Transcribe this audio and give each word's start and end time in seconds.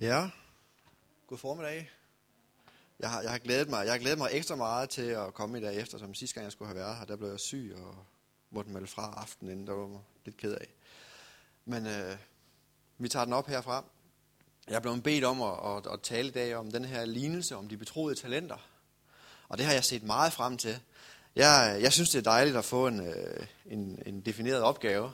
Ja, 0.00 0.30
god 1.26 1.38
formiddag. 1.38 1.90
Jeg 3.00 3.10
har, 3.10 3.22
jeg, 3.22 3.30
har 3.30 3.38
glædet 3.38 3.68
mig, 3.68 3.84
jeg 3.84 3.92
har 3.92 3.98
glædet 3.98 4.18
mig 4.18 4.30
ekstra 4.32 4.56
meget 4.56 4.90
til 4.90 5.02
at 5.02 5.34
komme 5.34 5.58
i 5.58 5.60
dag 5.60 5.76
efter, 5.76 5.98
som 5.98 6.14
sidste 6.14 6.34
gang 6.34 6.44
jeg 6.44 6.52
skulle 6.52 6.68
have 6.68 6.76
været 6.76 6.96
her. 6.96 7.04
Der 7.04 7.16
blev 7.16 7.30
jeg 7.30 7.40
syg 7.40 7.74
og 7.76 7.94
måtte 8.50 8.70
melde 8.70 8.86
fra 8.86 9.14
aftenen 9.16 9.52
inden, 9.52 9.66
der 9.66 9.72
var 9.72 9.88
jeg 9.88 10.00
lidt 10.24 10.36
ked 10.36 10.54
af. 10.54 10.66
Men 11.64 11.86
øh, 11.86 12.16
vi 12.98 13.08
tager 13.08 13.24
den 13.24 13.34
op 13.34 13.46
herfra. 13.46 13.84
Jeg 14.68 14.76
er 14.76 14.80
blevet 14.80 15.02
bedt 15.02 15.24
om 15.24 15.42
at, 15.42 15.76
at, 15.76 15.92
at 15.92 16.00
tale 16.02 16.28
i 16.28 16.32
dag 16.32 16.56
om 16.56 16.70
den 16.70 16.84
her 16.84 17.04
lignelse 17.04 17.56
om 17.56 17.68
de 17.68 17.76
betroede 17.76 18.14
talenter. 18.14 18.68
Og 19.48 19.58
det 19.58 19.66
har 19.66 19.72
jeg 19.72 19.84
set 19.84 20.02
meget 20.02 20.32
frem 20.32 20.58
til. 20.58 20.80
Jeg, 21.36 21.78
jeg 21.80 21.92
synes, 21.92 22.10
det 22.10 22.18
er 22.18 22.30
dejligt 22.30 22.56
at 22.56 22.64
få 22.64 22.86
en, 22.86 23.06
øh, 23.06 23.46
en, 23.66 24.02
en 24.06 24.20
defineret 24.20 24.62
opgave. 24.62 25.12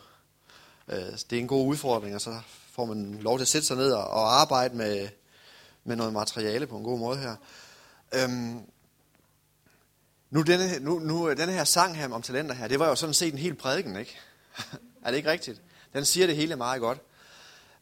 Øh, 0.89 0.99
det 0.99 1.33
er 1.33 1.41
en 1.41 1.49
god 1.49 1.67
udfordring, 1.67 2.15
og 2.15 2.21
så 2.21 2.41
får 2.75 2.85
man 2.85 3.15
lov 3.15 3.39
til 3.39 3.45
at 3.45 3.49
sætte 3.49 3.67
sig 3.67 3.77
ned 3.77 3.93
og 3.93 4.41
arbejde 4.41 4.77
med, 4.77 5.09
med 5.85 5.97
noget 5.97 6.13
materiale 6.13 6.67
på 6.67 6.77
en 6.77 6.85
god 6.85 6.99
måde 6.99 7.19
her. 7.19 7.37
Øhm, 8.15 8.61
nu, 10.31 10.43
denne, 10.43 10.79
nu, 10.81 10.99
nu 10.99 11.29
øh, 11.29 11.37
denne 11.37 11.53
her 11.53 11.65
sang 11.65 11.97
her 11.97 12.09
om 12.09 12.23
talenter 12.23 12.55
her, 12.55 12.69
det 12.69 12.79
var 12.79 12.89
jo 12.89 12.95
sådan 12.95 13.15
set 13.15 13.33
en 13.33 13.39
helt 13.39 13.59
prædiken, 13.59 13.97
ikke? 13.97 14.19
er 15.05 15.11
det 15.11 15.17
ikke 15.17 15.31
rigtigt? 15.31 15.63
Den 15.93 16.05
siger 16.05 16.27
det 16.27 16.37
hele 16.37 16.57
meget 16.57 16.81
godt. 16.81 16.99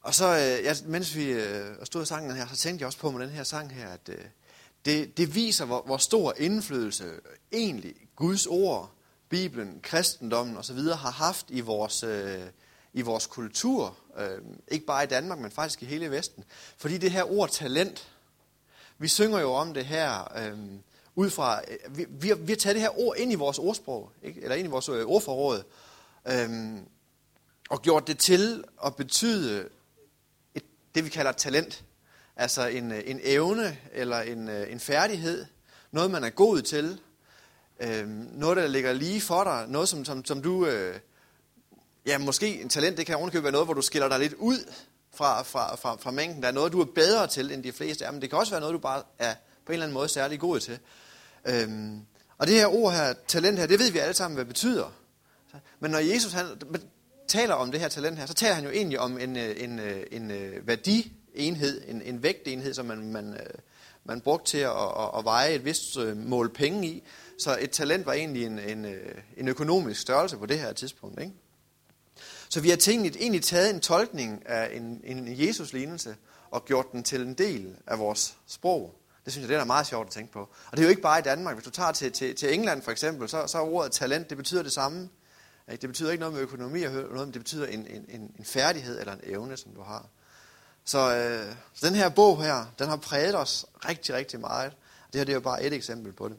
Og 0.01 0.15
så, 0.15 0.27
øh, 0.27 0.65
jeg, 0.65 0.77
mens 0.85 1.17
vi 1.17 1.25
øh, 1.25 1.77
stod 1.85 2.03
i 2.03 2.07
sangen 2.07 2.37
her, 2.37 2.47
så 2.49 2.57
tænkte 2.57 2.83
jeg 2.83 2.87
også 2.87 2.99
på 2.99 3.11
med 3.11 3.27
den 3.27 3.35
her 3.35 3.45
sang 3.45 3.75
her, 3.75 3.89
at 3.89 4.09
øh, 4.09 4.25
det, 4.85 5.17
det 5.17 5.35
viser, 5.35 5.65
hvor, 5.65 5.83
hvor 5.87 5.97
stor 5.97 6.35
indflydelse 6.37 7.11
egentlig 7.53 7.95
Guds 8.17 8.47
ord, 8.47 8.93
Bibelen, 9.29 9.81
kristendommen 9.83 10.57
osv. 10.57 10.79
har 10.79 11.11
haft 11.11 11.47
i 11.49 11.61
vores, 11.61 12.03
øh, 12.03 12.43
i 12.93 13.03
vores 13.03 13.27
kultur, 13.27 13.97
øh, 14.19 14.39
ikke 14.69 14.87
bare 14.87 15.05
i 15.05 15.07
Danmark, 15.07 15.39
men 15.39 15.51
faktisk 15.51 15.83
i 15.83 15.87
hele 15.87 16.11
Vesten. 16.11 16.45
Fordi 16.77 16.99
det 16.99 17.11
her 17.11 17.33
ord 17.33 17.51
talent, 17.51 18.13
vi 18.99 19.09
synger 19.09 19.41
jo 19.41 19.53
om 19.53 19.75
det 19.75 19.87
her 19.87 20.39
øh, 20.39 20.59
ud 21.15 21.31
fra, 21.31 21.61
øh, 21.69 21.99
vi, 21.99 22.07
vi, 22.09 22.33
vi 22.39 22.53
har 22.53 22.57
taget 22.57 22.75
det 22.75 22.83
her 22.83 22.99
ord 22.99 23.17
ind 23.17 23.33
i 23.33 23.35
vores 23.35 23.59
ordsprog, 23.59 24.13
ikke? 24.23 24.43
eller 24.43 24.57
ind 24.57 24.67
i 24.67 24.71
vores 24.71 24.89
øh, 24.89 25.07
ordforråd, 25.07 25.63
øh, 26.29 26.79
og 27.71 27.83
gjort 27.83 28.07
det 28.07 28.19
til 28.19 28.65
at 28.87 28.97
betyde 28.97 29.69
et, 30.55 30.63
det, 30.95 31.05
vi 31.05 31.11
kalder 31.11 31.33
talent. 31.33 31.85
Altså 32.37 32.67
en, 32.67 32.93
øh, 32.93 33.03
en 33.07 33.21
evne 33.23 33.79
eller 33.93 34.21
en, 34.21 34.49
øh, 34.49 34.73
en 34.73 34.81
færdighed, 34.81 35.47
noget 35.91 36.11
man 36.11 36.25
er 36.25 36.31
god 36.31 36.63
til, 36.63 37.01
øh, 37.81 38.09
noget 38.09 38.57
der 38.57 38.67
ligger 38.67 38.93
lige 38.93 39.21
for 39.21 39.45
dig, 39.45 39.65
noget 39.69 39.89
som, 39.89 40.05
som, 40.05 40.25
som 40.25 40.43
du... 40.43 40.67
Øh, 40.67 41.01
ja, 42.07 42.19
måske 42.19 42.61
en 42.61 42.69
talent, 42.69 42.99
det 42.99 43.07
kan 43.07 43.17
ovenikøbet 43.17 43.45
være 43.45 43.53
noget, 43.53 43.67
hvor 43.67 43.75
du 43.75 43.83
skiller 43.83 44.09
dig 44.09 44.19
lidt 44.19 44.35
ud 44.35 44.59
fra, 45.15 45.43
fra, 45.43 45.77
fra, 45.77 45.97
fra 45.97 46.11
mængden. 46.11 46.43
Der 46.43 46.49
er 46.49 46.53
noget, 46.53 46.73
du 46.73 46.81
er 46.81 46.87
bedre 46.95 47.27
til, 47.27 47.53
end 47.53 47.63
de 47.63 47.73
fleste 47.73 48.05
er, 48.05 48.11
men 48.11 48.23
det 48.23 48.31
kan 48.31 48.39
også 48.39 48.53
være 48.53 48.61
noget, 48.61 48.75
du 48.75 48.79
bare 48.79 49.03
er 49.19 49.35
på 49.67 49.73
en 49.73 49.73
eller 49.73 49.87
anden 49.87 49.95
måde 49.95 50.09
særlig 50.09 50.41
god 50.41 50.61
til. 50.61 50.79
Øhm, 51.45 52.01
og 52.39 52.47
det 52.47 52.55
her 52.55 52.67
ord 52.67 52.93
her, 52.93 53.15
talent 53.29 53.59
her, 53.59 53.67
det 53.67 53.79
ved 53.79 53.91
vi 53.91 53.99
alle 53.99 54.15
sammen, 54.15 54.35
hvad 54.35 54.45
det 54.45 54.49
betyder. 54.49 54.93
Men 55.81 55.91
når 55.91 55.99
Jesus 55.99 56.33
han 56.33 56.47
taler 57.29 57.55
om 57.55 57.71
det 57.71 57.81
her 57.81 57.89
talent 57.89 58.19
her, 58.19 58.27
så 58.27 58.35
taler 58.35 58.55
han 58.55 58.65
jo 58.65 58.71
egentlig 58.71 59.01
om 59.01 59.19
en, 59.19 59.37
øh, 59.37 59.57
en, 59.59 59.79
øh, 59.79 60.03
en, 60.11 60.31
en 60.31 60.53
værdienhed, 60.67 61.83
en, 61.89 62.03
en 62.03 62.23
vægtenhed, 62.23 62.75
som 62.75 62.87
man, 62.87 63.13
man, 63.13 63.37
man 64.05 64.21
brugte 64.21 64.51
til 64.51 64.59
at, 64.59 64.71
at, 64.71 65.11
at 65.19 65.25
veje 65.25 65.51
et 65.51 65.65
vist 65.65 65.99
mål 66.15 66.53
penge 66.53 66.89
i. 66.89 67.03
Så 67.39 67.59
et 67.61 67.71
talent 67.71 68.07
var 68.07 68.13
egentlig 68.13 68.45
en, 68.45 68.59
en, 68.59 68.87
en 69.37 69.49
økonomisk 69.49 70.01
størrelse 70.01 70.37
på 70.37 70.47
det 70.47 70.59
her 70.59 70.73
tidspunkt. 70.73 71.21
Ikke? 71.21 71.33
Så 72.53 72.61
vi 72.61 72.71
har 72.71 72.77
tænkt, 72.77 73.17
egentlig 73.17 73.43
taget 73.43 73.75
en 73.75 73.81
tolkning 73.81 74.43
af 74.47 74.77
en, 74.77 75.01
en 75.05 75.47
Jesus-lignelse 75.47 76.17
og 76.51 76.65
gjort 76.65 76.93
den 76.93 77.03
til 77.03 77.21
en 77.21 77.35
del 77.35 77.77
af 77.87 77.99
vores 77.99 78.37
sprog. 78.47 78.95
Det 79.25 79.33
synes 79.33 79.43
jeg, 79.43 79.49
det 79.49 79.61
er 79.61 79.65
meget 79.65 79.87
sjovt 79.87 80.07
at 80.07 80.13
tænke 80.13 80.33
på. 80.33 80.41
Og 80.41 80.73
det 80.73 80.79
er 80.79 80.83
jo 80.83 80.89
ikke 80.89 81.03
bare 81.03 81.19
i 81.19 81.23
Danmark. 81.23 81.55
Hvis 81.55 81.65
du 81.65 81.71
tager 81.71 81.93
til, 81.93 82.13
til, 82.13 82.37
til 82.37 82.55
England 82.55 82.83
for 82.83 82.91
eksempel, 82.91 83.29
så, 83.29 83.47
så 83.47 83.59
er 83.59 83.63
ordet 83.63 83.93
talent, 83.93 84.31
det 84.31 84.37
betyder 84.37 84.63
det 84.63 84.73
samme. 84.73 85.09
Det 85.71 85.81
betyder 85.81 86.11
ikke 86.11 86.21
noget 86.21 86.35
med 86.35 86.43
økonomi 86.43 86.83
og 86.83 86.93
noget, 86.93 87.27
men 87.27 87.35
det 87.35 87.41
betyder 87.41 87.67
en, 87.67 87.87
en, 87.87 88.05
en, 88.09 88.21
en 88.39 88.45
færdighed 88.45 89.01
eller 89.01 89.13
en 89.13 89.21
evne, 89.23 89.57
som 89.57 89.73
du 89.73 89.83
har. 89.83 90.07
Så, 90.85 91.17
øh, 91.17 91.55
så 91.75 91.87
den 91.87 91.95
her 91.95 92.09
bog 92.09 92.43
her, 92.43 92.67
den 92.79 92.89
har 92.89 92.97
præget 92.97 93.35
os 93.35 93.67
rigtig, 93.89 94.15
rigtig 94.15 94.41
meget. 94.41 94.73
Det 95.13 95.19
her 95.19 95.25
det 95.25 95.33
er 95.33 95.37
jo 95.37 95.41
bare 95.41 95.63
et 95.63 95.73
eksempel 95.73 96.13
på 96.13 96.29
det. 96.29 96.37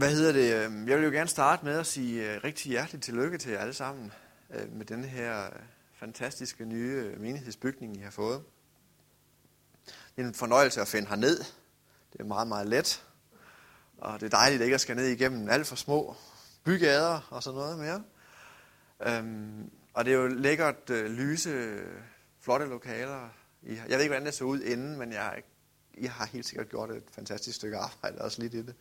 Hvad 0.00 0.10
hedder 0.10 0.32
det? 0.32 0.64
Øhm, 0.64 0.88
jeg 0.88 0.96
vil 0.96 1.04
jo 1.04 1.10
gerne 1.10 1.28
starte 1.28 1.64
med 1.64 1.78
at 1.78 1.86
sige 1.86 2.34
øh, 2.34 2.44
rigtig 2.44 2.70
hjerteligt 2.70 3.04
tillykke 3.04 3.38
til 3.38 3.52
jer 3.52 3.58
alle 3.58 3.72
sammen 3.72 4.12
øh, 4.50 4.72
med 4.72 4.86
den 4.86 5.04
her 5.04 5.44
øh, 5.44 5.52
fantastiske 5.94 6.64
nye 6.64 7.14
menighedsbygning, 7.18 7.96
I 7.96 8.00
har 8.00 8.10
fået. 8.10 8.42
Det 10.16 10.22
er 10.24 10.28
en 10.28 10.34
fornøjelse 10.34 10.80
at 10.80 10.88
finde 10.88 11.08
herned. 11.08 11.38
Det 12.12 12.20
er 12.20 12.24
meget, 12.24 12.48
meget 12.48 12.68
let. 12.68 13.04
Og 13.98 14.20
det 14.20 14.26
er 14.26 14.30
dejligt 14.30 14.62
ikke 14.62 14.74
at 14.74 14.80
skal 14.80 14.96
ned 14.96 15.06
igennem 15.06 15.48
alt 15.48 15.66
for 15.66 15.76
små 15.76 16.16
bygader 16.64 17.28
og 17.30 17.42
sådan 17.42 17.58
noget 17.58 17.78
mere. 17.78 18.02
Øhm, 19.06 19.70
og 19.94 20.04
det 20.04 20.12
er 20.12 20.16
jo 20.16 20.26
lækkert 20.26 20.90
lyse, 20.90 21.78
flotte 22.40 22.66
lokaler. 22.66 23.28
Jeg 23.62 23.84
ved 23.88 24.00
ikke, 24.00 24.08
hvordan 24.08 24.26
det 24.26 24.34
så 24.34 24.44
ud 24.44 24.60
inden, 24.60 24.98
men 24.98 25.12
jeg, 25.12 25.42
jeg 26.00 26.12
har 26.12 26.26
helt 26.26 26.46
sikkert 26.46 26.68
gjort 26.68 26.90
et 26.90 27.04
fantastisk 27.12 27.56
stykke 27.56 27.76
arbejde 27.76 28.18
også 28.18 28.42
lidt 28.42 28.54
i 28.54 28.62
det. 28.62 28.74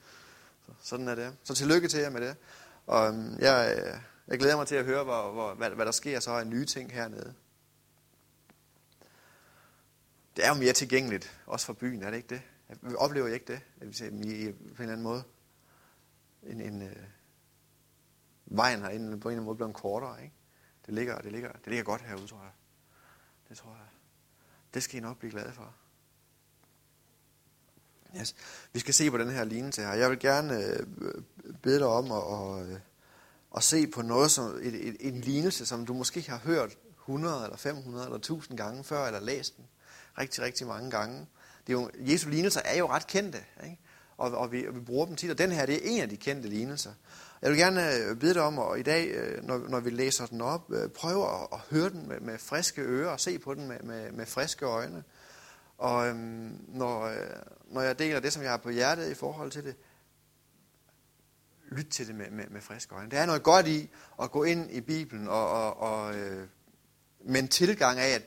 Sådan 0.81 1.07
er 1.07 1.15
det. 1.15 1.37
Så 1.43 1.55
tillykke 1.55 1.87
til 1.87 1.99
jer 1.99 2.09
med 2.09 2.21
det. 2.21 2.37
Og 2.87 3.07
øhm, 3.07 3.37
jeg, 3.39 3.77
øh, 3.77 3.99
jeg 4.27 4.39
glæder 4.39 4.57
mig 4.57 4.67
til 4.67 4.75
at 4.75 4.85
høre, 4.85 5.03
hvor, 5.03 5.31
hvor, 5.31 5.53
hvad, 5.53 5.69
hvad 5.69 5.85
der 5.85 5.91
sker 5.91 6.19
så 6.19 6.31
af 6.31 6.47
nye 6.47 6.65
ting 6.65 6.91
hernede. 6.91 7.33
Det 10.35 10.45
er 10.45 10.49
jo 10.49 10.55
mere 10.55 10.73
tilgængeligt, 10.73 11.39
også 11.45 11.65
for 11.65 11.73
byen, 11.73 12.03
er 12.03 12.09
det 12.09 12.17
ikke 12.17 12.29
det? 12.29 12.41
Oplever 12.97 13.27
I 13.27 13.33
ikke 13.33 13.53
det? 13.53 13.61
At 13.81 13.87
vi 13.87 13.93
ser, 13.93 14.05
I, 14.05 14.51
på 14.51 14.57
en 14.59 14.65
eller 14.79 14.79
anden 14.79 15.03
måde. 15.03 15.23
En, 16.43 16.61
en, 16.61 16.81
øh, 16.81 16.95
vejen 18.45 18.81
herinde 18.81 19.05
på 19.05 19.11
en 19.11 19.13
eller 19.13 19.29
anden 19.29 19.45
måde 19.45 19.55
blevet 19.55 19.73
kortere, 19.73 20.23
ikke? 20.23 20.35
Det 20.85 20.93
ligger, 20.93 21.17
det 21.21 21.31
ligger, 21.31 21.51
det 21.51 21.67
ligger 21.67 21.83
godt 21.83 22.01
herude, 22.01 22.27
tror 22.27 22.41
jeg. 22.41 22.51
Det 23.49 23.57
tror 23.57 23.71
jeg. 23.71 23.87
Det 24.73 24.83
skal 24.83 24.97
I 24.97 25.01
nok 25.01 25.17
blive 25.17 25.31
glade 25.31 25.51
for. 25.51 25.75
Yes. 28.17 28.35
Vi 28.73 28.79
skal 28.79 28.93
se 28.93 29.11
på 29.11 29.17
den 29.17 29.29
her 29.29 29.43
lignelse 29.43 29.81
her. 29.81 29.93
Jeg 29.93 30.09
vil 30.09 30.19
gerne 30.19 30.65
øh, 30.65 30.85
bede 31.61 31.79
dig 31.79 31.87
om 31.87 32.11
at, 32.11 32.23
og, 32.23 32.61
øh, 32.61 32.79
at 33.57 33.63
se 33.63 33.87
på 33.87 34.01
noget 34.01 34.31
som 34.31 34.59
et, 34.61 34.87
et, 34.87 34.97
en 34.99 35.21
lignelse, 35.21 35.65
som 35.65 35.85
du 35.85 35.93
måske 35.93 36.21
har 36.29 36.37
hørt 36.37 36.77
100 36.99 37.43
eller 37.43 37.57
500 37.57 38.05
eller 38.05 38.17
1000 38.17 38.57
gange 38.57 38.83
før, 38.83 39.05
eller 39.05 39.19
læst 39.19 39.57
den 39.57 39.65
rigtig, 40.19 40.43
rigtig 40.43 40.67
mange 40.67 40.91
gange. 40.91 41.27
Det 41.67 41.73
er 41.75 41.81
jo, 41.81 41.89
Jesu 41.99 42.29
lignelser 42.29 42.61
er 42.65 42.77
jo 42.77 42.87
ret 42.87 43.07
kendte, 43.07 43.39
ikke? 43.63 43.79
Og, 44.17 44.31
og, 44.31 44.51
vi, 44.51 44.67
og 44.67 44.75
vi 44.75 44.79
bruger 44.79 45.05
dem 45.05 45.15
tit, 45.15 45.31
og 45.31 45.37
den 45.37 45.51
her 45.51 45.65
det 45.65 45.75
er 45.75 45.79
en 45.83 46.01
af 46.01 46.09
de 46.09 46.17
kendte 46.17 46.49
lignelser. 46.49 46.91
Jeg 47.41 47.49
vil 47.49 47.59
gerne 47.59 47.95
øh, 47.95 48.15
bede 48.15 48.33
dig 48.33 48.41
om, 48.41 48.59
at 48.59 48.79
i 48.79 48.83
dag, 48.83 49.07
øh, 49.07 49.43
når, 49.43 49.57
når 49.57 49.79
vi 49.79 49.89
læser 49.89 50.25
den 50.25 50.41
op, 50.41 50.71
øh, 50.71 50.89
prøve 50.89 51.27
at, 51.27 51.47
at 51.53 51.59
høre 51.71 51.89
den 51.89 52.07
med, 52.07 52.19
med 52.19 52.37
friske 52.37 52.81
ører, 52.81 53.09
og 53.09 53.19
se 53.19 53.39
på 53.39 53.53
den 53.53 53.67
med, 53.67 53.79
med, 53.83 54.11
med 54.11 54.25
friske 54.25 54.65
øjne. 54.65 55.03
Og 55.79 56.07
øhm, 56.07 56.65
når, 56.67 57.01
øh, 57.01 57.29
når 57.71 57.81
jeg 57.81 57.99
deler 57.99 58.19
det, 58.19 58.33
som 58.33 58.41
jeg 58.41 58.51
har 58.51 58.57
på 58.57 58.69
hjertet 58.69 59.11
i 59.11 59.13
forhold 59.13 59.51
til 59.51 59.63
det, 59.63 59.75
lyt 61.71 61.87
til 61.91 62.07
det 62.07 62.15
med, 62.15 62.29
med, 62.31 62.45
med 62.49 62.61
friske 62.61 62.95
øjne. 62.95 63.11
Der 63.11 63.19
er 63.19 63.25
noget 63.25 63.43
godt 63.43 63.67
i 63.67 63.89
at 64.21 64.31
gå 64.31 64.43
ind 64.43 64.71
i 64.71 64.81
Bibelen 64.81 65.27
og, 65.27 65.49
og, 65.49 65.77
og 65.77 66.15
øh, 66.15 66.47
med 67.25 67.39
en 67.39 67.47
tilgang 67.47 67.99
af, 67.99 68.09
at 68.09 68.21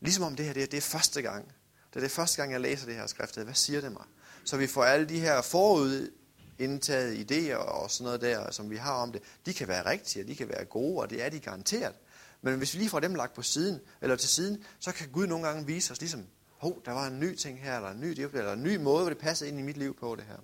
ligesom 0.00 0.24
om 0.24 0.36
det 0.36 0.46
her 0.46 0.52
det 0.52 0.62
er, 0.62 0.66
det 0.66 0.76
er 0.76 0.80
første 0.80 1.22
gang. 1.22 1.52
Det 1.90 1.96
er 1.96 2.00
det 2.00 2.10
første 2.10 2.36
gang, 2.36 2.52
jeg 2.52 2.60
læser 2.60 2.86
det 2.86 2.94
her 2.94 3.06
skriftet. 3.06 3.44
Hvad 3.44 3.54
siger 3.54 3.80
det 3.80 3.92
mig? 3.92 4.04
Så 4.44 4.56
vi 4.56 4.66
får 4.66 4.84
alle 4.84 5.08
de 5.08 5.20
her 5.20 5.42
forud 5.42 6.10
indtaget 6.58 7.32
idéer 7.32 7.56
og 7.56 7.90
sådan 7.90 8.04
noget 8.04 8.20
der, 8.20 8.50
som 8.50 8.70
vi 8.70 8.76
har 8.76 8.94
om 8.94 9.12
det, 9.12 9.22
de 9.46 9.54
kan 9.54 9.68
være 9.68 9.90
rigtige, 9.90 10.22
og 10.22 10.28
de 10.28 10.36
kan 10.36 10.48
være 10.48 10.64
gode, 10.64 11.00
og 11.00 11.10
det 11.10 11.24
er 11.24 11.28
de 11.28 11.40
garanteret. 11.40 11.94
Men 12.42 12.58
hvis 12.58 12.74
vi 12.74 12.78
lige 12.78 12.90
får 12.90 13.00
dem 13.00 13.14
lagt 13.14 13.34
på 13.34 13.42
siden, 13.42 13.80
eller 14.00 14.16
til 14.16 14.28
siden, 14.28 14.64
så 14.78 14.92
kan 14.92 15.08
Gud 15.08 15.26
nogle 15.26 15.46
gange 15.46 15.66
vise 15.66 15.92
os 15.92 16.00
ligesom, 16.00 16.26
hov, 16.58 16.82
der 16.84 16.92
var 16.92 17.06
en 17.06 17.20
ny 17.20 17.34
ting 17.34 17.60
her, 17.62 17.76
eller 17.76 17.90
en 17.90 18.00
ny, 18.00 18.20
eller 18.20 18.52
en 18.52 18.62
ny 18.62 18.76
måde, 18.76 19.00
hvor 19.00 19.08
det 19.08 19.18
passede 19.18 19.50
ind 19.50 19.58
i 19.58 19.62
mit 19.62 19.76
liv 19.76 19.96
på 20.00 20.16
det 20.16 20.24
her. 20.24 20.36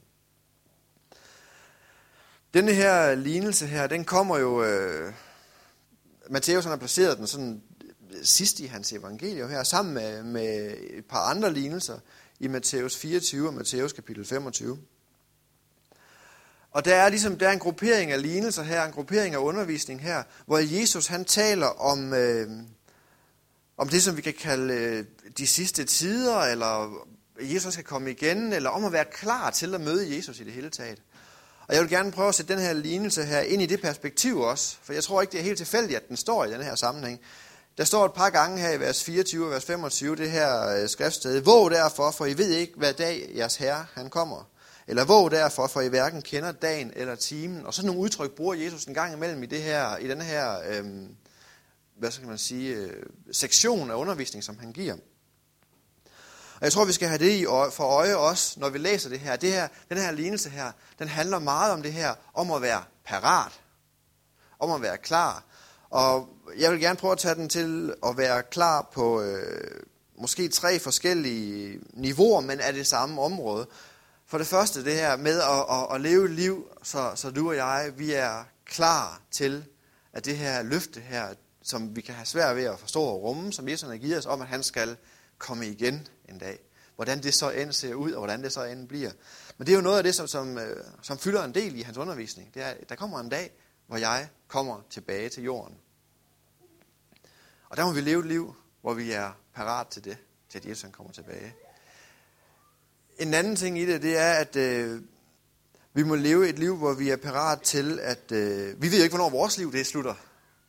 Denne 2.54 2.72
her 2.72 3.14
lignelse 3.14 3.66
her, 3.66 3.86
den 3.86 4.04
kommer 4.04 4.38
jo, 4.38 4.64
øh, 4.64 5.12
Matthæus 6.30 6.64
har 6.64 6.76
placeret 6.76 7.18
den 7.18 7.26
sådan 7.26 7.62
øh, 7.84 8.24
sidst 8.24 8.60
i 8.60 8.66
hans 8.66 8.92
evangelium 8.92 9.50
her, 9.50 9.62
sammen 9.62 9.94
med, 9.94 10.22
med 10.22 10.76
et 10.90 11.04
par 11.04 11.20
andre 11.20 11.52
lignelser 11.52 11.98
i 12.40 12.48
Matthæus 12.48 12.96
24 12.96 13.48
og 13.48 13.54
Matthæus 13.54 13.92
kapitel 13.92 14.24
25. 14.24 14.78
Og 16.70 16.84
der 16.84 16.94
er 16.94 17.08
ligesom 17.08 17.38
der 17.38 17.48
er 17.48 17.52
en 17.52 17.58
gruppering 17.58 18.10
af 18.10 18.22
lignelser 18.22 18.62
her, 18.62 18.84
en 18.84 18.92
gruppering 18.92 19.34
af 19.34 19.38
undervisning 19.38 20.02
her, 20.02 20.22
hvor 20.46 20.58
Jesus 20.58 21.06
han 21.06 21.24
taler 21.24 21.66
om, 21.66 22.14
øh, 22.14 22.50
om 23.76 23.88
det, 23.88 24.02
som 24.02 24.16
vi 24.16 24.22
kan 24.22 24.34
kalde 24.34 24.74
øh, 24.74 25.04
de 25.38 25.46
sidste 25.46 25.84
tider, 25.84 26.38
eller 26.38 27.06
Jesus 27.40 27.72
skal 27.72 27.84
komme 27.84 28.10
igen, 28.10 28.52
eller 28.52 28.70
om 28.70 28.84
at 28.84 28.92
være 28.92 29.04
klar 29.04 29.50
til 29.50 29.74
at 29.74 29.80
møde 29.80 30.16
Jesus 30.16 30.40
i 30.40 30.44
det 30.44 30.52
hele 30.52 30.70
taget. 30.70 30.98
Og 31.68 31.74
jeg 31.74 31.82
vil 31.82 31.90
gerne 31.90 32.12
prøve 32.12 32.28
at 32.28 32.34
sætte 32.34 32.54
den 32.54 32.62
her 32.62 32.72
lignelse 32.72 33.24
her 33.24 33.40
ind 33.40 33.62
i 33.62 33.66
det 33.66 33.80
perspektiv 33.80 34.40
også, 34.40 34.76
for 34.82 34.92
jeg 34.92 35.04
tror 35.04 35.20
ikke, 35.20 35.32
det 35.32 35.40
er 35.40 35.44
helt 35.44 35.58
tilfældigt, 35.58 35.96
at 35.96 36.08
den 36.08 36.16
står 36.16 36.44
i 36.44 36.50
den 36.50 36.62
her 36.62 36.74
sammenhæng. 36.74 37.20
Der 37.78 37.84
står 37.84 38.04
et 38.04 38.12
par 38.12 38.30
gange 38.30 38.60
her 38.60 38.70
i 38.70 38.80
vers 38.80 39.04
24 39.04 39.44
og 39.44 39.50
vers 39.50 39.64
25, 39.64 40.16
det 40.16 40.30
her 40.30 40.68
øh, 40.68 40.88
skriftsted. 40.88 41.40
Våg 41.40 41.70
derfor, 41.70 42.10
for 42.10 42.26
I 42.26 42.38
ved 42.38 42.50
ikke, 42.50 42.72
hvad 42.76 42.92
dag 42.92 43.30
jeres 43.36 43.56
herre 43.56 43.86
han 43.94 44.10
kommer. 44.10 44.48
Eller 44.86 45.04
våg 45.04 45.30
derfor, 45.30 45.66
for 45.66 45.80
I 45.80 45.88
hverken 45.88 46.22
kender 46.22 46.52
dagen 46.52 46.92
eller 46.96 47.14
timen. 47.14 47.66
Og 47.66 47.74
sådan 47.74 47.86
nogle 47.86 48.00
udtryk 48.00 48.30
bruger 48.30 48.54
Jesus 48.54 48.84
en 48.84 48.94
gang 48.94 49.14
imellem 49.14 49.42
i, 49.42 49.46
det 49.46 49.62
her, 49.62 49.96
i 49.96 50.08
den 50.08 50.20
her 50.20 50.56
øhm, 50.68 51.08
hvad 51.98 52.10
skal 52.10 52.28
man 52.28 52.38
sige, 52.38 52.74
øh, 52.74 53.02
sektion 53.32 53.90
af 53.90 53.94
undervisning, 53.94 54.44
som 54.44 54.58
han 54.58 54.72
giver. 54.72 54.96
Og 56.54 56.60
jeg 56.62 56.72
tror, 56.72 56.84
vi 56.84 56.92
skal 56.92 57.08
have 57.08 57.18
det 57.18 57.30
i 57.30 57.44
øje, 57.44 57.70
for 57.70 57.84
øje 57.84 58.16
også, 58.16 58.60
når 58.60 58.68
vi 58.68 58.78
læser 58.78 59.08
det 59.08 59.20
her. 59.20 59.36
Det 59.36 59.52
her. 59.52 59.68
Den 59.88 59.98
her 59.98 60.12
lignelse 60.12 60.50
her, 60.50 60.72
den 60.98 61.08
handler 61.08 61.38
meget 61.38 61.72
om 61.72 61.82
det 61.82 61.92
her, 61.92 62.14
om 62.34 62.50
at 62.50 62.62
være 62.62 62.84
parat. 63.04 63.52
Om 64.58 64.70
at 64.70 64.82
være 64.82 64.98
klar. 64.98 65.44
Og 65.90 66.28
jeg 66.58 66.72
vil 66.72 66.80
gerne 66.80 66.96
prøve 66.96 67.12
at 67.12 67.18
tage 67.18 67.34
den 67.34 67.48
til 67.48 67.94
at 68.06 68.16
være 68.16 68.42
klar 68.42 68.90
på 68.92 69.22
øh, 69.22 69.82
måske 70.18 70.48
tre 70.48 70.78
forskellige 70.78 71.80
niveauer, 71.92 72.40
men 72.40 72.60
af 72.60 72.72
det 72.72 72.86
samme 72.86 73.22
område. 73.22 73.66
For 74.26 74.38
det 74.38 74.46
første 74.46 74.84
det 74.84 74.94
her 74.94 75.16
med 75.16 75.40
at, 75.40 75.64
at, 75.70 75.94
at 75.94 76.00
leve 76.00 76.24
et 76.24 76.30
liv, 76.30 76.68
så, 76.82 77.12
så 77.14 77.30
du 77.30 77.48
og 77.48 77.56
jeg, 77.56 77.92
vi 77.96 78.12
er 78.12 78.44
klar 78.66 79.20
til, 79.30 79.64
at 80.12 80.24
det 80.24 80.36
her 80.36 80.62
løfte 80.62 81.00
her, 81.00 81.34
som 81.64 81.96
vi 81.96 82.00
kan 82.00 82.14
have 82.14 82.26
svært 82.26 82.56
ved 82.56 82.64
at 82.64 82.78
forstå 82.78 83.02
og 83.02 83.22
rumme, 83.22 83.52
som 83.52 83.68
Jesus 83.68 83.88
har 83.88 83.96
givet 83.96 84.18
os 84.18 84.26
om, 84.26 84.40
at 84.40 84.48
han 84.48 84.62
skal 84.62 84.96
komme 85.38 85.66
igen 85.66 86.08
en 86.28 86.38
dag. 86.38 86.58
Hvordan 86.96 87.22
det 87.22 87.34
så 87.34 87.50
end 87.50 87.72
ser 87.72 87.94
ud, 87.94 88.12
og 88.12 88.18
hvordan 88.18 88.42
det 88.42 88.52
så 88.52 88.64
end 88.64 88.88
bliver. 88.88 89.10
Men 89.58 89.66
det 89.66 89.72
er 89.72 89.76
jo 89.76 89.82
noget 89.82 89.98
af 89.98 90.04
det, 90.04 90.14
som, 90.14 90.26
som, 90.26 90.58
øh, 90.58 90.84
som 91.02 91.18
fylder 91.18 91.44
en 91.44 91.54
del 91.54 91.78
i 91.78 91.82
hans 91.82 91.96
undervisning. 91.96 92.54
Det 92.54 92.62
er, 92.62 92.74
der 92.88 92.94
kommer 92.94 93.20
en 93.20 93.28
dag, 93.28 93.52
hvor 93.86 93.96
jeg 93.96 94.28
kommer 94.48 94.80
tilbage 94.90 95.28
til 95.28 95.42
jorden. 95.42 95.76
Og 97.68 97.76
der 97.76 97.84
må 97.84 97.92
vi 97.92 98.00
leve 98.00 98.20
et 98.20 98.26
liv, 98.26 98.54
hvor 98.80 98.94
vi 98.94 99.12
er 99.12 99.32
parat 99.54 99.86
til 99.86 100.04
det, 100.04 100.16
til 100.48 100.58
at 100.58 100.66
Jesus 100.66 100.90
kommer 100.92 101.12
tilbage. 101.12 101.54
En 103.18 103.34
anden 103.34 103.56
ting 103.56 103.78
i 103.78 103.86
det, 103.86 104.02
det 104.02 104.18
er, 104.18 104.32
at 104.32 104.56
øh, 104.56 105.02
vi 105.92 106.02
må 106.02 106.14
leve 106.14 106.48
et 106.48 106.58
liv, 106.58 106.76
hvor 106.76 106.92
vi 106.92 107.10
er 107.10 107.16
parat 107.16 107.60
til, 107.62 108.00
at 108.00 108.32
øh, 108.32 108.82
vi 108.82 108.90
ved 108.90 109.02
ikke, 109.02 109.16
hvornår 109.16 109.30
vores 109.30 109.58
liv 109.58 109.72
det 109.72 109.86
slutter. 109.86 110.14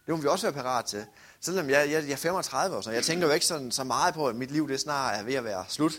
Det 0.05 0.15
må 0.15 0.21
vi 0.21 0.27
også 0.27 0.45
være 0.45 0.63
parat 0.63 0.85
til. 0.85 1.05
Selvom 1.41 1.69
jeg, 1.69 1.91
jeg, 1.91 2.03
jeg 2.03 2.11
er 2.11 2.15
35 2.15 2.77
år, 2.77 2.81
så 2.81 2.91
jeg 2.91 3.03
tænker 3.03 3.27
jo 3.27 3.33
ikke 3.33 3.45
sådan, 3.45 3.71
så 3.71 3.83
meget 3.83 4.13
på, 4.13 4.27
at 4.27 4.35
mit 4.35 4.51
liv 4.51 4.69
det 4.69 4.79
snart 4.79 5.19
er 5.19 5.23
ved 5.23 5.33
at 5.33 5.43
være 5.43 5.65
slut. 5.67 5.93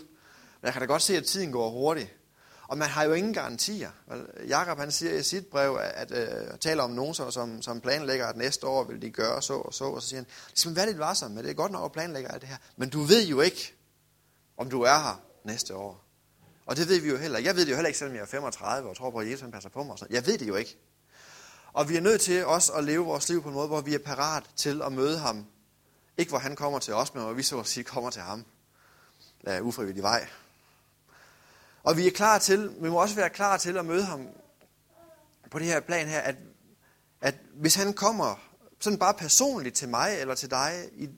Men 0.61 0.65
jeg 0.65 0.73
kan 0.73 0.81
da 0.81 0.85
godt 0.85 1.01
se, 1.01 1.17
at 1.17 1.25
tiden 1.25 1.51
går 1.51 1.69
hurtigt. 1.69 2.13
Og 2.67 2.77
man 2.77 2.89
har 2.89 3.03
jo 3.03 3.13
ingen 3.13 3.33
garantier. 3.33 3.89
Jakob 4.47 4.79
han 4.79 4.91
siger 4.91 5.13
i 5.13 5.23
sit 5.23 5.47
brev, 5.47 5.79
at, 5.81 6.11
at, 6.11 6.11
at 6.11 6.51
uh, 6.53 6.59
taler 6.59 6.83
om 6.83 6.91
nogen, 6.91 7.13
som, 7.13 7.61
som 7.61 7.81
planlægger, 7.81 8.27
at 8.27 8.37
næste 8.37 8.67
år 8.67 8.83
vil 8.83 9.01
de 9.01 9.09
gøre 9.09 9.41
så 9.41 9.53
og 9.53 9.73
så. 9.73 9.83
Og 9.83 10.01
så 10.01 10.07
siger 10.07 10.17
han, 10.17 10.25
det 10.49 10.59
skal 10.59 10.69
man 10.69 10.75
være 10.75 10.85
lidt 10.85 10.99
varsom 10.99 11.31
med. 11.31 11.43
Det 11.43 11.49
er 11.49 11.53
godt 11.53 11.71
nok 11.71 11.85
at 11.85 11.91
planlægge 11.91 12.31
alt 12.31 12.41
det 12.41 12.49
her. 12.49 12.57
Men 12.77 12.89
du 12.89 13.01
ved 13.01 13.27
jo 13.27 13.41
ikke, 13.41 13.73
om 14.57 14.69
du 14.69 14.81
er 14.81 14.99
her 14.99 15.21
næste 15.43 15.75
år. 15.75 16.03
Og 16.65 16.77
det 16.77 16.89
ved 16.89 16.99
vi 16.99 17.09
jo 17.09 17.17
heller 17.17 17.39
Jeg 17.39 17.55
ved 17.55 17.65
det 17.65 17.71
jo 17.71 17.75
heller 17.75 17.87
ikke, 17.87 17.99
selvom 17.99 18.15
jeg 18.15 18.21
er 18.21 18.25
35 18.25 18.89
og 18.89 18.97
tror 18.97 19.11
på, 19.11 19.17
at 19.17 19.27
Jesus 19.27 19.41
han 19.41 19.51
passer 19.51 19.69
på 19.69 19.83
mig. 19.83 19.97
Jeg 20.09 20.25
ved 20.25 20.37
det 20.37 20.47
jo 20.47 20.55
ikke. 20.55 20.77
Og 21.77 21.89
vi 21.89 21.97
er 21.97 22.01
nødt 22.01 22.21
til 22.21 22.45
også 22.45 22.73
at 22.73 22.83
leve 22.83 23.05
vores 23.05 23.29
liv 23.29 23.43
på 23.43 23.49
en 23.49 23.53
måde, 23.53 23.67
hvor 23.67 23.81
vi 23.81 23.93
er 23.93 23.99
parat 23.99 24.43
til 24.55 24.81
at 24.81 24.93
møde 24.93 25.19
ham. 25.19 25.45
Ikke 26.17 26.29
hvor 26.29 26.39
han 26.39 26.55
kommer 26.55 26.79
til 26.79 26.93
os, 26.93 27.13
men 27.13 27.23
hvor 27.23 27.33
vi 27.33 27.43
så 27.43 27.59
at 27.59 27.67
sige 27.67 27.83
kommer 27.83 28.09
til 28.09 28.21
ham. 28.21 28.45
Lad 29.41 29.61
ufrivillig 29.61 30.03
vej. 30.03 30.27
Og 31.83 31.97
vi 31.97 32.07
er 32.07 32.11
klar 32.11 32.37
til, 32.37 32.75
vi 32.81 32.89
må 32.89 33.01
også 33.01 33.15
være 33.15 33.29
klar 33.29 33.57
til 33.57 33.77
at 33.77 33.85
møde 33.85 34.03
ham 34.03 34.27
på 35.51 35.59
det 35.59 35.67
her 35.67 35.79
plan 35.79 36.07
her, 36.07 36.19
at, 36.19 36.35
at 37.21 37.35
hvis 37.53 37.75
han 37.75 37.93
kommer 37.93 38.35
sådan 38.79 38.99
bare 38.99 39.13
personligt 39.13 39.75
til 39.75 39.89
mig 39.89 40.17
eller 40.19 40.35
til 40.35 40.49
dig 40.49 40.89
i, 40.93 41.09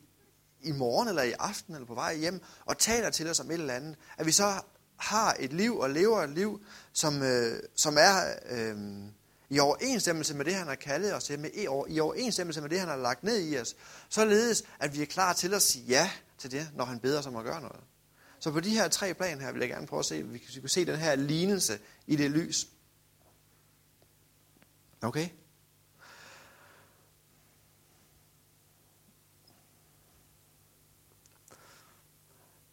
i 0.60 0.72
morgen 0.72 1.08
eller 1.08 1.22
i 1.22 1.32
aften 1.32 1.74
eller 1.74 1.86
på 1.86 1.94
vej 1.94 2.16
hjem 2.16 2.42
og 2.64 2.78
taler 2.78 3.10
til 3.10 3.30
os 3.30 3.40
om 3.40 3.50
et 3.50 3.54
eller 3.54 3.74
andet, 3.74 3.96
at 4.18 4.26
vi 4.26 4.32
så 4.32 4.52
har 4.96 5.36
et 5.38 5.52
liv 5.52 5.78
og 5.78 5.90
lever 5.90 6.22
et 6.22 6.30
liv, 6.30 6.64
som, 6.92 7.22
øh, 7.22 7.62
som 7.76 7.96
er 7.98 8.34
øh, 8.50 8.76
i 9.50 9.58
overensstemmelse 9.58 10.34
med 10.34 10.44
det, 10.44 10.54
han 10.54 10.66
har 10.66 10.74
kaldet 10.74 11.14
os 11.14 11.24
til, 11.24 11.38
med, 11.38 11.50
i 11.88 12.00
overensstemmelse 12.00 12.60
med 12.60 12.70
det, 12.70 12.80
han 12.80 12.88
har 12.88 12.96
lagt 12.96 13.24
ned 13.24 13.40
i 13.40 13.58
os, 13.58 13.76
således 14.08 14.64
at 14.78 14.96
vi 14.96 15.02
er 15.02 15.06
klar 15.06 15.32
til 15.32 15.54
at 15.54 15.62
sige 15.62 15.84
ja 15.84 16.10
til 16.38 16.50
det, 16.50 16.70
når 16.74 16.84
han 16.84 17.00
beder 17.00 17.18
os 17.18 17.26
om 17.26 17.36
at 17.36 17.44
gøre 17.44 17.60
noget. 17.60 17.80
Så 18.38 18.50
på 18.50 18.60
de 18.60 18.70
her 18.70 18.88
tre 18.88 19.14
plan 19.14 19.40
her 19.40 19.52
vil 19.52 19.60
jeg 19.60 19.68
gerne 19.68 19.86
prøve 19.86 20.00
at 20.00 20.06
se, 20.06 20.22
vi 20.22 20.38
kan 20.38 20.68
se 20.68 20.86
den 20.86 20.96
her 20.96 21.14
lignelse 21.14 21.78
i 22.06 22.16
det 22.16 22.30
lys. 22.30 22.68
Okay? 25.02 25.28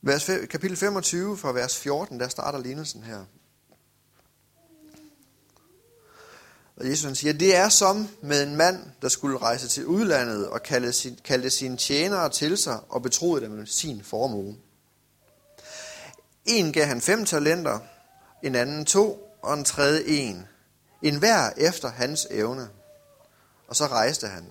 Vers, 0.01 0.25
kapitel 0.49 0.77
25 0.77 1.37
fra 1.37 1.51
vers 1.51 1.79
14, 1.79 2.19
der 2.19 2.27
starter 2.27 2.59
lignelsen 2.59 3.03
her. 3.03 3.25
Og 6.77 6.89
Jesus 6.89 7.17
siger, 7.17 7.33
det 7.33 7.55
er 7.55 7.69
som 7.69 8.07
med 8.21 8.43
en 8.43 8.55
mand, 8.55 8.79
der 9.01 9.09
skulle 9.09 9.37
rejse 9.37 9.67
til 9.67 9.85
udlandet 9.85 10.47
og 10.47 10.63
kalde, 10.63 10.93
sin, 10.93 11.19
kalde 11.23 11.49
sine 11.49 11.77
tjenere 11.77 12.29
til 12.29 12.57
sig 12.57 12.79
og 12.89 13.01
betroede 13.01 13.45
dem 13.45 13.65
sin 13.65 14.03
formue. 14.03 14.57
En 16.45 16.73
gav 16.73 16.85
han 16.85 17.01
fem 17.01 17.25
talenter, 17.25 17.79
en 18.43 18.55
anden 18.55 18.85
to, 18.85 19.33
og 19.41 19.53
en 19.53 19.65
tredje 19.65 20.03
en. 20.07 20.47
En 21.01 21.19
hver 21.19 21.49
efter 21.57 21.89
hans 21.89 22.27
evne. 22.31 22.69
Og 23.67 23.75
så 23.75 23.87
rejste 23.87 24.27
han. 24.27 24.45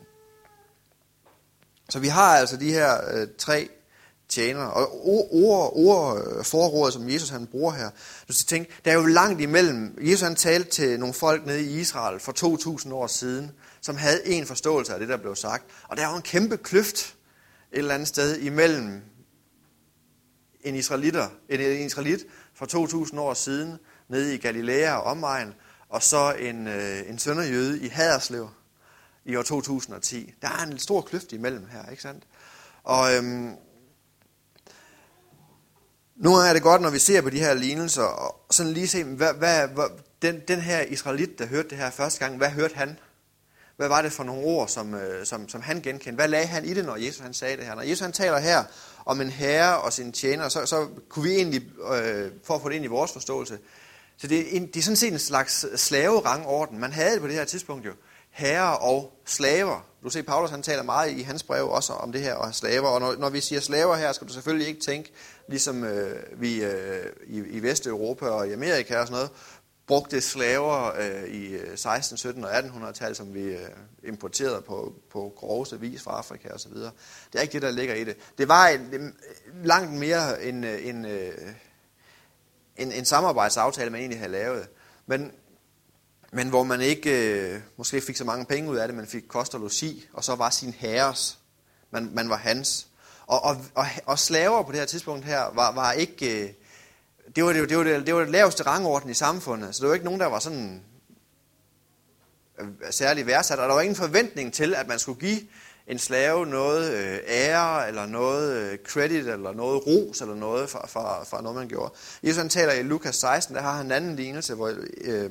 Så 1.88 1.98
vi 1.98 2.08
har 2.08 2.36
altså 2.36 2.56
de 2.56 2.72
her 2.72 3.14
øh, 3.14 3.28
tre 3.38 3.68
tjener. 4.28 4.64
Og 4.64 5.06
ord, 5.08 5.72
ord 5.74 6.18
øh, 6.26 6.44
forrådet, 6.44 6.94
som 6.94 7.08
Jesus 7.08 7.28
han 7.28 7.46
bruger 7.46 7.72
her, 7.72 7.90
du 8.28 8.32
skal 8.32 8.46
tænke, 8.46 8.72
der 8.84 8.90
er 8.90 8.94
jo 8.94 9.06
langt 9.06 9.40
imellem. 9.40 9.98
Jesus 10.00 10.20
han 10.20 10.36
talte 10.36 10.70
til 10.70 11.00
nogle 11.00 11.14
folk 11.14 11.46
nede 11.46 11.62
i 11.62 11.80
Israel 11.80 12.20
for 12.20 12.32
2000 12.32 12.94
år 12.94 13.06
siden, 13.06 13.52
som 13.80 13.96
havde 13.96 14.26
en 14.26 14.46
forståelse 14.46 14.94
af 14.94 15.00
det, 15.00 15.08
der 15.08 15.16
blev 15.16 15.36
sagt. 15.36 15.64
Og 15.88 15.96
der 15.96 16.06
er 16.06 16.10
jo 16.10 16.16
en 16.16 16.22
kæmpe 16.22 16.56
kløft 16.56 17.16
et 17.72 17.78
eller 17.78 17.94
andet 17.94 18.08
sted 18.08 18.38
imellem 18.38 19.02
en, 20.60 20.74
israeliter, 20.74 21.28
en, 21.48 21.60
en 21.60 21.86
israelit 21.86 22.24
for 22.54 22.66
2000 22.66 23.20
år 23.20 23.34
siden, 23.34 23.78
nede 24.08 24.34
i 24.34 24.38
Galilea 24.38 24.96
og 24.96 25.02
omegn, 25.02 25.54
og 25.88 26.02
så 26.02 26.32
en, 26.38 26.66
øh, 26.66 27.08
en 27.08 27.18
sønderjøde 27.18 27.80
i 27.80 27.88
Haderslev 27.88 28.48
i 29.24 29.36
år 29.36 29.42
2010. 29.42 30.34
Der 30.42 30.48
er 30.48 30.66
en 30.66 30.78
stor 30.78 31.00
kløft 31.00 31.32
imellem 31.32 31.66
her, 31.70 31.90
ikke 31.90 32.02
sandt? 32.02 32.24
Og 32.84 33.14
øhm, 33.14 33.50
nu 36.16 36.34
er 36.34 36.52
det 36.52 36.62
godt, 36.62 36.82
når 36.82 36.90
vi 36.90 36.98
ser 36.98 37.20
på 37.20 37.30
de 37.30 37.38
her 37.38 37.54
lignelser, 37.54 38.02
og 38.02 38.44
sådan 38.50 38.72
lige 38.72 38.88
se, 38.88 39.04
hvad, 39.04 39.34
hvad, 39.34 39.68
hvad, 39.68 39.84
den, 40.22 40.40
den 40.48 40.60
her 40.60 40.80
israelit, 40.80 41.38
der 41.38 41.46
hørte 41.46 41.68
det 41.68 41.78
her 41.78 41.90
første 41.90 42.18
gang, 42.18 42.36
hvad 42.36 42.48
hørte 42.48 42.74
han? 42.74 42.98
Hvad 43.76 43.88
var 43.88 44.02
det 44.02 44.12
for 44.12 44.24
nogle 44.24 44.44
ord, 44.44 44.68
som, 44.68 44.94
øh, 44.94 45.26
som, 45.26 45.48
som 45.48 45.60
han 45.60 45.80
genkendte? 45.80 46.14
Hvad 46.14 46.28
lagde 46.28 46.46
han 46.46 46.64
i 46.64 46.74
det, 46.74 46.84
når 46.84 46.96
Jesus 46.96 47.18
han 47.18 47.34
sagde 47.34 47.56
det 47.56 47.64
her? 47.64 47.74
Når 47.74 47.82
Jesus 47.82 48.00
han 48.00 48.12
taler 48.12 48.38
her 48.38 48.64
om 49.06 49.20
en 49.20 49.30
herre 49.30 49.78
og 49.78 49.92
sin 49.92 50.12
tjener, 50.12 50.48
så, 50.48 50.66
så 50.66 50.88
kunne 51.08 51.22
vi 51.22 51.34
egentlig, 51.34 51.62
øh, 51.92 52.30
for 52.44 52.54
at 52.54 52.62
få 52.62 52.68
det 52.68 52.74
ind 52.74 52.84
i 52.84 52.88
vores 52.88 53.12
forståelse, 53.12 53.58
så 54.16 54.26
det 54.26 54.40
er, 54.40 54.44
en, 54.50 54.66
det 54.66 54.76
er 54.76 54.82
sådan 54.82 54.96
set 54.96 55.12
en 55.12 55.18
slags 55.18 55.66
slaverangorden. 55.76 56.78
Man 56.78 56.92
havde 56.92 57.12
det 57.12 57.20
på 57.20 57.26
det 57.26 57.34
her 57.34 57.44
tidspunkt 57.44 57.86
jo. 57.86 57.92
Herre 58.30 58.78
og 58.78 59.20
slaver. 59.26 59.86
Du 60.06 60.10
ser, 60.10 60.22
Paulus 60.22 60.50
han 60.50 60.62
taler 60.62 60.82
meget 60.82 61.10
i 61.10 61.22
hans 61.22 61.42
brev 61.42 61.68
også 61.68 61.92
om 61.92 62.12
det 62.12 62.20
her 62.20 62.34
og 62.34 62.54
slaver. 62.54 62.88
Og 62.88 63.00
når, 63.00 63.16
når 63.16 63.30
vi 63.30 63.40
siger 63.40 63.60
slaver 63.60 63.96
her, 63.96 64.12
skal 64.12 64.28
du 64.28 64.32
selvfølgelig 64.32 64.68
ikke 64.68 64.80
tænke, 64.80 65.12
ligesom 65.48 65.84
øh, 65.84 66.40
vi 66.40 66.64
øh, 66.64 67.06
i, 67.26 67.38
i 67.38 67.62
Vesteuropa 67.62 68.26
og 68.26 68.48
i 68.48 68.52
Amerika 68.52 68.98
og 68.98 69.06
sådan 69.06 69.16
noget, 69.16 69.30
brugte 69.86 70.20
slaver 70.20 70.92
øh, 70.98 71.24
i 71.24 71.46
øh, 71.46 71.78
16, 71.78 72.16
17 72.16 72.44
og 72.44 72.58
1800-tallet, 72.58 73.16
som 73.16 73.34
vi 73.34 73.42
øh, 73.42 73.68
importerede 74.04 74.62
på, 74.62 74.94
på 75.10 75.32
groveste 75.36 75.80
vis 75.80 76.02
fra 76.02 76.18
Afrika 76.18 76.48
osv. 76.48 76.72
Det 76.72 76.94
er 77.34 77.40
ikke 77.40 77.52
det, 77.52 77.62
der 77.62 77.70
ligger 77.70 77.94
i 77.94 78.04
det. 78.04 78.16
Det 78.38 78.48
var 78.48 78.66
en, 78.68 79.14
langt 79.64 79.92
mere 79.92 80.44
en, 80.44 80.64
øh, 80.64 80.86
en, 80.86 81.04
øh, 81.04 81.32
en, 82.76 82.92
en 82.92 83.04
samarbejdsaftale, 83.04 83.90
man 83.90 84.00
egentlig 84.00 84.18
havde 84.18 84.32
lavet. 84.32 84.68
Men, 85.06 85.32
men 86.36 86.48
hvor 86.48 86.64
man 86.64 86.80
ikke 86.80 87.10
øh, 87.32 87.60
måske 87.76 88.00
fik 88.00 88.16
så 88.16 88.24
mange 88.24 88.44
penge 88.44 88.70
ud 88.70 88.76
af 88.76 88.88
det, 88.88 88.96
man 88.96 89.06
fik 89.06 89.22
kost 89.28 89.54
og 89.54 89.60
logi, 89.60 90.06
og 90.12 90.24
så 90.24 90.34
var 90.34 90.50
sin 90.50 90.72
herres. 90.72 91.38
Man, 91.90 92.10
man 92.14 92.28
var 92.28 92.36
hans. 92.36 92.86
Og, 93.26 93.44
og, 93.44 93.56
og, 93.74 93.86
og 94.06 94.18
slaver 94.18 94.62
på 94.62 94.72
det 94.72 94.78
her 94.78 94.86
tidspunkt 94.86 95.24
her 95.24 95.50
var, 95.54 95.72
var 95.72 95.92
ikke... 95.92 96.44
Øh, 96.44 96.50
det 97.36 97.44
var 97.44 97.52
det, 97.52 97.68
det, 97.68 97.78
var 97.78 97.84
det, 97.84 98.06
det 98.06 98.14
var 98.14 98.20
det 98.20 98.30
laveste 98.30 98.62
rangorden 98.62 99.10
i 99.10 99.14
samfundet, 99.14 99.74
så 99.74 99.80
det 99.80 99.88
var 99.88 99.94
ikke 99.94 100.04
nogen, 100.04 100.20
der 100.20 100.26
var 100.26 100.38
sådan 100.38 100.82
øh, 102.60 102.68
særlig 102.90 103.26
værdsat, 103.26 103.58
og 103.58 103.68
der 103.68 103.74
var 103.74 103.80
ingen 103.80 103.96
forventning 103.96 104.52
til, 104.52 104.74
at 104.74 104.88
man 104.88 104.98
skulle 104.98 105.20
give 105.20 105.40
en 105.86 105.98
slave 105.98 106.46
noget 106.46 106.92
øh, 106.92 107.18
ære, 107.28 107.88
eller 107.88 108.06
noget 108.06 108.52
øh, 108.56 108.78
credit, 108.78 109.28
eller 109.28 109.52
noget 109.52 109.86
ros, 109.86 110.20
eller 110.20 110.34
noget 110.34 110.70
fra, 110.70 110.86
fra, 110.86 111.24
fra 111.24 111.42
noget, 111.42 111.56
man 111.56 111.68
gjorde. 111.68 111.94
Jesus 112.22 112.36
han 112.36 112.48
taler 112.48 112.72
i 112.72 112.82
Lukas 112.82 113.16
16, 113.16 113.54
der 113.54 113.62
har 113.62 113.72
han 113.72 113.86
en 113.86 113.92
anden 113.92 114.16
lignelse, 114.16 114.54
hvor 114.54 114.72
øh, 115.00 115.30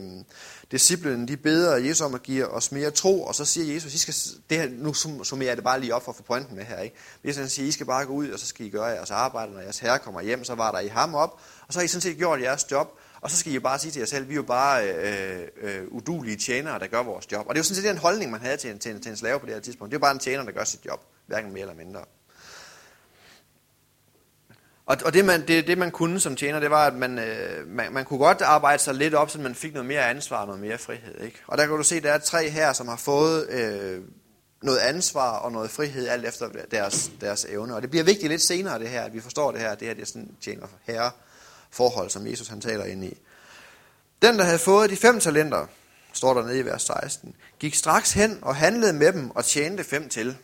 disciplinen 0.71 1.27
de 1.27 1.37
beder 1.37 1.77
Jesus 1.77 2.01
om 2.01 2.15
at 2.15 2.23
give 2.23 2.47
os 2.47 2.71
mere 2.71 2.91
tro, 2.91 3.23
og 3.23 3.35
så 3.35 3.45
siger 3.45 3.73
Jesus, 3.73 3.93
I 3.93 3.97
skal, 3.97 4.13
det 4.49 4.57
her, 4.57 4.69
nu 4.69 4.93
summerer 5.23 5.49
jeg 5.49 5.57
det 5.57 5.63
bare 5.63 5.79
lige 5.79 5.95
op 5.95 6.03
for 6.03 6.11
at 6.11 6.15
få 6.15 6.23
pointen 6.23 6.55
med 6.55 6.63
her. 6.63 6.79
Ikke? 6.79 6.95
Jesus 7.25 7.39
han 7.39 7.49
siger, 7.49 7.67
I 7.67 7.71
skal 7.71 7.85
bare 7.85 8.05
gå 8.05 8.13
ud, 8.13 8.29
og 8.29 8.39
så 8.39 8.47
skal 8.47 8.65
I 8.65 8.69
gøre 8.69 8.85
jeres 8.85 9.11
arbejde, 9.11 9.53
når 9.53 9.61
jeres 9.61 9.79
herre 9.79 9.99
kommer 9.99 10.21
hjem, 10.21 10.43
så 10.43 10.55
var 10.55 10.71
der 10.71 10.79
I 10.79 10.87
ham 10.87 11.15
op, 11.15 11.39
og 11.67 11.73
så 11.73 11.79
har 11.79 11.83
I 11.83 11.87
sådan 11.87 12.01
set 12.01 12.17
gjort 12.17 12.41
jeres 12.41 12.71
job, 12.71 12.99
og 13.25 13.31
så 13.31 13.37
skal 13.37 13.51
I 13.51 13.55
jo 13.55 13.61
bare 13.61 13.79
sige 13.79 13.91
til 13.91 13.99
jer 13.99 14.05
selv, 14.05 14.27
vi 14.27 14.33
er 14.33 14.35
jo 14.35 14.43
bare 14.43 14.89
øh, 14.89 15.47
øh, 15.61 15.87
udulige 15.87 16.37
tjenere, 16.37 16.79
der 16.79 16.87
gør 16.87 17.03
vores 17.03 17.31
job. 17.31 17.47
Og 17.47 17.55
det 17.55 17.59
er 17.59 17.59
jo 17.59 17.63
sådan 17.63 17.75
set 17.75 17.89
den 17.89 17.97
holdning, 17.97 18.31
man 18.31 18.41
havde 18.41 18.57
til 18.57 18.71
en, 18.71 18.79
til, 18.79 18.91
en, 18.91 19.01
til 19.01 19.09
en 19.09 19.17
slave 19.17 19.39
på 19.39 19.45
det 19.45 19.53
her 19.53 19.61
tidspunkt. 19.61 19.91
Det 19.91 19.95
er 19.95 19.99
jo 19.99 20.01
bare 20.01 20.11
en 20.11 20.19
tjener, 20.19 20.43
der 20.43 20.51
gør 20.51 20.63
sit 20.63 20.85
job, 20.85 21.05
hverken 21.27 21.53
mere 21.53 21.61
eller 21.61 21.75
mindre. 21.75 21.99
Og, 24.85 24.97
og 25.05 25.13
det, 25.13 25.25
man, 25.25 25.47
det, 25.47 25.67
det, 25.67 25.77
man 25.77 25.91
kunne 25.91 26.19
som 26.19 26.35
tjener, 26.35 26.59
det 26.59 26.69
var, 26.69 26.87
at 26.87 26.93
man, 26.93 27.19
øh, 27.19 27.67
man, 27.67 27.93
man 27.93 28.05
kunne 28.05 28.19
godt 28.19 28.41
arbejde 28.41 28.83
sig 28.83 28.95
lidt 28.95 29.13
op, 29.13 29.29
så 29.29 29.39
man 29.39 29.55
fik 29.55 29.73
noget 29.73 29.85
mere 29.85 30.09
ansvar 30.09 30.41
og 30.41 30.47
noget 30.47 30.61
mere 30.61 30.77
frihed. 30.77 31.21
Ikke? 31.21 31.41
Og 31.47 31.57
der 31.57 31.65
kan 31.65 31.77
du 31.77 31.83
se, 31.83 32.01
der 32.01 32.11
er 32.11 32.17
tre 32.17 32.49
her, 32.49 32.73
som 32.73 32.87
har 32.87 32.97
fået 32.97 33.49
øh, 33.49 34.01
noget 34.61 34.77
ansvar 34.77 35.37
og 35.37 35.51
noget 35.51 35.71
frihed, 35.71 36.07
alt 36.07 36.25
efter 36.25 36.49
deres, 36.71 37.11
deres 37.21 37.45
evne. 37.49 37.75
Og 37.75 37.81
det 37.81 37.89
bliver 37.89 38.03
vigtigt 38.03 38.29
lidt 38.29 38.41
senere, 38.41 38.79
det 38.79 38.89
her, 38.89 39.01
at 39.01 39.13
vi 39.13 39.19
forstår 39.19 39.51
det 39.51 39.61
her, 39.61 39.69
at 39.69 39.79
det 39.79 39.87
her 39.87 39.95
det 39.95 40.01
er 40.01 40.05
sådan 40.05 40.31
tjener 40.41 40.67
herre 40.83 41.11
forhold, 41.75 42.09
som 42.09 42.27
Jesus 42.27 42.47
han 42.47 42.61
taler 42.61 42.85
ind 42.85 43.03
i. 43.03 43.17
Den, 44.21 44.37
der 44.37 44.43
havde 44.43 44.59
fået 44.59 44.89
de 44.89 44.97
fem 44.97 45.19
talenter, 45.19 45.67
står 46.13 46.33
der 46.33 46.45
nede 46.45 46.59
i 46.59 46.65
vers 46.65 46.81
16, 46.81 47.35
gik 47.59 47.75
straks 47.75 48.13
hen 48.13 48.39
og 48.41 48.55
handlede 48.55 48.93
med 48.93 49.13
dem 49.13 49.31
og 49.31 49.45
tjente 49.45 49.83
fem 49.83 50.09
til. 50.09 50.37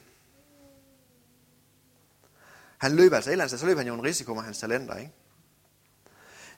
Han 2.78 2.96
løb 2.96 3.14
altså 3.14 3.30
et 3.30 3.32
eller 3.32 3.46
andet, 3.46 3.60
så 3.60 3.66
løb 3.66 3.78
han 3.78 3.88
jo 3.88 3.94
en 3.94 4.04
risiko 4.04 4.34
med 4.34 4.44
hans 4.44 4.58
talenter, 4.58 4.96
ikke? 4.96 5.12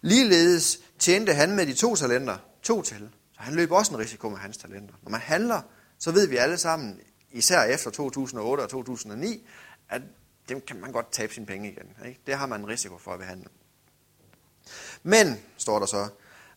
Ligeledes 0.02 0.80
tjente 1.00 1.34
han 1.34 1.56
med 1.56 1.66
de 1.66 1.74
to 1.74 1.96
talenter 1.96 2.38
to 2.62 2.82
til. 2.82 3.10
Så 3.34 3.42
han 3.42 3.56
løb 3.56 3.72
også 3.72 3.94
en 3.94 4.00
risiko 4.00 4.30
med 4.30 4.38
hans 4.38 4.58
talenter. 4.58 4.94
Når 5.02 5.10
man 5.10 5.22
handler, 5.22 5.62
så 6.00 6.12
ved 6.12 6.28
vi 6.28 6.38
alle 6.38 6.58
sammen, 6.58 7.00
især 7.32 7.64
efter 7.64 7.92
2008 7.92 8.62
og 8.62 8.70
2009, 8.70 9.48
at 9.90 10.02
dem 10.50 10.62
kan 10.62 10.80
man 10.80 10.92
godt 10.92 11.12
tabe 11.12 11.34
sine 11.34 11.46
penge 11.46 11.72
igen. 11.72 12.08
Ikke? 12.08 12.20
Det 12.28 12.36
har 12.38 12.46
man 12.46 12.60
en 12.60 12.68
risiko 12.68 12.98
for 12.98 13.12
at 13.12 13.20
behandle. 13.20 13.48
Men, 15.04 15.42
står 15.58 15.80
der 15.80 15.86
så, 15.86 16.08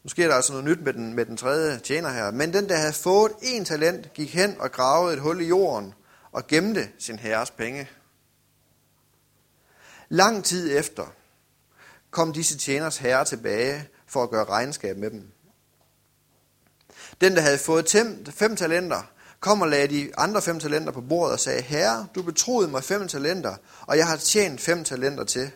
nu 0.05 0.09
sker 0.09 0.29
der 0.29 0.35
altså 0.35 0.53
noget 0.53 0.65
nyt 0.65 0.85
med 0.85 0.93
den, 0.93 1.13
med 1.13 1.27
den 1.27 1.37
tredje 1.37 1.79
tjener 1.79 2.09
her, 2.09 2.31
men 2.31 2.53
den, 2.53 2.69
der 2.69 2.77
havde 2.77 2.93
fået 2.93 3.33
en 3.43 3.65
talent, 3.65 4.13
gik 4.13 4.35
hen 4.35 4.61
og 4.61 4.73
gravede 4.73 5.15
et 5.15 5.21
hul 5.21 5.41
i 5.41 5.45
jorden 5.45 5.95
og 6.33 6.47
gemte 6.47 6.89
sin 6.99 7.19
herres 7.19 7.51
penge. 7.51 7.89
Lang 10.09 10.45
tid 10.45 10.79
efter 10.79 11.07
kom 12.11 12.33
disse 12.33 12.59
tjeners 12.59 12.97
herre 12.97 13.25
tilbage 13.25 13.89
for 14.07 14.23
at 14.23 14.31
gøre 14.31 14.45
regnskab 14.45 14.97
med 14.97 15.11
dem. 15.11 15.33
Den, 17.21 17.37
der 17.37 17.41
havde 17.41 17.59
fået 17.59 17.97
fem 18.31 18.57
talenter, 18.57 19.03
kom 19.41 19.61
og 19.61 19.69
lagde 19.69 19.89
de 19.89 20.11
andre 20.19 20.43
fem 20.43 20.61
talenter 20.61 20.93
på 20.93 21.01
bordet 21.01 21.33
og 21.33 21.41
sagde, 21.41 21.63
Herre, 21.63 22.07
du 22.15 22.23
betroede 22.23 22.69
mig 22.69 22.85
fem 22.85 23.09
talenter, 23.09 23.57
og 23.81 23.97
jeg 23.97 24.07
har 24.07 24.17
tjent 24.17 24.61
fem 24.61 24.85
talenter 24.85 25.25
til. 25.25 25.51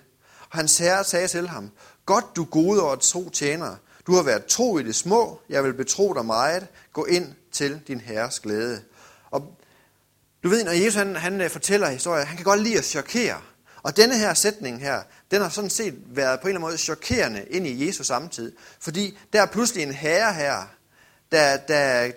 Og 0.50 0.58
hans 0.58 0.78
herre 0.78 1.04
sagde 1.04 1.28
til 1.28 1.48
ham, 1.48 1.70
Godt 2.10 2.36
du 2.36 2.44
gode 2.44 2.82
og 2.82 3.00
tro 3.00 3.28
tjener. 3.28 3.76
Du 4.06 4.14
har 4.14 4.22
været 4.22 4.46
tro 4.46 4.78
i 4.78 4.82
det 4.82 4.94
små. 4.94 5.40
Jeg 5.48 5.64
vil 5.64 5.74
betro 5.74 6.14
dig 6.14 6.24
meget. 6.24 6.66
Gå 6.92 7.04
ind 7.04 7.34
til 7.52 7.80
din 7.88 8.00
herres 8.00 8.40
glæde. 8.40 8.82
Og 9.30 9.54
du 10.42 10.48
ved, 10.48 10.64
når 10.64 10.72
Jesus 10.72 10.94
han, 10.94 11.16
han 11.16 11.40
øh, 11.40 11.50
fortæller 11.50 11.88
historier, 11.88 12.24
han 12.24 12.36
kan 12.36 12.44
godt 12.44 12.62
lide 12.62 12.78
at 12.78 12.84
chokere. 12.84 13.40
Og 13.82 13.96
denne 13.96 14.18
her 14.18 14.34
sætning 14.34 14.80
her, 14.80 15.02
den 15.30 15.42
har 15.42 15.48
sådan 15.48 15.70
set 15.70 15.94
været 16.06 16.40
på 16.40 16.46
en 16.46 16.48
eller 16.48 16.60
anden 16.60 16.70
måde 16.70 16.78
chokerende 16.78 17.44
ind 17.50 17.66
i 17.66 17.86
Jesus 17.86 18.06
samtid. 18.06 18.52
Fordi 18.80 19.18
der 19.32 19.42
er 19.42 19.46
pludselig 19.46 19.82
en 19.82 19.92
herre 19.92 20.34
her, 20.34 20.66
der, 21.32 21.56
der 21.56 22.10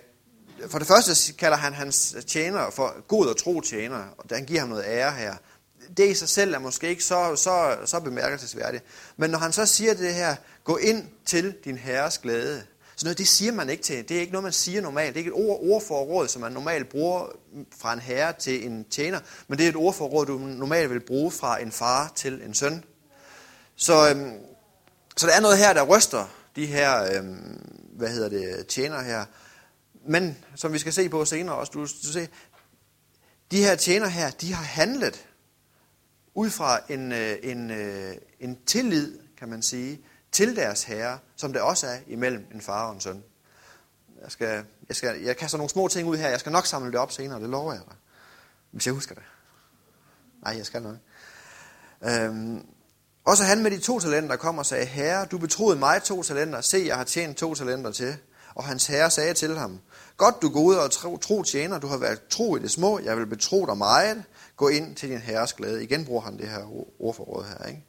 for 0.68 0.78
det 0.78 0.88
første 0.88 1.32
kalder 1.32 1.56
han 1.56 1.72
hans 1.72 2.16
tjener 2.26 2.70
for 2.70 3.06
god 3.08 3.26
og 3.26 3.36
tro 3.36 3.60
tjener, 3.60 4.04
og 4.18 4.24
han 4.30 4.44
giver 4.44 4.60
ham 4.60 4.68
noget 4.68 4.84
ære 4.86 5.12
her 5.12 5.34
det 5.96 6.10
i 6.10 6.14
sig 6.14 6.28
selv 6.28 6.54
er 6.54 6.58
måske 6.58 6.88
ikke 6.88 7.04
så, 7.04 7.36
så, 7.36 7.76
så 7.84 8.00
bemærkelsesværdigt. 8.00 8.84
Men 9.16 9.30
når 9.30 9.38
han 9.38 9.52
så 9.52 9.66
siger 9.66 9.94
det 9.94 10.14
her, 10.14 10.36
gå 10.64 10.76
ind 10.76 11.08
til 11.26 11.54
din 11.64 11.78
herres 11.78 12.18
glæde, 12.18 12.62
så 12.96 13.06
noget, 13.06 13.18
det 13.18 13.28
siger 13.28 13.52
man 13.52 13.70
ikke 13.70 13.82
til. 13.82 14.08
Det 14.08 14.16
er 14.16 14.20
ikke 14.20 14.32
noget, 14.32 14.42
man 14.42 14.52
siger 14.52 14.80
normalt. 14.80 15.14
Det 15.14 15.20
er 15.20 15.24
ikke 15.24 15.28
et 15.28 15.48
ord, 15.48 15.58
ordforråd, 15.62 16.28
som 16.28 16.42
man 16.42 16.52
normalt 16.52 16.88
bruger 16.88 17.26
fra 17.78 17.92
en 17.92 18.00
herre 18.00 18.32
til 18.32 18.66
en 18.66 18.84
tjener, 18.84 19.20
men 19.48 19.58
det 19.58 19.64
er 19.64 19.68
et 19.68 19.76
ordforråd, 19.76 20.26
du 20.26 20.38
normalt 20.38 20.90
vil 20.90 21.00
bruge 21.00 21.30
fra 21.30 21.62
en 21.62 21.72
far 21.72 22.12
til 22.16 22.42
en 22.42 22.54
søn. 22.54 22.84
Så, 23.76 24.10
øhm, 24.10 24.32
så 25.16 25.26
der 25.26 25.32
er 25.32 25.40
noget 25.40 25.58
her, 25.58 25.72
der 25.72 25.82
ryster 25.82 26.26
de 26.56 26.66
her, 26.66 27.16
øhm, 27.16 27.60
hvad 27.96 28.08
hedder 28.08 28.28
det, 28.28 28.66
tjener 28.66 29.02
her. 29.02 29.24
Men, 30.08 30.38
som 30.56 30.72
vi 30.72 30.78
skal 30.78 30.92
se 30.92 31.08
på 31.08 31.24
senere 31.24 31.54
også, 31.54 31.70
du, 31.74 31.80
du 31.80 32.12
se, 32.12 32.28
de 33.50 33.64
her 33.64 33.74
tjener 33.74 34.06
her, 34.06 34.30
de 34.30 34.52
har 34.52 34.64
handlet 34.64 35.26
ud 36.34 36.50
fra 36.50 36.80
en, 36.88 37.12
øh, 37.12 37.36
en, 37.42 37.70
øh, 37.70 38.14
en 38.40 38.58
tillid, 38.66 39.18
kan 39.38 39.48
man 39.48 39.62
sige, 39.62 40.00
til 40.32 40.56
deres 40.56 40.82
herre, 40.82 41.18
som 41.36 41.52
det 41.52 41.62
også 41.62 41.86
er 41.86 41.98
imellem 42.06 42.46
en 42.54 42.60
far 42.60 42.86
og 42.86 42.94
en 42.94 43.00
søn. 43.00 43.22
Jeg, 44.22 44.32
skal, 44.32 44.64
jeg, 44.88 44.96
skal, 44.96 45.20
jeg 45.20 45.36
kaster 45.36 45.58
nogle 45.58 45.70
små 45.70 45.88
ting 45.88 46.08
ud 46.08 46.16
her. 46.16 46.28
Jeg 46.28 46.40
skal 46.40 46.52
nok 46.52 46.66
samle 46.66 46.92
det 46.92 47.00
op 47.00 47.12
senere, 47.12 47.40
det 47.40 47.48
lover 47.48 47.72
jeg 47.72 47.82
dig. 47.88 47.96
Hvis 48.70 48.86
jeg 48.86 48.94
husker 48.94 49.14
det. 49.14 49.24
Nej, 50.42 50.56
jeg 50.56 50.66
skal 50.66 50.82
nok. 50.82 50.96
Øhm, 52.02 52.66
også 53.24 53.44
han 53.44 53.62
med 53.62 53.70
de 53.70 53.78
to 53.78 54.00
talenter 54.00 54.36
kom 54.36 54.58
og 54.58 54.66
sagde, 54.66 54.86
Herre, 54.86 55.26
du 55.26 55.38
betroede 55.38 55.78
mig 55.78 56.02
to 56.02 56.22
talenter. 56.22 56.60
Se, 56.60 56.84
jeg 56.86 56.96
har 56.96 57.04
tjent 57.04 57.36
to 57.36 57.54
talenter 57.54 57.92
til. 57.92 58.16
Og 58.54 58.64
hans 58.64 58.86
herre 58.86 59.10
sagde 59.10 59.34
til 59.34 59.58
ham, 59.58 59.80
Godt 60.16 60.42
du 60.42 60.48
gode 60.48 60.82
og 60.82 60.90
tro, 60.90 61.16
tro 61.16 61.42
tjener, 61.42 61.78
du 61.78 61.86
har 61.86 61.96
været 61.96 62.20
tro 62.30 62.56
i 62.56 62.58
det 62.58 62.70
små, 62.70 62.98
jeg 62.98 63.16
vil 63.16 63.26
betro 63.26 63.66
dig 63.66 63.76
meget. 63.76 64.24
Gå 64.56 64.68
ind 64.68 64.96
til 64.96 65.08
din 65.08 65.18
herres 65.18 65.52
glæde. 65.52 65.84
Igen 65.84 66.04
bruger 66.04 66.22
han 66.22 66.38
det 66.38 66.48
her 66.48 66.64
ordforråd 66.98 67.44
her. 67.44 67.66
Ikke? 67.66 67.84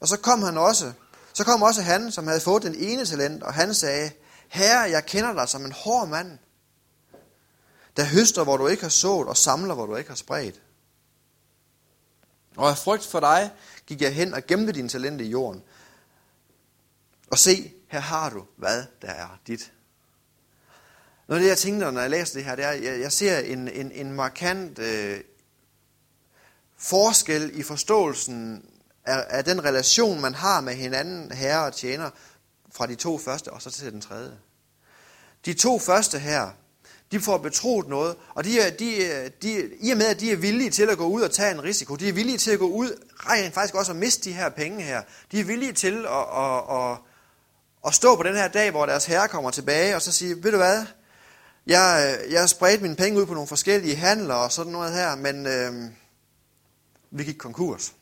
Og 0.00 0.08
så 0.08 0.16
kom 0.16 0.42
han 0.42 0.58
også, 0.58 0.92
så 1.32 1.44
kom 1.44 1.62
også 1.62 1.82
han, 1.82 2.12
som 2.12 2.26
havde 2.26 2.40
fået 2.40 2.62
den 2.62 2.74
ene 2.74 3.06
talent, 3.06 3.42
og 3.42 3.54
han 3.54 3.74
sagde, 3.74 4.10
Herre, 4.48 4.90
jeg 4.90 5.06
kender 5.06 5.32
dig 5.32 5.48
som 5.48 5.64
en 5.64 5.72
hård 5.72 6.08
mand, 6.08 6.38
der 7.96 8.04
høster, 8.04 8.44
hvor 8.44 8.56
du 8.56 8.66
ikke 8.66 8.82
har 8.82 8.90
sået, 8.90 9.28
og 9.28 9.36
samler, 9.36 9.74
hvor 9.74 9.86
du 9.86 9.96
ikke 9.96 10.10
har 10.10 10.16
spredt. 10.16 10.62
Og 12.56 12.70
af 12.70 12.78
frygt 12.78 13.06
for 13.06 13.20
dig 13.20 13.52
gik 13.86 14.02
jeg 14.02 14.14
hen 14.14 14.34
og 14.34 14.46
gemte 14.46 14.72
din 14.72 14.88
talent 14.88 15.20
i 15.20 15.24
jorden. 15.24 15.62
Og 17.30 17.38
se, 17.38 17.72
her 17.88 18.00
har 18.00 18.30
du, 18.30 18.44
hvad 18.56 18.84
der 19.02 19.08
er 19.08 19.40
dit. 19.46 19.72
Noget 21.28 21.40
af 21.40 21.42
det, 21.42 21.48
jeg 21.48 21.58
tænkte, 21.58 21.92
når 21.92 22.00
jeg 22.00 22.10
læste 22.10 22.38
det 22.38 22.44
her, 22.44 22.56
det 22.56 22.64
er, 22.64 22.68
at 22.68 22.84
jeg, 22.84 23.00
jeg 23.00 23.12
ser 23.12 23.38
en, 23.38 23.68
en, 23.68 23.92
en 23.92 24.12
markant 24.12 24.78
øh, 24.78 25.20
forskel 26.80 27.50
i 27.54 27.62
forståelsen 27.62 28.64
af, 29.04 29.26
af 29.28 29.44
den 29.44 29.64
relation, 29.64 30.20
man 30.20 30.34
har 30.34 30.60
med 30.60 30.74
hinanden, 30.74 31.32
herre 31.32 31.66
og 31.66 31.74
tjener, 31.74 32.10
fra 32.72 32.86
de 32.86 32.94
to 32.94 33.18
første 33.18 33.48
og 33.48 33.62
så 33.62 33.70
til 33.70 33.92
den 33.92 34.00
tredje. 34.00 34.32
De 35.44 35.54
to 35.54 35.78
første 35.78 36.18
her, 36.18 36.50
de 37.12 37.20
får 37.20 37.38
betroet 37.38 37.88
noget, 37.88 38.16
og 38.34 38.44
de 38.44 38.60
er, 38.60 38.70
de, 38.70 39.28
de, 39.42 39.70
i 39.80 39.90
og 39.90 39.96
med, 39.96 40.06
at 40.06 40.20
de 40.20 40.32
er 40.32 40.36
villige 40.36 40.70
til 40.70 40.90
at 40.90 40.98
gå 40.98 41.06
ud 41.06 41.22
og 41.22 41.30
tage 41.30 41.50
en 41.50 41.62
risiko, 41.62 41.96
de 41.96 42.08
er 42.08 42.12
villige 42.12 42.38
til 42.38 42.50
at 42.50 42.58
gå 42.58 42.68
ud, 42.68 43.04
rent 43.16 43.54
faktisk 43.54 43.74
også 43.74 43.92
at 43.92 43.98
miste 43.98 44.30
de 44.30 44.34
her 44.34 44.48
penge 44.48 44.82
her, 44.82 45.02
de 45.32 45.40
er 45.40 45.44
villige 45.44 45.72
til 45.72 46.06
at, 46.06 46.44
at, 46.44 46.62
at, 46.76 46.98
at 47.86 47.94
stå 47.94 48.16
på 48.16 48.22
den 48.22 48.34
her 48.34 48.48
dag, 48.48 48.70
hvor 48.70 48.86
deres 48.86 49.04
herre 49.04 49.28
kommer 49.28 49.50
tilbage, 49.50 49.96
og 49.96 50.02
så 50.02 50.12
sige, 50.12 50.44
ved 50.44 50.50
du 50.50 50.56
hvad, 50.56 50.86
jeg, 51.66 52.18
jeg 52.30 52.40
har 52.40 52.46
spredt 52.46 52.82
mine 52.82 52.96
penge 52.96 53.20
ud 53.20 53.26
på 53.26 53.34
nogle 53.34 53.48
forskellige 53.48 53.96
handler 53.96 54.34
og 54.34 54.52
sådan 54.52 54.72
noget 54.72 54.92
her, 54.92 55.14
men 55.16 55.46
øh, 55.46 55.90
vi 57.10 57.24
gik 57.24 57.36
konkurs. 57.38 57.94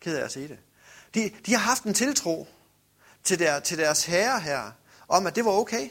Ked 0.00 0.16
af 0.16 0.24
at 0.24 0.32
sige 0.32 0.48
det. 0.48 0.58
De, 1.14 1.30
de 1.46 1.52
har 1.52 1.60
haft 1.60 1.84
en 1.84 1.94
tiltro 1.94 2.48
til, 3.24 3.38
der, 3.38 3.60
til 3.60 3.78
deres 3.78 4.04
herre 4.04 4.40
her, 4.40 4.70
om 5.08 5.26
at 5.26 5.36
det 5.36 5.44
var 5.44 5.50
okay. 5.50 5.88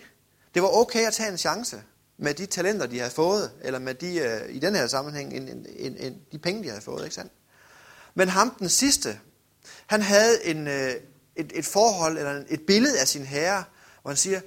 Det 0.54 0.62
var 0.62 0.68
okay 0.68 1.08
at 1.08 1.14
tage 1.14 1.32
en 1.32 1.38
chance 1.38 1.84
med 2.18 2.34
de 2.34 2.46
talenter, 2.46 2.86
de 2.86 3.00
havde 3.00 3.12
fået, 3.12 3.52
eller 3.62 3.80
med 3.80 3.94
de, 3.96 4.18
øh, 4.18 4.56
i 4.56 4.60
den 4.60 4.76
her 4.76 4.88
sammenhæng, 4.88 5.34
en, 5.34 5.48
en, 5.48 5.66
en, 5.70 5.98
en, 5.98 6.22
de 6.32 6.40
penge, 6.40 6.64
de 6.64 6.70
havde 6.70 6.82
fået. 6.82 7.04
Ikke 7.04 7.16
sandt? 7.16 7.32
Men 8.16 8.30
ham, 8.30 8.56
den 8.60 8.70
sidste, 8.70 9.20
han 9.86 10.02
havde 10.02 10.46
en, 10.46 10.68
øh, 10.68 10.94
et, 11.36 11.52
et 11.56 11.66
forhold, 11.66 12.18
eller 12.18 12.44
et 12.48 12.62
billede 12.68 13.00
af 13.00 13.08
sin 13.08 13.26
herre, 13.26 13.64
hvor 14.02 14.12
han 14.12 14.18
siger, 14.18 14.42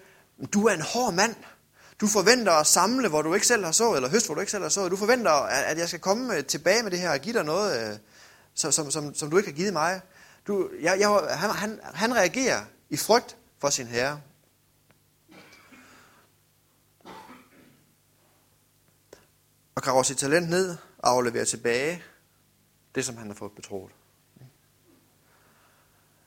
du 0.53 0.67
er 0.67 0.75
en 0.75 0.81
hård 0.81 1.15
mand. 1.15 1.35
Du 2.01 2.07
forventer 2.07 2.53
at 2.53 2.67
samle, 2.67 3.09
hvor 3.09 3.23
du 3.23 3.35
ikke 3.35 3.47
selv 3.47 3.65
har 3.65 3.73
så, 3.73 3.95
eller 3.95 4.09
høst, 4.09 4.27
hvor 4.27 4.35
du 4.35 4.41
ikke 4.41 4.51
selv 4.51 4.63
har 4.63 4.69
så. 4.69 4.89
Du 4.89 4.97
forventer, 4.97 5.31
at 5.31 5.79
jeg 5.79 5.89
skal 5.89 6.01
komme 6.01 6.37
øh, 6.37 6.45
tilbage 6.45 6.83
med 6.83 6.91
det 6.91 6.99
her 6.99 7.11
og 7.11 7.19
give 7.19 7.35
dig 7.35 7.45
noget, 7.45 7.93
øh, 7.93 7.99
som, 8.55 8.73
som, 8.73 8.91
som, 8.91 9.15
som 9.15 9.31
du 9.31 9.37
ikke 9.37 9.51
har 9.51 9.57
givet 9.57 9.73
mig. 9.73 10.01
Du, 10.47 10.71
jeg, 10.81 11.01
jeg, 11.01 11.09
han, 11.31 11.51
han, 11.51 11.81
han 11.83 12.15
reagerer 12.15 12.65
i 12.91 12.97
frygt 12.97 13.37
for 13.59 13.71
sin 13.71 13.87
herre. 13.87 14.21
Og 19.75 19.83
graver 19.83 20.03
sit 20.03 20.19
talent 20.19 20.51
ned, 20.51 20.77
aflevere 21.03 21.45
tilbage 21.45 22.03
det, 22.95 23.05
som 23.05 23.17
han 23.17 23.27
har 23.27 23.35
fået 23.35 23.53
betroet. 23.53 23.93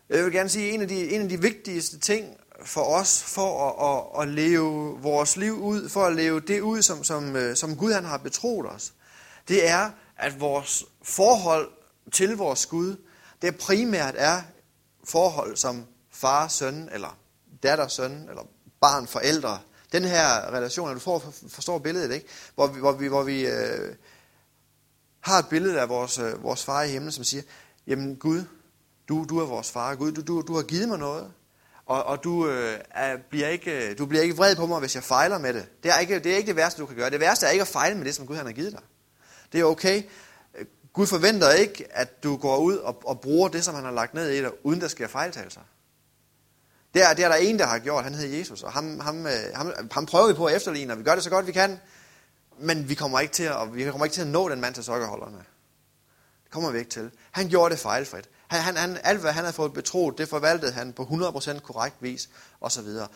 Jeg 0.09 0.25
vil 0.25 0.33
gerne 0.33 0.49
sige, 0.49 0.67
at 0.67 0.73
en 0.73 0.81
af 0.81 0.87
de, 0.87 1.09
en 1.09 1.21
af 1.21 1.29
de 1.29 1.41
vigtigste 1.41 1.99
ting 1.99 2.37
for 2.63 2.81
os, 2.83 3.23
for 3.23 3.69
at, 3.69 4.19
at, 4.19 4.27
at 4.27 4.35
leve 4.35 4.99
vores 5.01 5.37
liv 5.37 5.53
ud, 5.53 5.89
for 5.89 6.05
at 6.05 6.15
leve 6.15 6.39
det 6.39 6.61
ud, 6.61 6.81
som, 6.81 7.03
som, 7.03 7.35
øh, 7.35 7.55
som 7.55 7.75
Gud 7.75 7.93
han 7.93 8.05
har 8.05 8.17
betroet 8.17 8.71
os, 8.71 8.93
det 9.47 9.67
er, 9.67 9.91
at 10.17 10.39
vores 10.39 10.85
forhold 11.03 11.71
til 12.11 12.37
vores 12.37 12.65
Gud, 12.65 12.95
det 13.41 13.57
primært 13.57 14.15
er 14.17 14.41
forhold 15.03 15.55
som 15.55 15.85
far, 16.11 16.47
søn, 16.47 16.89
eller 16.93 17.17
datter, 17.63 17.87
søn, 17.87 18.11
eller 18.29 18.47
barn, 18.81 19.07
forældre. 19.07 19.59
Den 19.91 20.05
her 20.05 20.53
relation, 20.53 20.93
du 20.93 20.99
får, 20.99 21.33
forstår 21.49 21.79
billedet, 21.79 22.11
ikke? 22.11 22.27
Hvor 22.55 22.67
vi, 22.67 22.79
hvor 22.79 22.91
vi, 22.91 23.07
hvor 23.07 23.23
vi 23.23 23.47
øh, 23.47 23.95
har 25.19 25.39
et 25.39 25.49
billede 25.49 25.81
af 25.81 25.89
vores, 25.89 26.19
øh, 26.19 26.43
vores 26.43 26.65
far 26.65 26.83
i 26.83 26.89
himlen, 26.89 27.11
som 27.11 27.23
siger, 27.23 27.43
jamen 27.87 28.15
Gud, 28.15 28.43
du, 29.09 29.25
du 29.29 29.39
er 29.39 29.45
vores 29.45 29.71
far. 29.71 29.95
Gud, 29.95 30.11
du, 30.11 30.21
du, 30.21 30.41
du 30.41 30.55
har 30.55 30.63
givet 30.63 30.89
mig 30.89 30.99
noget. 30.99 31.31
Og, 31.89 32.03
og 32.03 32.23
du, 32.23 32.47
øh, 32.47 32.79
er, 32.91 33.17
bliver 33.29 33.47
ikke, 33.47 33.89
øh, 33.89 33.97
du 33.97 34.05
bliver 34.05 34.23
ikke 34.23 34.35
vred 34.35 34.55
på 34.55 34.65
mig, 34.65 34.79
hvis 34.79 34.95
jeg 34.95 35.03
fejler 35.03 35.37
med 35.37 35.53
det. 35.53 35.83
Det 35.83 35.91
er, 35.91 35.99
ikke, 35.99 36.19
det 36.19 36.31
er 36.31 36.37
ikke 36.37 36.47
det 36.47 36.55
værste, 36.55 36.81
du 36.81 36.85
kan 36.85 36.95
gøre. 36.95 37.09
Det 37.09 37.19
værste 37.19 37.45
er 37.45 37.49
ikke 37.49 37.61
at 37.61 37.67
fejle 37.67 37.95
med 37.95 38.05
det, 38.05 38.15
som 38.15 38.27
Gud 38.27 38.35
han 38.35 38.45
har 38.45 38.53
givet 38.53 38.71
dig. 38.71 38.81
Det 39.51 39.59
er 39.59 39.63
okay. 39.65 40.03
Øh, 40.57 40.65
Gud 40.93 41.07
forventer 41.07 41.51
ikke, 41.51 41.87
at 41.89 42.23
du 42.23 42.37
går 42.37 42.57
ud 42.57 42.75
og, 42.77 43.01
og 43.05 43.21
bruger 43.21 43.49
det, 43.49 43.63
som 43.63 43.75
han 43.75 43.83
har 43.83 43.91
lagt 43.91 44.13
ned 44.13 44.29
i 44.29 44.41
dig, 44.41 44.65
uden 44.65 44.81
der 44.81 44.87
sker 44.87 45.07
fejltagelser. 45.07 45.61
Det 46.93 47.03
er, 47.03 47.13
det 47.13 47.25
er 47.25 47.29
der 47.29 47.35
en, 47.35 47.59
der 47.59 47.65
har 47.65 47.79
gjort. 47.79 48.03
Han 48.03 48.13
hedder 48.13 48.37
Jesus, 48.37 48.63
og 48.63 48.71
ham, 48.71 48.99
ham, 48.99 49.25
øh, 49.25 49.31
ham, 49.53 49.73
ham 49.91 50.05
prøver 50.05 50.27
vi 50.27 50.33
på 50.33 50.45
at 50.45 50.55
efterligne, 50.55 50.93
og 50.93 50.99
vi 50.99 51.03
gør 51.03 51.15
det 51.15 51.23
så 51.23 51.29
godt 51.29 51.47
vi 51.47 51.51
kan. 51.51 51.79
Men 52.59 52.89
vi 52.89 52.95
kommer 52.95 53.19
ikke 53.19 53.33
til 53.33 53.43
at, 53.43 53.75
vi 53.75 53.83
kommer 53.83 54.05
ikke 54.05 54.13
til 54.13 54.21
at 54.21 54.27
nå 54.27 54.49
den 54.49 54.61
mand 54.61 54.73
til 54.73 54.83
sokkerholderne. 54.83 55.37
Det 56.43 56.51
kommer 56.51 56.71
vi 56.71 56.79
ikke 56.79 56.91
til. 56.91 57.11
Han 57.31 57.49
gjorde 57.49 57.71
det 57.71 57.79
fejlfrit. 57.79 58.29
Han, 58.49 58.61
han, 58.61 58.75
han, 58.77 58.97
alt, 59.03 59.19
hvad 59.19 59.31
han 59.31 59.43
havde 59.43 59.53
fået 59.53 59.73
betroet, 59.73 60.17
det 60.17 60.29
forvaltede 60.29 60.71
han 60.71 60.93
på 60.93 61.03
100% 61.03 61.59
korrekt 61.59 61.95
vis, 61.99 62.29
og 62.59 62.71
så 62.71 62.81
videre. 62.81 63.07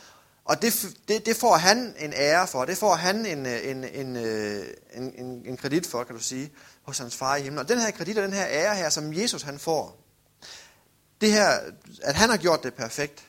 Og 0.46 0.62
det, 0.62 0.86
det, 1.08 1.25
det 1.25 1.36
får 1.36 1.56
han 1.56 1.96
en 2.00 2.13
ære 2.13 2.48
for, 2.48 2.66
det 2.66 2.78
får 2.78 2.96
han 2.96 3.25
en, 3.25 3.46
øh, 3.46 3.70
en, 3.70 3.84
en, 3.84 4.16
øh, 4.16 4.66
en, 4.94 5.13
en, 5.18 5.42
en 5.46 5.58
kredit 5.58 5.88
for, 5.88 6.04
kan 6.04 6.16
du 6.16 6.22
sige, 6.22 6.52
hos 6.84 6.98
hans 6.98 7.16
far 7.16 7.36
i 7.36 7.42
himlen. 7.42 7.60
Og 7.60 7.70
den 7.70 7.80
her 7.80 7.92
kredit 7.92 8.18
og 8.18 8.24
den 8.24 8.34
her 8.34 8.46
ære 8.48 8.75
her, 8.75 8.90
som 8.90 9.13
Jesus 9.13 9.42
han 9.42 9.60
får, 9.60 9.98
det 11.22 11.32
her, 11.32 11.60
at 12.02 12.16
han 12.16 12.30
har 12.30 12.38
gjort 12.38 12.63
det 12.63 12.74
perfekt, 12.74 13.24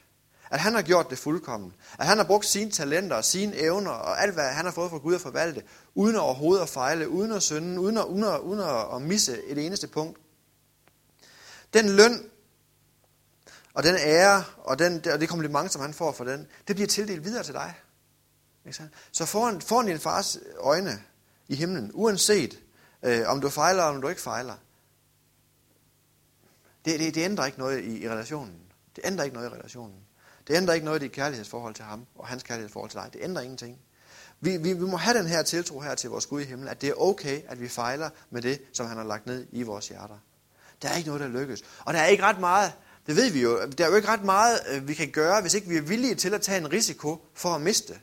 at 0.50 0.60
han 0.60 0.74
har 0.74 0.82
gjort 0.82 1.10
det 1.10 1.18
fuldkommen, 1.18 1.72
at 1.98 2.06
han 2.06 2.18
har 2.18 2.24
brugt 2.24 2.46
sine 2.46 2.70
talenter 2.70 3.16
og 3.16 3.24
sine 3.24 3.56
evner 3.56 3.90
og 3.90 4.22
alt, 4.22 4.34
hvad 4.34 4.48
han 4.48 4.64
har 4.64 4.72
fået 4.72 4.90
fra 4.90 4.98
Gud 4.98 5.14
at 5.14 5.20
forvalte, 5.20 5.62
uden 5.94 6.16
overhovedet 6.16 6.62
at 6.62 6.68
fejle, 6.68 7.08
uden 7.08 7.32
at 7.32 7.42
synde, 7.42 7.80
uden 7.80 7.98
at, 7.98 8.04
uden 8.04 8.24
at, 8.24 8.38
uden 8.40 8.60
at 8.94 9.02
misse 9.02 9.44
et 9.46 9.66
eneste 9.66 9.86
punkt. 9.86 10.18
Den 11.74 11.88
løn 11.88 12.30
og 13.74 13.82
den 13.82 13.96
ære 13.98 14.44
og, 14.58 14.78
den, 14.78 15.08
og 15.12 15.20
det 15.20 15.28
kompliment, 15.28 15.72
som 15.72 15.80
han 15.80 15.94
får 15.94 16.12
for 16.12 16.24
den, 16.24 16.46
det 16.68 16.76
bliver 16.76 16.88
tildelt 16.88 17.24
videre 17.24 17.42
til 17.42 17.54
dig. 17.54 17.74
ikke 18.66 18.90
Så 19.12 19.26
foran, 19.26 19.60
foran 19.60 19.86
din 19.86 19.98
fars 19.98 20.38
øjne 20.58 21.02
i 21.48 21.54
himlen, 21.54 21.90
uanset 21.94 22.60
øh, 23.02 23.28
om 23.28 23.40
du 23.40 23.48
fejler 23.48 23.82
eller 23.82 23.94
om 23.94 24.02
du 24.02 24.08
ikke 24.08 24.20
fejler, 24.20 24.54
det, 26.84 27.00
det, 27.00 27.14
det 27.14 27.24
ændrer 27.24 27.46
ikke 27.46 27.58
noget 27.58 27.84
i, 27.84 28.02
i 28.02 28.08
relationen. 28.08 28.60
Det 28.96 29.02
ændrer 29.04 29.24
ikke 29.24 29.36
noget 29.36 29.50
i 29.50 29.54
relationen. 29.54 29.96
Det 30.46 30.56
ændrer 30.56 30.74
ikke 30.74 30.84
noget 30.84 31.02
i 31.02 31.04
dit 31.04 31.12
kærlighedsforhold 31.12 31.74
til 31.74 31.84
ham 31.84 32.06
og 32.14 32.26
hans 32.26 32.42
kærlighedsforhold 32.42 32.90
til 32.90 33.00
dig. 33.00 33.10
Det 33.12 33.20
ændrer 33.22 33.42
ingenting. 33.42 33.78
Vi, 34.40 34.56
vi, 34.56 34.72
vi 34.72 34.84
må 34.84 34.96
have 34.96 35.18
den 35.18 35.26
her 35.26 35.42
tiltro 35.42 35.80
her 35.80 35.94
til 35.94 36.10
vores 36.10 36.26
Gud 36.26 36.40
i 36.40 36.44
himlen, 36.44 36.68
at 36.68 36.80
det 36.80 36.88
er 36.88 36.94
okay, 36.94 37.42
at 37.48 37.60
vi 37.60 37.68
fejler 37.68 38.10
med 38.30 38.42
det, 38.42 38.62
som 38.72 38.86
han 38.86 38.96
har 38.96 39.04
lagt 39.04 39.26
ned 39.26 39.46
i 39.52 39.62
vores 39.62 39.88
hjerter. 39.88 40.18
Der 40.84 40.90
er 40.90 40.96
ikke 40.96 41.08
noget, 41.08 41.20
der 41.20 41.40
lykkes. 41.40 41.62
Og 41.84 41.94
der 41.94 42.00
er 42.00 42.06
ikke 42.06 42.22
ret 42.22 42.40
meget, 42.40 42.72
det 43.06 43.16
ved 43.16 43.30
vi 43.30 43.42
jo, 43.42 43.66
der 43.78 43.84
er 43.84 43.88
jo 43.88 43.96
ikke 43.96 44.08
ret 44.08 44.24
meget, 44.24 44.60
øh, 44.70 44.88
vi 44.88 44.94
kan 44.94 45.10
gøre, 45.10 45.40
hvis 45.40 45.54
ikke 45.54 45.68
vi 45.68 45.76
er 45.76 45.82
villige 45.82 46.14
til 46.14 46.34
at 46.34 46.42
tage 46.42 46.58
en 46.58 46.72
risiko 46.72 47.26
for 47.34 47.54
at 47.54 47.60
miste. 47.60 48.00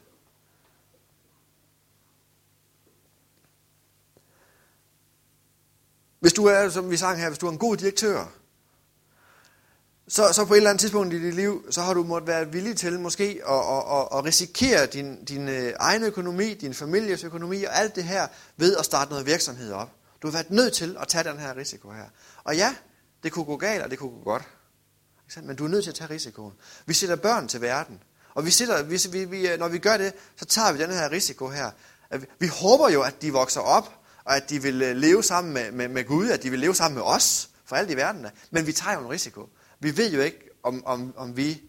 Hvis 6.19 6.33
du 6.33 6.45
er, 6.45 6.69
som 6.69 6.89
vi 6.89 6.97
sang 6.97 7.19
her, 7.19 7.27
hvis 7.29 7.39
du 7.39 7.47
er 7.47 7.51
en 7.51 7.57
god 7.57 7.77
direktør, 7.77 8.25
så, 10.07 10.33
så 10.33 10.45
på 10.45 10.53
et 10.53 10.57
eller 10.57 10.69
andet 10.69 10.81
tidspunkt 10.81 11.13
i 11.13 11.23
dit 11.23 11.33
liv, 11.33 11.65
så 11.69 11.81
har 11.81 11.93
du 11.93 12.03
måttet 12.03 12.27
være 12.27 12.51
villig 12.51 12.77
til 12.77 12.99
måske 12.99 13.41
at, 13.47 13.55
at, 13.55 13.97
at, 13.97 14.17
at 14.17 14.25
risikere 14.25 14.85
din, 14.85 15.25
din 15.25 15.49
øh, 15.49 15.73
egen 15.79 16.03
økonomi, 16.03 16.53
din 16.53 16.73
families 16.73 17.23
økonomi 17.23 17.63
og 17.63 17.79
alt 17.79 17.95
det 17.95 18.03
her 18.03 18.27
ved 18.57 18.77
at 18.77 18.85
starte 18.85 19.11
noget 19.11 19.25
virksomhed 19.25 19.71
op. 19.71 19.89
Du 20.21 20.27
har 20.27 20.31
været 20.31 20.51
nødt 20.51 20.73
til 20.73 20.97
at 20.99 21.07
tage 21.07 21.23
den 21.23 21.39
her 21.39 21.57
risiko 21.57 21.91
her. 21.91 22.05
Og 22.43 22.55
ja, 22.55 22.75
det 23.23 23.31
kunne 23.31 23.45
gå 23.45 23.57
galt, 23.57 23.83
og 23.83 23.91
det 23.91 23.99
kunne 23.99 24.11
gå 24.11 24.23
godt. 24.23 24.43
Men 25.43 25.55
du 25.55 25.65
er 25.65 25.69
nødt 25.69 25.83
til 25.83 25.91
at 25.91 25.95
tage 25.95 26.09
risikoen. 26.09 26.53
Vi 26.85 26.93
sætter 26.93 27.15
børn 27.15 27.47
til 27.47 27.61
verden. 27.61 28.03
Og 28.33 28.45
vi 28.45 28.51
sætter, 28.51 28.83
vi, 28.83 28.99
vi, 29.11 29.25
vi, 29.25 29.57
når 29.57 29.67
vi 29.67 29.79
gør 29.79 29.97
det, 29.97 30.13
så 30.35 30.45
tager 30.45 30.71
vi 30.71 30.79
den 30.79 30.91
her 30.91 31.11
risiko 31.11 31.49
her. 31.49 31.71
Vi 32.39 32.47
håber 32.47 32.89
jo, 32.89 33.01
at 33.01 33.21
de 33.21 33.31
vokser 33.31 33.61
op, 33.61 33.99
og 34.23 34.35
at 34.35 34.49
de 34.49 34.61
vil 34.61 34.81
øh, 34.81 34.95
leve 34.95 35.23
sammen 35.23 35.53
med, 35.53 35.71
med, 35.71 35.87
med 35.87 36.05
Gud, 36.05 36.29
at 36.29 36.43
de 36.43 36.49
vil 36.49 36.59
leve 36.59 36.75
sammen 36.75 36.95
med 36.95 37.03
os, 37.03 37.49
for 37.65 37.75
alt 37.75 37.91
i 37.91 37.95
verden. 37.95 38.25
Men 38.51 38.67
vi 38.67 38.71
tager 38.73 38.97
jo 38.97 39.03
en 39.03 39.09
risiko. 39.09 39.49
Vi 39.79 39.97
ved 39.97 40.11
jo 40.11 40.21
ikke, 40.21 40.49
om, 40.63 40.85
om, 40.85 41.13
om 41.17 41.37
vi 41.37 41.61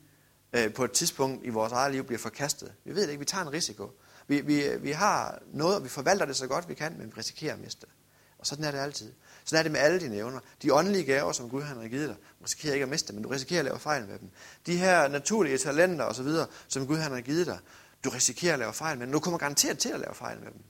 øh, 0.52 0.74
på 0.74 0.84
et 0.84 0.92
tidspunkt 0.92 1.46
i 1.46 1.48
vores 1.48 1.72
eget 1.72 1.92
liv 1.92 2.04
bliver 2.04 2.18
forkastet. 2.18 2.72
Vi 2.84 2.94
ved 2.94 3.02
det 3.02 3.08
ikke, 3.08 3.18
vi 3.18 3.24
tager 3.24 3.44
en 3.44 3.52
risiko. 3.52 3.90
Vi, 4.28 4.40
vi, 4.40 4.64
øh, 4.64 4.82
vi 4.82 4.90
har 4.90 5.42
noget, 5.52 5.76
og 5.76 5.84
vi 5.84 5.88
forvalter 5.88 6.26
det 6.26 6.36
så 6.36 6.46
godt 6.46 6.68
vi 6.68 6.74
kan, 6.74 6.94
men 6.98 7.06
vi 7.06 7.12
risikerer 7.18 7.54
at 7.54 7.60
miste. 7.60 7.80
det. 7.80 8.01
Og 8.42 8.46
sådan 8.46 8.64
er 8.64 8.70
det 8.70 8.78
altid. 8.78 9.12
Sådan 9.44 9.58
er 9.58 9.62
det 9.62 9.72
med 9.72 9.80
alle 9.80 10.00
dine 10.00 10.16
evner. 10.16 10.40
De 10.62 10.74
åndelige 10.74 11.04
gaver, 11.04 11.32
som 11.32 11.50
Gud 11.50 11.62
han 11.62 11.76
har 11.76 11.88
givet 11.88 12.08
dig, 12.08 12.16
du 12.16 12.44
risikerer 12.44 12.74
ikke 12.74 12.82
at 12.82 12.88
miste 12.88 13.08
dem, 13.08 13.14
men 13.14 13.22
du 13.22 13.28
risikerer 13.28 13.58
at 13.58 13.64
lave 13.64 13.78
fejl 13.78 14.06
med 14.06 14.18
dem. 14.18 14.30
De 14.66 14.76
her 14.76 15.08
naturlige 15.08 15.58
talenter 15.58 16.04
osv., 16.04 16.28
som 16.68 16.86
Gud 16.86 16.96
han 16.96 17.12
har 17.12 17.20
givet 17.20 17.46
dig, 17.46 17.58
du 18.04 18.10
risikerer 18.10 18.52
at 18.52 18.58
lave 18.58 18.72
fejl 18.72 18.98
med 18.98 19.06
dem. 19.06 19.12
Du 19.12 19.20
kommer 19.20 19.38
garanteret 19.38 19.78
til 19.78 19.88
at 19.88 20.00
lave 20.00 20.14
fejl 20.14 20.38
med 20.38 20.46
dem. 20.52 20.62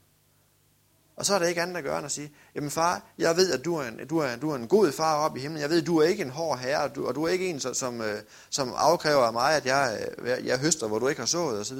Og 1.16 1.26
så 1.26 1.34
er 1.34 1.38
der 1.38 1.46
ikke 1.46 1.62
andet 1.62 1.76
at 1.76 1.84
gøre 1.84 1.98
end 1.98 2.06
at 2.06 2.12
sige, 2.12 2.32
jamen 2.54 2.70
far, 2.70 3.02
jeg 3.18 3.36
ved, 3.36 3.52
at 3.52 3.64
du 3.64 3.76
er 3.76 3.84
en, 3.84 4.06
du 4.06 4.18
er, 4.18 4.36
du 4.36 4.50
er 4.50 4.56
en 4.56 4.68
god 4.68 4.92
far 4.92 5.16
op 5.16 5.36
i 5.36 5.40
himlen. 5.40 5.60
Jeg 5.60 5.70
ved, 5.70 5.80
at 5.80 5.86
du 5.86 5.98
er 5.98 6.06
ikke 6.06 6.22
en 6.22 6.30
hård 6.30 6.58
herre, 6.58 6.82
og 6.82 6.94
du, 6.94 7.06
og 7.06 7.14
du 7.14 7.24
er 7.24 7.28
ikke 7.28 7.48
en, 7.48 7.60
som, 7.60 7.74
som 7.74 8.00
øh, 8.00 8.20
afkræver 8.58 9.22
af 9.22 9.32
mig, 9.32 9.56
at 9.56 9.62
øh, 9.62 10.28
jeg, 10.28 10.44
jeg 10.44 10.58
høster, 10.58 10.88
hvor 10.88 10.98
du 10.98 11.08
ikke 11.08 11.20
har 11.20 11.26
sået 11.26 11.60
osv. 11.60 11.78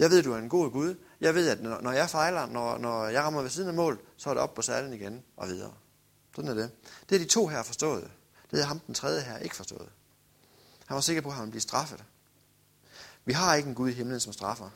Jeg 0.00 0.10
ved, 0.10 0.18
at 0.18 0.24
du 0.24 0.32
er 0.32 0.38
en 0.38 0.48
god 0.48 0.70
Gud. 0.70 0.94
Jeg 1.20 1.34
ved, 1.34 1.48
at 1.48 1.82
når 1.82 1.92
jeg 1.92 2.10
fejler, 2.10 2.46
når, 2.46 2.78
når 2.78 3.06
jeg 3.06 3.22
rammer 3.22 3.42
ved 3.42 3.50
siden 3.50 3.68
af 3.68 3.74
mål, 3.74 4.00
så 4.16 4.30
er 4.30 4.34
det 4.34 4.42
op 4.42 4.54
på 4.54 4.62
salen 4.62 4.92
igen 4.92 5.22
og 5.36 5.48
videre. 5.48 5.72
Sådan 6.34 6.50
er 6.50 6.54
det. 6.54 6.70
Det 7.08 7.14
er 7.14 7.18
de 7.18 7.24
to 7.24 7.46
her 7.46 7.62
forstået. 7.62 8.10
Det 8.50 8.60
er 8.60 8.64
ham 8.64 8.78
den 8.78 8.94
tredje 8.94 9.20
her 9.20 9.38
ikke 9.38 9.56
forstået. 9.56 9.88
Han 10.86 10.94
var 10.94 11.00
sikker 11.00 11.22
på, 11.22 11.28
at 11.28 11.34
han 11.34 11.42
ville 11.42 11.50
blive 11.50 11.60
straffet. 11.60 12.04
Vi 13.24 13.32
har 13.32 13.54
ikke 13.54 13.68
en 13.68 13.74
Gud 13.74 13.88
i 13.88 13.92
himlen, 13.92 14.20
som 14.20 14.32
straffer. 14.32 14.70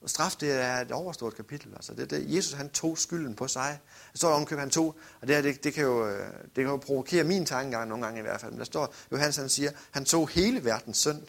Og 0.00 0.10
straf, 0.10 0.32
det 0.40 0.52
er 0.52 0.76
et 0.76 0.92
overstort 0.92 1.36
kapitel. 1.36 1.74
Altså, 1.74 1.94
det, 1.94 2.10
det, 2.10 2.34
Jesus, 2.34 2.52
han 2.52 2.70
tog 2.70 2.98
skylden 2.98 3.36
på 3.36 3.48
sig. 3.48 3.80
Der 4.12 4.18
står 4.18 4.30
omkøb, 4.32 4.58
han 4.58 4.70
tog, 4.70 4.98
og 5.20 5.28
det, 5.28 5.44
det, 5.44 5.64
det, 5.64 5.74
kan 5.74 5.84
jo, 5.84 6.06
øh, 6.06 6.32
det 6.42 6.54
kan 6.54 6.64
jo 6.64 6.76
provokere 6.76 7.24
min 7.24 7.46
tankegang 7.46 7.88
nogle 7.88 8.04
gange 8.04 8.18
i 8.18 8.22
hvert 8.22 8.40
fald. 8.40 8.50
Men 8.50 8.58
der 8.58 8.64
står, 8.64 8.94
Johannes 9.12 9.36
han 9.36 9.48
siger, 9.48 9.70
han 9.90 10.04
tog 10.04 10.28
hele 10.28 10.64
verdens 10.64 10.98
synd. 10.98 11.22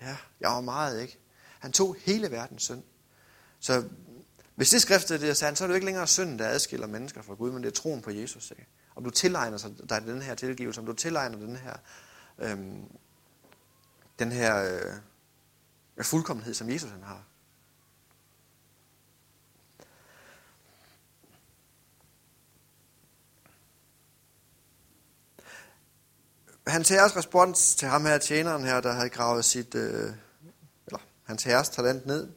Ja, 0.00 0.16
jeg 0.40 0.50
var 0.50 0.60
meget, 0.60 1.02
ikke? 1.02 1.21
Han 1.62 1.72
tog 1.72 1.96
hele 2.04 2.30
verdens 2.30 2.62
synd. 2.62 2.82
Så 3.60 3.84
hvis 4.54 4.70
det 4.70 4.82
skriftet 4.82 5.20
det 5.20 5.30
er 5.30 5.34
sandt, 5.34 5.58
så 5.58 5.64
er 5.64 5.68
det 5.68 5.72
jo 5.72 5.74
ikke 5.74 5.84
længere 5.84 6.06
synden, 6.06 6.38
der 6.38 6.48
adskiller 6.48 6.86
mennesker 6.86 7.22
fra 7.22 7.34
Gud, 7.34 7.52
men 7.52 7.62
det 7.62 7.68
er 7.68 7.72
troen 7.72 8.02
på 8.02 8.10
Jesus. 8.10 8.50
Ikke? 8.50 8.66
Om 8.96 9.04
du 9.04 9.10
tilegner 9.10 9.58
sig 9.58 9.70
dig 9.88 10.02
den 10.02 10.22
her 10.22 10.34
tilgivelse, 10.34 10.80
om 10.80 10.86
du 10.86 10.92
tilegner 10.92 11.38
den 11.38 11.56
her, 11.56 11.76
øhm, 12.38 12.84
den 14.18 14.32
her 14.32 14.80
øh, 15.96 16.04
fuldkommenhed, 16.04 16.54
som 16.54 16.70
Jesus 16.70 16.90
han 16.90 17.02
har. 17.02 17.24
Hans 26.66 26.88
herres 26.88 27.16
respons 27.16 27.74
til 27.74 27.88
ham 27.88 28.04
her, 28.04 28.18
tjeneren 28.18 28.64
her, 28.64 28.80
der 28.80 28.92
havde 28.92 29.08
gravet 29.08 29.44
sit, 29.44 29.74
øh, 29.74 30.12
hans 31.24 31.42
herres 31.42 31.68
talent 31.68 32.06
ned, 32.06 32.28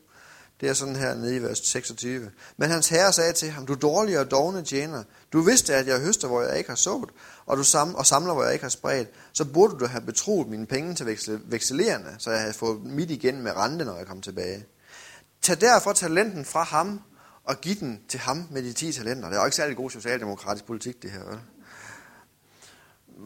det 0.61 0.69
er 0.69 0.73
sådan 0.73 0.95
her 0.95 1.15
nede 1.15 1.35
i 1.35 1.41
vers 1.41 1.57
26. 1.57 2.31
Men 2.57 2.69
hans 2.69 2.89
herre 2.89 3.13
sagde 3.13 3.33
til 3.33 3.49
ham, 3.49 3.65
du 3.65 3.73
dårlige 3.73 4.19
og 4.19 4.31
dogne 4.31 4.63
tjener, 4.63 5.03
du 5.33 5.41
vidste, 5.41 5.75
at 5.75 5.87
jeg 5.87 5.99
høster, 5.99 6.27
hvor 6.27 6.41
jeg 6.41 6.57
ikke 6.57 6.69
har 6.69 6.75
sået, 6.75 7.09
og 7.45 7.57
du 7.57 7.63
sam 7.63 7.95
og 7.95 8.05
samler, 8.05 8.33
hvor 8.33 8.43
jeg 8.43 8.53
ikke 8.53 8.63
har 8.63 8.69
spredt. 8.69 9.09
Så 9.33 9.45
burde 9.45 9.79
du 9.79 9.85
have 9.85 10.01
betroet 10.01 10.47
mine 10.47 10.65
penge 10.65 10.95
til 10.95 11.05
veksel 11.05 11.41
vekselerende, 11.45 12.15
så 12.17 12.31
jeg 12.31 12.39
havde 12.39 12.53
fået 12.53 12.83
mit 12.83 13.11
igen 13.11 13.41
med 13.41 13.51
rente, 13.55 13.85
når 13.85 13.97
jeg 13.97 14.07
kom 14.07 14.21
tilbage. 14.21 14.65
Tag 15.41 15.61
derfor 15.61 15.93
talenten 15.93 16.45
fra 16.45 16.63
ham, 16.63 17.01
og 17.43 17.61
giv 17.61 17.75
den 17.75 17.99
til 18.09 18.19
ham 18.19 18.47
med 18.51 18.63
de 18.63 18.73
10 18.73 18.91
talenter. 18.91 19.29
Det 19.29 19.35
er 19.35 19.39
jo 19.39 19.45
ikke 19.45 19.55
særlig 19.55 19.77
god 19.77 19.91
socialdemokratisk 19.91 20.65
politik, 20.65 21.01
det 21.01 21.11
her. 21.11 21.23
Vel? 21.23 21.39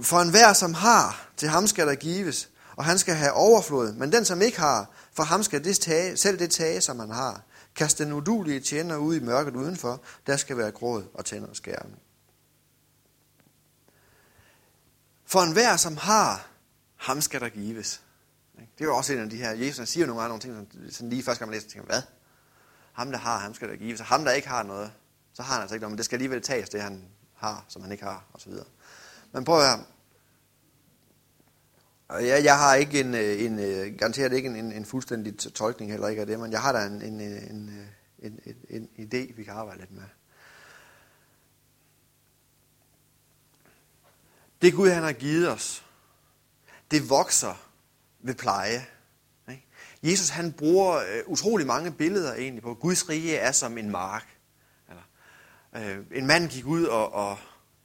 For 0.01 0.19
enhver, 0.19 0.53
som 0.53 0.73
har, 0.73 1.29
til 1.37 1.49
ham 1.49 1.67
skal 1.67 1.87
der 1.87 1.95
gives, 1.95 2.49
og 2.79 2.85
han 2.85 2.97
skal 2.97 3.15
have 3.15 3.31
overflod. 3.31 3.93
Men 3.93 4.11
den, 4.11 4.25
som 4.25 4.41
ikke 4.41 4.59
har, 4.59 4.91
for 5.13 5.23
ham 5.23 5.43
skal 5.43 5.63
det 5.63 5.79
tage, 5.79 6.17
selv 6.17 6.39
det 6.39 6.51
tage, 6.51 6.81
som 6.81 6.99
han 6.99 7.11
har. 7.11 7.41
Kast 7.75 7.97
den 7.97 8.13
udulige 8.13 8.59
tjener 8.59 8.97
ud 8.97 9.15
i 9.15 9.19
mørket 9.19 9.55
udenfor. 9.55 10.01
Der 10.27 10.37
skal 10.37 10.57
være 10.57 10.71
gråd 10.71 11.03
og 11.13 11.25
tænder 11.25 11.49
og 11.49 11.55
skærme. 11.55 11.95
For 15.25 15.41
enhver, 15.41 15.77
som 15.77 15.97
har, 15.97 16.47
ham 16.95 17.21
skal 17.21 17.41
der 17.41 17.49
gives. 17.49 18.01
Det 18.55 18.83
er 18.83 18.85
jo 18.85 18.97
også 18.97 19.13
en 19.13 19.19
af 19.19 19.29
de 19.29 19.37
her, 19.37 19.51
Jesus 19.51 19.89
siger 19.89 20.05
nogle 20.05 20.21
andre 20.21 20.39
ting, 20.39 20.55
som 20.55 20.91
sådan 20.91 21.09
lige 21.09 21.23
først 21.23 21.37
kan 21.37 21.47
man 21.47 21.53
læse, 21.53 21.67
tænker, 21.67 21.85
hvad? 21.85 22.01
Ham, 22.93 23.11
der 23.11 23.17
har, 23.17 23.39
ham 23.39 23.53
skal 23.53 23.69
der 23.69 23.75
gives. 23.75 23.99
Og 23.99 24.05
ham, 24.05 24.23
der 24.23 24.31
ikke 24.31 24.47
har 24.47 24.63
noget, 24.63 24.91
så 25.33 25.43
har 25.43 25.53
han 25.53 25.61
altså 25.61 25.75
ikke 25.75 25.81
noget, 25.81 25.91
men 25.91 25.97
det 25.97 26.05
skal 26.05 26.15
alligevel 26.15 26.41
tages, 26.41 26.69
det 26.69 26.81
han 26.81 27.05
har, 27.35 27.65
som 27.67 27.81
han 27.81 27.91
ikke 27.91 28.03
har, 28.03 28.25
osv. 28.33 28.53
Men 29.31 29.45
prøv 29.45 29.59
at 29.59 29.67
høre. 29.67 29.85
Jeg, 32.09 32.43
jeg 32.43 32.57
har 32.57 32.75
ikke 32.75 32.99
en, 32.99 33.15
øh, 33.15 33.41
en, 33.41 33.59
en 33.59 33.97
garanteret 33.97 34.33
ikke 34.33 34.49
en, 34.49 34.55
en, 34.55 34.71
en 34.71 34.85
fuldstændig 34.85 35.37
tolkning 35.37 35.91
heller 35.91 36.07
ikke 36.07 36.21
af 36.21 36.27
det, 36.27 36.39
men 36.39 36.51
jeg 36.51 36.61
har 36.61 36.71
da 36.71 36.85
en, 36.85 37.01
en, 37.01 37.21
øh, 37.21 37.49
en, 37.49 37.71
en, 38.19 38.39
en, 38.69 38.89
en 38.95 39.07
idé, 39.07 39.35
vi 39.35 39.43
kan 39.43 39.53
arbejde 39.53 39.79
lidt 39.79 39.91
med. 39.91 40.03
Det 44.61 44.73
Gud, 44.73 44.89
han 44.89 45.03
har 45.03 45.11
givet 45.11 45.49
os, 45.49 45.85
det 46.91 47.09
vokser 47.09 47.69
ved 48.19 48.35
pleje. 48.35 48.85
Ikke? 49.49 49.67
Jesus, 50.03 50.29
han 50.29 50.53
bruger 50.53 50.97
øh, 50.97 51.23
utrolig 51.25 51.67
mange 51.67 51.91
billeder 51.91 52.33
egentlig 52.33 52.63
på, 52.63 52.73
Guds 52.73 53.09
rige 53.09 53.35
er 53.35 53.51
som 53.51 53.77
en 53.77 53.89
mark. 53.89 54.37
Eller, 54.89 55.03
øh, 55.75 56.05
en 56.11 56.27
mand 56.27 56.49
gik 56.49 56.65
ud 56.65 56.83
og, 56.83 57.13
og, 57.13 57.37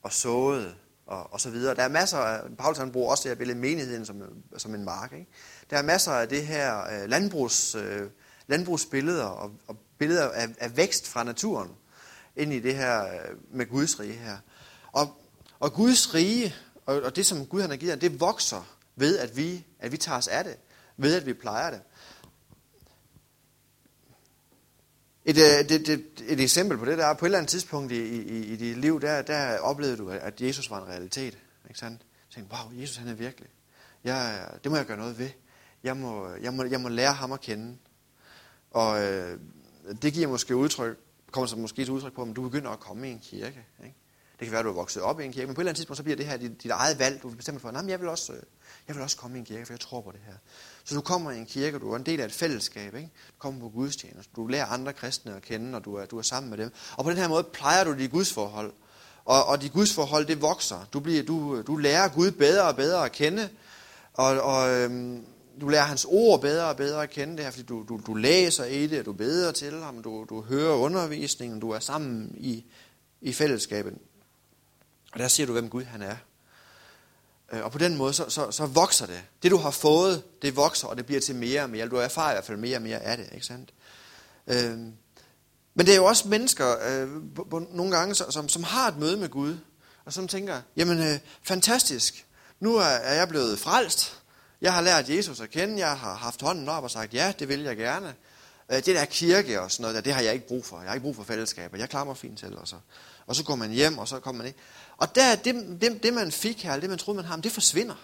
og 0.03 0.13
såede, 0.13 0.75
og, 1.07 1.33
og 1.33 1.40
så 1.40 1.51
videre. 1.51 1.75
Der 1.75 1.83
er 1.83 1.88
masser 1.88 2.19
af, 2.19 2.57
Paulus 2.59 2.79
han 2.79 2.93
bruger 2.93 3.11
også 3.11 3.23
det 3.23 3.31
her 3.31 3.37
billede 3.37 3.59
menigheden 3.59 4.07
som, 4.07 4.23
som 4.57 4.75
en 4.75 4.85
mark. 4.85 5.12
Ikke? 5.12 5.27
Der 5.71 5.79
er 5.79 5.83
masser 5.83 6.12
af 6.12 6.29
det 6.29 6.47
her 6.47 6.81
øh, 6.81 7.09
landbrugs, 7.09 7.75
øh, 7.75 8.11
landbrugsbilleder 8.47 9.25
og, 9.25 9.51
og 9.67 9.77
billeder 9.99 10.31
af, 10.31 10.49
af 10.59 10.77
vækst 10.77 11.09
fra 11.09 11.25
naturen 11.25 11.71
ind 12.37 12.53
i 12.53 12.61
det 12.61 12.75
her 12.75 13.05
øh, 13.05 13.37
med 13.51 13.67
Guds 13.67 14.01
rige 14.01 14.12
her. 14.12 14.37
Og, 14.93 15.21
og 15.61 15.73
Guds 15.73 16.14
rige, 16.14 16.55
og, 16.87 17.03
og 17.03 17.17
det 17.17 17.27
som 17.27 17.47
Gud 17.47 17.61
han 17.61 17.71
har 17.71 17.77
givet, 17.77 18.01
det 18.01 18.21
vokser 18.21 18.77
ved, 18.97 19.19
at 19.19 19.37
vi, 19.37 19.67
at 19.79 19.93
vi 19.93 19.97
tager 19.97 20.19
os 20.19 20.29
af 20.29 20.45
det. 20.45 20.57
Ved, 20.97 21.17
at 21.17 21.27
vi 21.27 21.33
plejer 21.33 21.71
det. 21.71 21.81
Et, 25.25 25.39
øh, 25.39 25.77
et, 25.77 25.89
et, 25.89 26.23
et, 26.27 26.41
eksempel 26.41 26.79
på 26.79 26.85
det, 26.85 26.99
der 26.99 27.07
er 27.07 27.15
på 27.15 27.25
et 27.25 27.29
eller 27.29 27.39
andet 27.39 27.51
tidspunkt 27.51 27.93
i, 27.93 28.03
i, 28.03 28.45
i 28.53 28.57
dit 28.57 28.77
liv, 28.77 29.01
der, 29.01 29.23
der 29.23 29.59
oplevede 29.59 29.97
du, 29.97 30.11
at 30.11 30.41
Jesus 30.41 30.71
var 30.71 30.83
en 30.83 30.89
realitet. 30.89 31.39
Ikke 31.69 31.79
sandt? 31.79 32.01
Jeg 32.01 32.35
tænkte, 32.35 32.57
wow, 32.57 32.81
Jesus 32.81 32.97
han 32.97 33.09
er 33.09 33.15
virkelig. 33.15 33.49
Jeg, 34.05 34.49
det 34.65 34.71
må 34.71 34.77
jeg 34.77 34.87
gøre 34.87 34.97
noget 34.97 35.19
ved. 35.19 35.31
Jeg 35.83 35.97
må, 35.97 36.29
jeg 36.43 36.55
må, 36.55 36.65
jeg 36.65 36.81
må 36.81 36.89
lære 36.89 37.13
ham 37.13 37.33
at 37.33 37.41
kende. 37.41 37.77
Og 38.71 39.03
øh, 39.03 39.39
det 40.03 40.13
giver 40.13 40.29
måske 40.29 40.57
udtryk, 40.57 40.99
kommer 41.31 41.47
så 41.47 41.57
måske 41.57 41.85
til 41.85 41.93
udtryk 41.93 42.13
på, 42.13 42.23
at 42.23 42.37
du 42.37 42.43
begynder 42.43 42.71
at 42.71 42.81
komme 42.81 43.09
i 43.09 43.13
en 43.13 43.21
kirke. 43.21 43.67
Ikke? 43.85 43.97
Det 44.39 44.47
kan 44.47 44.51
være, 44.51 44.59
at 44.59 44.65
du 44.65 44.71
er 44.71 44.75
vokset 44.75 45.03
op 45.03 45.21
i 45.21 45.25
en 45.25 45.33
kirke, 45.33 45.47
men 45.47 45.55
på 45.55 45.61
et 45.61 45.63
eller 45.63 45.71
andet 45.71 45.77
tidspunkt, 45.77 45.97
så 45.97 46.03
bliver 46.03 46.17
det 46.17 46.27
her 46.27 46.37
dit, 46.37 46.63
dit 46.63 46.71
eget 46.71 46.99
valg. 46.99 47.23
Du 47.23 47.29
bestemmer 47.29 47.61
for, 47.61 47.69
at 47.69 47.89
jeg 47.89 48.01
vil 48.01 48.09
også, 48.09 48.33
øh, 48.33 48.43
jeg 48.89 48.97
vil 48.97 49.03
også 49.03 49.17
komme 49.17 49.37
i 49.37 49.41
en 49.41 49.45
kirke, 49.45 49.67
for 49.67 49.73
jeg 49.73 49.81
tror 49.81 50.01
på 50.01 50.13
det 50.13 50.21
her. 50.27 50.35
Så 50.85 50.94
du 50.94 51.01
kommer 51.01 51.31
i 51.31 51.38
en 51.38 51.47
kirke, 51.47 51.79
du 51.79 51.92
er 51.92 51.97
en 51.97 52.07
del 52.07 52.20
af 52.20 52.25
et 52.25 52.33
fællesskab. 52.33 52.94
Ikke? 52.94 53.11
Du 53.29 53.38
kommer 53.38 53.61
på 53.61 53.68
gudstjeneste, 53.68 54.33
du 54.37 54.47
lærer 54.47 54.66
andre 54.66 54.92
kristne 54.92 55.37
at 55.37 55.42
kende, 55.42 55.77
og 55.77 55.85
du 55.85 55.94
er, 55.94 56.07
du 56.07 56.18
er 56.18 56.23
sammen 56.23 56.51
med 56.51 56.59
dem. 56.59 56.73
Og 56.97 57.05
på 57.05 57.11
den 57.11 57.18
her 57.18 57.29
måde 57.29 57.44
plejer 57.44 57.85
du 57.85 57.99
dit 57.99 58.11
gudsforhold. 58.11 58.73
Og, 59.25 59.44
og 59.44 59.62
dit 59.62 59.73
gudsforhold, 59.73 60.27
det 60.27 60.42
vokser. 60.42 60.88
Du, 60.92 61.01
bliver, 61.01 61.23
du, 61.23 61.62
du 61.62 61.77
lærer 61.77 62.09
Gud 62.09 62.31
bedre 62.31 62.62
og 62.62 62.77
bedre 62.77 63.05
at 63.05 63.12
kende. 63.12 63.49
Og, 64.14 64.40
og 64.40 64.70
øhm, 64.70 65.27
du 65.61 65.68
lærer 65.68 65.85
hans 65.85 66.07
ord 66.09 66.40
bedre 66.40 66.68
og 66.68 66.77
bedre 66.77 67.03
at 67.03 67.11
kende 67.11 67.37
det 67.37 67.44
her, 67.44 67.51
fordi 67.51 67.66
du, 67.66 67.85
du, 67.88 68.01
du 68.07 68.14
læser 68.14 68.64
i 68.64 68.87
det, 68.87 69.07
du 69.07 69.12
beder 69.12 69.53
til 69.53 69.83
ham, 69.83 70.03
du, 70.03 70.27
du 70.29 70.42
hører 70.42 70.75
undervisningen, 70.75 71.61
du 71.61 71.70
er 71.70 71.79
sammen 71.79 72.35
i, 72.37 72.64
i 73.20 73.33
fællesskabet. 73.33 73.94
Og 75.12 75.18
der 75.18 75.29
ser 75.29 75.47
du, 75.47 75.53
hvem 75.53 75.68
Gud 75.68 75.83
han 75.83 76.03
er. 76.03 76.16
Øh, 77.55 77.64
og 77.64 77.73
på 77.73 77.79
den 77.79 77.97
måde, 77.97 78.12
så, 78.12 78.25
så, 78.29 78.51
så 78.51 78.67
vokser 78.67 79.07
det. 79.07 79.23
Det 79.43 79.51
du 79.51 79.57
har 79.57 79.71
fået, 79.71 80.23
det 80.43 80.57
vokser, 80.57 80.87
og 80.87 80.97
det 80.97 81.07
bliver 81.07 81.21
til 81.21 81.35
mere 81.35 81.62
og 81.62 81.71
mere. 81.71 81.88
Du 81.88 81.97
erfarer 81.97 82.31
i 82.31 82.35
hvert 82.35 82.45
fald 82.45 82.59
mere 82.59 82.77
og 82.77 82.83
mere 82.83 83.01
af 83.01 83.17
det, 83.17 83.29
ikke 83.33 83.47
sandt? 83.47 83.71
Øhm, 84.47 84.93
men 85.75 85.87
det 85.87 85.93
er 85.93 85.97
jo 85.97 86.05
også 86.05 86.29
mennesker, 86.29 86.77
øh, 86.88 87.09
på, 87.37 87.47
på, 87.51 87.67
nogle 87.71 87.97
gange, 87.97 88.14
som, 88.14 88.49
som 88.49 88.62
har 88.62 88.88
et 88.88 88.99
møde 88.99 89.17
med 89.17 89.29
Gud, 89.29 89.57
og 90.05 90.12
som 90.12 90.29
tænker, 90.29 90.61
jamen 90.77 90.99
øh, 90.99 91.19
fantastisk, 91.43 92.27
nu 92.61 92.77
er, 92.77 92.85
er 92.85 93.14
jeg 93.14 93.29
blevet 93.29 93.59
frelst, 93.59 94.21
jeg 94.61 94.75
har 94.75 94.81
lært 94.81 95.09
Jesus 95.09 95.40
at 95.40 95.51
kende, 95.51 95.79
jeg 95.79 95.99
har 95.99 96.14
haft 96.14 96.43
hånden 96.43 96.69
op 96.69 96.85
og 96.85 96.90
sagt, 96.90 97.14
ja, 97.14 97.33
det 97.38 97.49
vil 97.49 97.61
jeg 97.61 97.77
gerne. 97.77 98.14
Øh, 98.73 98.77
det 98.77 98.87
der 98.87 99.05
kirke 99.05 99.61
og 99.61 99.71
sådan 99.71 99.83
noget, 99.83 99.95
der, 99.95 100.01
det 100.01 100.12
har 100.12 100.23
jeg 100.23 100.35
ikke 100.35 100.49
brug 100.49 100.64
for. 100.64 100.79
Jeg 100.81 100.88
har 100.88 100.95
ikke 100.95 101.05
brug 101.05 101.17
for 101.17 101.23
fællesskaber. 101.23 101.79
Jeg 101.79 101.88
klarer 101.88 102.05
mig 102.05 102.17
fint 102.17 102.40
selv. 102.40 102.59
Og 102.59 102.69
så, 102.69 102.77
og 103.27 103.37
så 103.37 103.45
går 103.45 103.55
man 103.55 103.71
hjem, 103.71 103.99
og 103.99 104.09
så 104.09 104.21
kommer 104.21 104.38
man 104.38 104.47
ikke. 104.47 104.59
Og 104.97 105.15
der, 105.15 105.37
det, 105.37 105.81
det, 105.81 106.03
det 106.03 106.15
man 106.15 106.33
fik 106.33 106.63
her, 106.63 106.81
det 106.81 106.89
man 106.91 106.99
troede 106.99 107.17
man 107.17 107.25
har, 107.25 107.37
det 107.37 107.53
forsvinder. 107.53 107.95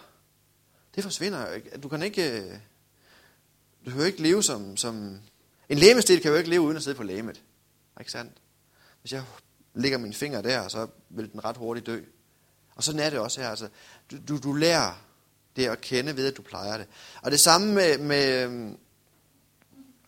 Det 0.95 1.03
forsvinder. 1.03 1.47
jo 1.47 1.53
ikke. 1.53 1.77
Du 1.77 1.87
kan 1.87 2.03
ikke, 2.03 2.41
øh, 2.41 2.57
du 3.85 3.89
kan 3.89 3.99
jo 3.99 4.05
ikke 4.05 4.21
leve 4.21 4.43
som, 4.43 4.77
som 4.77 5.19
en 5.69 5.77
lægemestil 5.77 6.21
kan 6.21 6.31
jo 6.31 6.37
ikke 6.37 6.49
leve 6.49 6.61
uden 6.61 6.77
at 6.77 6.83
sidde 6.83 6.97
på 6.97 7.03
lægemet. 7.03 7.41
Ikke 7.99 8.11
sandt? 8.11 8.31
Hvis 9.01 9.11
jeg 9.11 9.23
lægger 9.73 9.97
min 9.97 10.13
finger 10.13 10.41
der, 10.41 10.67
så 10.67 10.87
vil 11.09 11.31
den 11.31 11.45
ret 11.45 11.57
hurtigt 11.57 11.85
dø. 11.85 12.01
Og 12.75 12.83
sådan 12.83 12.99
er 12.99 13.09
det 13.09 13.19
også 13.19 13.41
her. 13.41 13.49
Altså, 13.49 13.69
du, 14.11 14.17
du, 14.27 14.37
du 14.37 14.53
lærer 14.53 14.93
det 15.55 15.67
at 15.67 15.81
kende 15.81 16.17
ved, 16.17 16.27
at 16.27 16.37
du 16.37 16.41
plejer 16.41 16.77
det. 16.77 16.87
Og 17.21 17.31
det 17.31 17.39
samme 17.39 17.73
med, 17.73 17.97
med 17.97 18.43
øhm, 18.43 18.77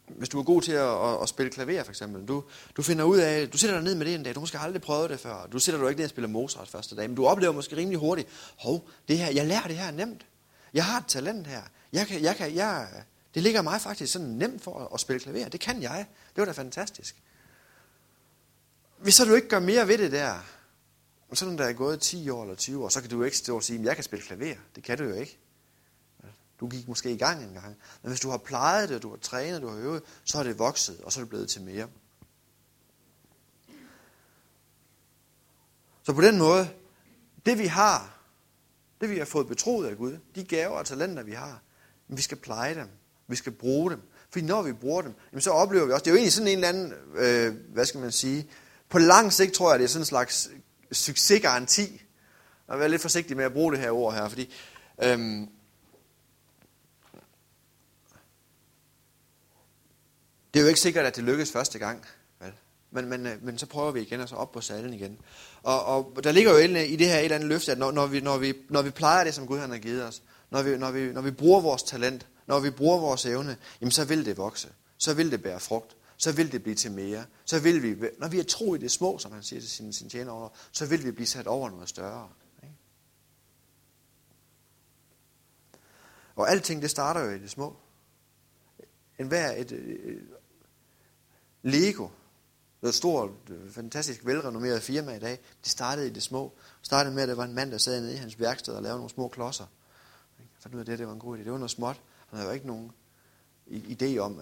hvis 0.07 0.29
du 0.29 0.39
er 0.39 0.43
god 0.43 0.61
til 0.61 0.71
at, 0.71 1.09
at, 1.09 1.21
at 1.21 1.29
spille 1.29 1.51
klaver 1.51 1.83
for 1.83 1.91
eksempel, 1.91 2.27
du, 2.27 2.43
du 2.77 2.81
finder 2.81 3.03
ud 3.03 3.17
af, 3.17 3.49
du 3.49 3.57
sætter 3.57 3.75
dig 3.75 3.83
ned 3.83 3.95
med 3.95 4.05
det 4.05 4.15
en 4.15 4.23
dag, 4.23 4.35
du 4.35 4.39
måske 4.39 4.59
aldrig 4.59 4.81
prøvet 4.81 5.09
det 5.09 5.19
før, 5.19 5.47
du 5.51 5.59
sætter 5.59 5.81
dig 5.81 5.89
ikke 5.89 5.99
ned 5.99 6.05
og 6.05 6.09
spiller 6.09 6.27
Mozart 6.27 6.67
første 6.67 6.95
dag, 6.95 7.09
men 7.09 7.15
du 7.15 7.25
oplever 7.25 7.53
måske 7.53 7.75
rimelig 7.75 7.99
hurtigt, 7.99 8.27
hov, 8.57 8.89
det 9.07 9.17
her, 9.17 9.31
jeg 9.31 9.45
lærer 9.47 9.67
det 9.67 9.77
her 9.77 9.91
nemt. 9.91 10.25
Jeg 10.73 10.85
har 10.85 10.99
et 10.99 11.05
talent 11.07 11.47
her. 11.47 11.61
Jeg 11.93 12.07
kan, 12.07 12.21
jeg 12.21 12.35
kan, 12.35 12.55
jeg, 12.55 12.87
det 13.33 13.43
ligger 13.43 13.61
mig 13.61 13.81
faktisk 13.81 14.13
sådan 14.13 14.27
nemt 14.27 14.63
for 14.63 14.79
at, 14.79 14.87
at 14.93 14.99
spille 14.99 15.19
klaver. 15.19 15.49
Det 15.49 15.59
kan 15.59 15.81
jeg. 15.81 16.05
Det 16.35 16.41
var 16.41 16.45
da 16.45 16.51
fantastisk. 16.51 17.15
Hvis 18.97 19.15
så 19.15 19.25
du 19.25 19.33
ikke 19.33 19.47
gør 19.47 19.59
mere 19.59 19.87
ved 19.87 19.97
det 19.97 20.11
der, 20.11 20.45
så 21.33 21.39
sådan 21.39 21.57
der 21.57 21.65
er 21.65 21.73
gået 21.73 21.99
10 21.99 22.29
år 22.29 22.43
eller 22.43 22.55
20 22.55 22.83
år, 22.83 22.89
så 22.89 23.01
kan 23.01 23.09
du 23.09 23.17
jo 23.17 23.23
ikke 23.23 23.37
stå 23.37 23.55
og 23.55 23.63
sige, 23.63 23.79
at 23.79 23.85
jeg 23.85 23.95
kan 23.95 24.03
spille 24.03 24.25
klaver. 24.25 24.55
Det 24.75 24.83
kan 24.83 24.97
du 24.97 25.03
jo 25.03 25.13
ikke. 25.13 25.39
Du 26.63 26.67
gik 26.67 26.88
måske 26.88 27.12
i 27.12 27.17
gang 27.17 27.43
en 27.43 27.54
gang. 27.54 27.76
Men 28.02 28.10
hvis 28.12 28.19
du 28.19 28.30
har 28.30 28.38
plejet 28.38 28.89
det, 28.89 29.04
du 29.04 29.10
har 29.10 29.17
trænet, 29.17 29.62
du 29.62 29.67
har 29.67 29.78
øvet, 29.78 30.04
så 30.23 30.39
er 30.39 30.43
det 30.43 30.60
vokset, 30.60 31.02
og 31.02 31.12
så 31.12 31.19
er 31.19 31.23
det 31.23 31.30
blevet 31.30 31.49
til 31.49 31.62
mere. 31.62 31.88
Så 36.04 36.13
på 36.13 36.21
den 36.21 36.38
måde, 36.38 36.69
det 37.45 37.58
vi 37.58 37.65
har, 37.65 38.17
det 39.02 39.10
vi 39.10 39.17
har 39.17 39.26
fået 39.26 39.47
betroet 39.47 39.88
af 39.88 39.97
Gud, 39.97 40.17
de 40.36 40.43
gaver 40.43 40.78
og 40.78 40.86
talenter, 40.86 41.23
vi 41.23 41.32
har, 41.32 41.62
vi 42.08 42.21
skal 42.21 42.38
pleje 42.38 42.76
dem. 42.76 42.88
Vi 43.28 43.36
skal 43.36 43.52
bruge 43.52 43.91
dem. 43.91 44.02
Fordi 44.30 44.45
når 44.45 44.62
vi 44.62 44.73
bruger 44.73 45.02
dem, 45.02 45.13
jamen 45.32 45.41
så 45.41 45.52
oplever 45.52 45.86
vi 45.86 45.91
også, 45.91 46.04
det 46.04 46.10
er 46.10 46.13
jo 46.13 46.17
egentlig 46.17 46.34
sådan 46.34 46.47
en 46.47 46.58
eller 46.58 46.67
anden, 46.67 46.93
øh, 47.15 47.73
hvad 47.73 47.86
skal 47.86 47.99
man 47.99 48.12
sige, 48.12 48.49
på 48.89 48.99
lang 48.99 49.34
sigt 49.34 49.54
tror 49.54 49.71
jeg, 49.71 49.80
det 49.80 49.86
er 49.86 49.89
sådan 49.89 50.02
en 50.02 50.06
slags 50.06 50.49
succesgaranti. 50.91 52.02
Og 52.67 52.80
være 52.80 52.89
lidt 52.89 53.02
forsigtig 53.02 53.38
med 53.38 53.45
at 53.45 53.54
bruge 53.54 53.71
det 53.71 53.80
her 53.80 53.91
ord 53.91 54.13
her, 54.13 54.30
fordi 54.30 54.54
øhm, 55.04 55.49
Det 60.53 60.59
er 60.59 60.63
jo 60.63 60.67
ikke 60.67 60.79
sikkert, 60.79 61.05
at 61.05 61.15
det 61.15 61.23
lykkes 61.23 61.51
første 61.51 61.79
gang. 61.79 62.05
Vel? 62.39 62.53
Men, 62.91 63.09
men, 63.09 63.27
øh, 63.27 63.43
men 63.43 63.57
så 63.57 63.65
prøver 63.65 63.91
vi 63.91 64.01
igen, 64.01 64.21
og 64.21 64.29
så 64.29 64.35
op 64.35 64.51
på 64.51 64.61
salen 64.61 64.93
igen. 64.93 65.19
Og, 65.63 65.85
og 65.85 66.23
der 66.23 66.31
ligger 66.31 66.51
jo 66.51 66.57
i 66.77 66.95
det 66.95 67.07
her 67.07 67.17
et 67.17 67.23
eller 67.23 67.35
andet 67.35 67.49
løfte, 67.49 67.71
at 67.71 67.77
når, 67.77 67.91
når, 67.91 68.07
vi, 68.07 68.19
når, 68.19 68.37
vi, 68.37 68.53
når 68.69 68.81
vi 68.81 68.89
plejer 68.89 69.23
det, 69.23 69.33
som 69.33 69.47
Gud 69.47 69.59
han 69.59 69.69
har 69.69 69.77
givet 69.77 70.03
os, 70.03 70.21
når 70.49 70.61
vi, 70.61 70.77
når, 70.77 70.91
vi, 70.91 71.11
når 71.11 71.21
vi 71.21 71.31
bruger 71.31 71.61
vores 71.61 71.83
talent, 71.83 72.27
når 72.47 72.59
vi 72.59 72.69
bruger 72.69 72.97
vores 72.97 73.25
evne, 73.25 73.57
jamen 73.81 73.91
så 73.91 74.05
vil 74.05 74.25
det 74.25 74.37
vokse. 74.37 74.69
Så 74.97 75.13
vil 75.13 75.31
det 75.31 75.43
bære 75.43 75.59
frugt. 75.59 75.95
Så 76.17 76.31
vil 76.31 76.51
det 76.51 76.63
blive 76.63 76.75
til 76.75 76.91
mere. 76.91 77.25
Så 77.45 77.59
vil 77.59 77.83
vi, 77.83 78.07
når 78.19 78.27
vi 78.27 78.39
er 78.39 78.43
tro 78.43 78.75
i 78.75 78.77
det 78.77 78.91
små, 78.91 79.17
som 79.17 79.31
han 79.31 79.43
siger 79.43 79.59
til 79.59 79.69
sine, 79.69 79.93
sine 79.93 80.09
tjenere, 80.09 80.49
så 80.71 80.85
vil 80.85 81.03
vi 81.03 81.11
blive 81.11 81.27
sat 81.27 81.47
over 81.47 81.69
noget 81.69 81.89
større. 81.89 82.29
Ikke? 82.63 82.75
Og 86.35 86.51
alting, 86.51 86.81
det 86.81 86.89
starter 86.89 87.21
jo 87.21 87.31
i 87.31 87.39
det 87.39 87.51
små. 87.51 87.75
En 89.19 89.27
hver 89.27 89.51
et, 89.51 89.71
et, 89.71 90.21
Lego, 91.63 92.08
det 92.82 92.88
er 92.88 92.88
et 92.88 92.95
stort, 92.95 93.30
øh, 93.49 93.71
fantastisk 93.71 94.26
velrenommeret 94.26 94.84
firma 94.84 95.15
i 95.15 95.19
dag. 95.19 95.39
Det 95.63 95.71
startede 95.71 96.08
i 96.08 96.10
det 96.10 96.23
små. 96.23 96.54
Det 96.80 96.86
startede 96.86 97.15
med, 97.15 97.23
at 97.23 97.30
der 97.30 97.36
var 97.36 97.43
en 97.43 97.54
mand, 97.54 97.71
der 97.71 97.78
sad 97.78 98.02
nede 98.02 98.13
i 98.13 98.17
hans 98.17 98.39
værksted 98.39 98.73
og 98.73 98.84
lavede 98.84 98.97
nogle 98.97 99.10
små 99.10 99.28
klodser. 99.28 99.65
Så 100.60 100.69
nu 100.71 100.80
af 100.80 100.86
det, 100.86 100.99
det 100.99 101.08
var 101.08 101.13
en 101.13 101.19
god 101.19 101.38
idé. 101.38 101.43
Det 101.43 101.52
var 101.52 101.58
noget 101.58 101.71
småt. 101.71 102.02
Han 102.30 102.38
havde 102.38 102.49
jo 102.49 102.54
ikke 102.54 102.67
nogen 102.67 102.91
idé 103.67 104.17
om 104.17 104.39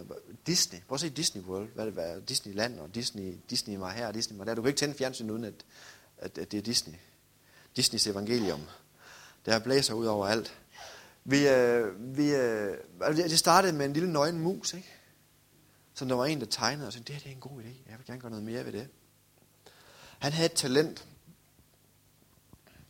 Disney. 0.48 0.80
Prøv 0.88 0.96
at 0.96 1.00
se 1.00 1.10
Disney 1.10 1.42
World. 1.42 1.70
Hvad 1.76 1.86
det 1.86 1.96
var 1.96 2.20
Disneyland 2.20 2.80
og 2.80 2.96
Disney, 2.96 3.38
Disney 3.50 3.78
var 3.78 3.92
her 3.92 4.08
og 4.08 4.14
Disney 4.14 4.38
var 4.38 4.44
der. 4.44 4.56
Du 4.56 4.62
kan 4.62 4.70
ikke 4.70 4.80
tænde 4.80 4.96
fjernsyn 4.96 5.30
uden, 5.30 5.44
at, 5.44 5.66
at, 6.18 6.38
at 6.38 6.52
det 6.52 6.58
er 6.58 6.62
Disney. 6.62 6.96
Disneys 7.76 8.08
evangelium. 8.08 8.62
Der 9.46 9.60
blæser 9.60 9.94
ud 9.94 10.06
over 10.06 10.28
alt. 10.28 10.62
Vi, 11.24 11.48
øh, 11.48 12.18
vi, 12.18 12.36
øh, 12.36 12.78
altså, 13.02 13.24
det 13.24 13.40
startede 13.40 13.74
med 13.74 13.86
en 13.86 13.94
lille 13.94 14.14
nøgen 14.14 14.40
mus, 14.40 14.74
ikke? 14.74 15.01
Som 16.02 16.08
der 16.08 16.16
var 16.16 16.26
en, 16.26 16.40
der 16.40 16.46
tegnede 16.46 16.88
og 16.88 16.94
sagde, 16.94 17.06
det 17.06 17.16
her 17.16 17.20
det 17.20 17.30
er 17.30 17.34
en 17.34 17.40
god 17.40 17.62
idé, 17.62 17.90
jeg 17.90 17.98
vil 17.98 18.06
gerne 18.06 18.22
gøre 18.22 18.32
noget 18.32 18.46
mere 18.46 18.66
ved 18.66 18.72
det. 18.72 18.88
Han 20.20 20.32
havde 20.32 20.46
et 20.46 20.54
talent. 20.54 21.08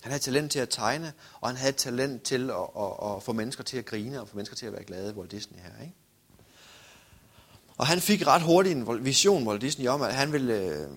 Han 0.01 0.11
havde 0.11 0.23
talent 0.23 0.51
til 0.51 0.59
at 0.59 0.69
tegne, 0.69 1.13
og 1.41 1.49
han 1.49 1.57
havde 1.57 1.71
talent 1.71 2.23
til 2.23 2.49
at, 2.49 2.55
at, 2.55 3.15
at 3.15 3.23
få 3.23 3.33
mennesker 3.33 3.63
til 3.63 3.77
at 3.77 3.85
grine, 3.85 4.21
og 4.21 4.29
få 4.29 4.35
mennesker 4.35 4.55
til 4.55 4.65
at 4.65 4.73
være 4.73 4.83
glade, 4.83 5.15
Walt 5.15 5.31
Disney 5.31 5.59
her. 5.59 5.81
Ikke? 5.81 5.93
Og 7.77 7.87
han 7.87 8.01
fik 8.01 8.27
ret 8.27 8.41
hurtigt 8.41 8.77
en 8.77 9.05
vision, 9.05 9.47
Walt 9.47 9.61
Disney, 9.61 9.87
om, 9.87 10.01
at 10.01 10.15
han 10.15 10.31
ville, 10.31 10.53
øh, 10.53 10.89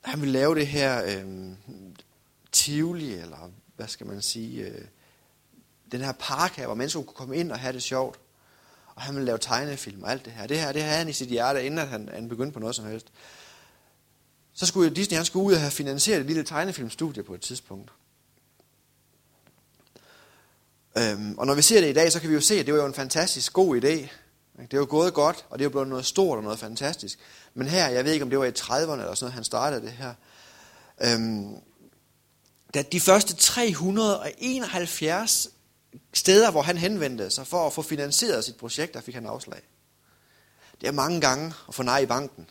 han 0.00 0.20
ville 0.20 0.32
lave 0.32 0.54
det 0.54 0.66
her 0.66 1.04
øh, 1.04 1.52
Tivoli, 2.52 3.14
eller 3.14 3.50
hvad 3.76 3.88
skal 3.88 4.06
man 4.06 4.22
sige, 4.22 4.66
øh, 4.66 4.84
den 5.92 6.00
her 6.00 6.12
park 6.12 6.56
her, 6.56 6.66
hvor 6.66 6.74
mennesker 6.74 7.02
kunne 7.02 7.14
komme 7.14 7.36
ind 7.36 7.52
og 7.52 7.58
have 7.58 7.72
det 7.72 7.82
sjovt. 7.82 8.20
Og 8.96 9.02
han 9.02 9.14
ville 9.14 9.26
lave 9.26 9.38
tegnefilm 9.38 10.02
og 10.02 10.10
alt 10.10 10.24
det 10.24 10.32
her. 10.32 10.46
Det 10.46 10.58
her, 10.58 10.72
det 10.72 10.82
havde 10.82 10.98
han 10.98 11.08
i 11.08 11.12
sit 11.12 11.28
hjerte, 11.28 11.66
inden 11.66 11.88
han, 11.88 12.08
han 12.12 12.28
begyndte 12.28 12.52
på 12.52 12.60
noget 12.60 12.76
som 12.76 12.84
helst. 12.84 13.06
Så 14.54 14.66
skulle 14.66 14.90
Disney, 14.90 15.16
han 15.16 15.24
skulle 15.24 15.46
ud 15.46 15.52
og 15.52 15.60
have 15.60 15.70
finansieret 15.70 16.20
et 16.20 16.26
lille 16.26 16.44
tegnefilmstudie 16.44 17.22
på 17.22 17.34
et 17.34 17.40
tidspunkt. 17.40 17.90
Øhm, 20.98 21.38
og 21.38 21.46
når 21.46 21.54
vi 21.54 21.62
ser 21.62 21.80
det 21.80 21.90
i 21.90 21.92
dag, 21.92 22.12
så 22.12 22.20
kan 22.20 22.30
vi 22.30 22.34
jo 22.34 22.40
se, 22.40 22.60
at 22.60 22.66
det 22.66 22.74
var 22.74 22.80
jo 22.80 22.86
en 22.86 22.94
fantastisk 22.94 23.52
god 23.52 23.76
idé. 23.76 24.08
Det 24.62 24.74
er 24.74 24.78
jo 24.78 24.86
gået 24.90 25.14
godt, 25.14 25.46
og 25.50 25.58
det 25.58 25.62
er 25.62 25.66
jo 25.66 25.70
blevet 25.70 25.88
noget 25.88 26.06
stort 26.06 26.36
og 26.36 26.44
noget 26.44 26.58
fantastisk. 26.58 27.18
Men 27.54 27.66
her, 27.66 27.88
jeg 27.88 28.04
ved 28.04 28.12
ikke, 28.12 28.22
om 28.22 28.30
det 28.30 28.38
var 28.38 28.44
i 28.44 28.50
30'erne 28.50 28.92
eller 28.92 29.14
sådan 29.14 29.16
noget, 29.20 29.34
han 29.34 29.44
startede 29.44 29.82
det 29.82 29.92
her. 29.92 30.14
Øhm, 31.00 31.54
da 32.74 32.82
de 32.82 33.00
første 33.00 33.34
371 33.34 35.48
steder, 36.14 36.50
hvor 36.50 36.62
han 36.62 36.78
henvendte 36.78 37.30
sig 37.30 37.46
for 37.46 37.66
at 37.66 37.72
få 37.72 37.82
finansieret 37.82 38.44
sit 38.44 38.56
projekt, 38.56 38.94
der 38.94 39.00
fik 39.00 39.14
han 39.14 39.26
afslag. 39.26 39.62
Det 40.80 40.86
er 40.86 40.92
mange 40.92 41.20
gange 41.20 41.54
at 41.68 41.74
få 41.74 41.82
nej 41.82 41.98
i 41.98 42.06
banken. 42.06 42.50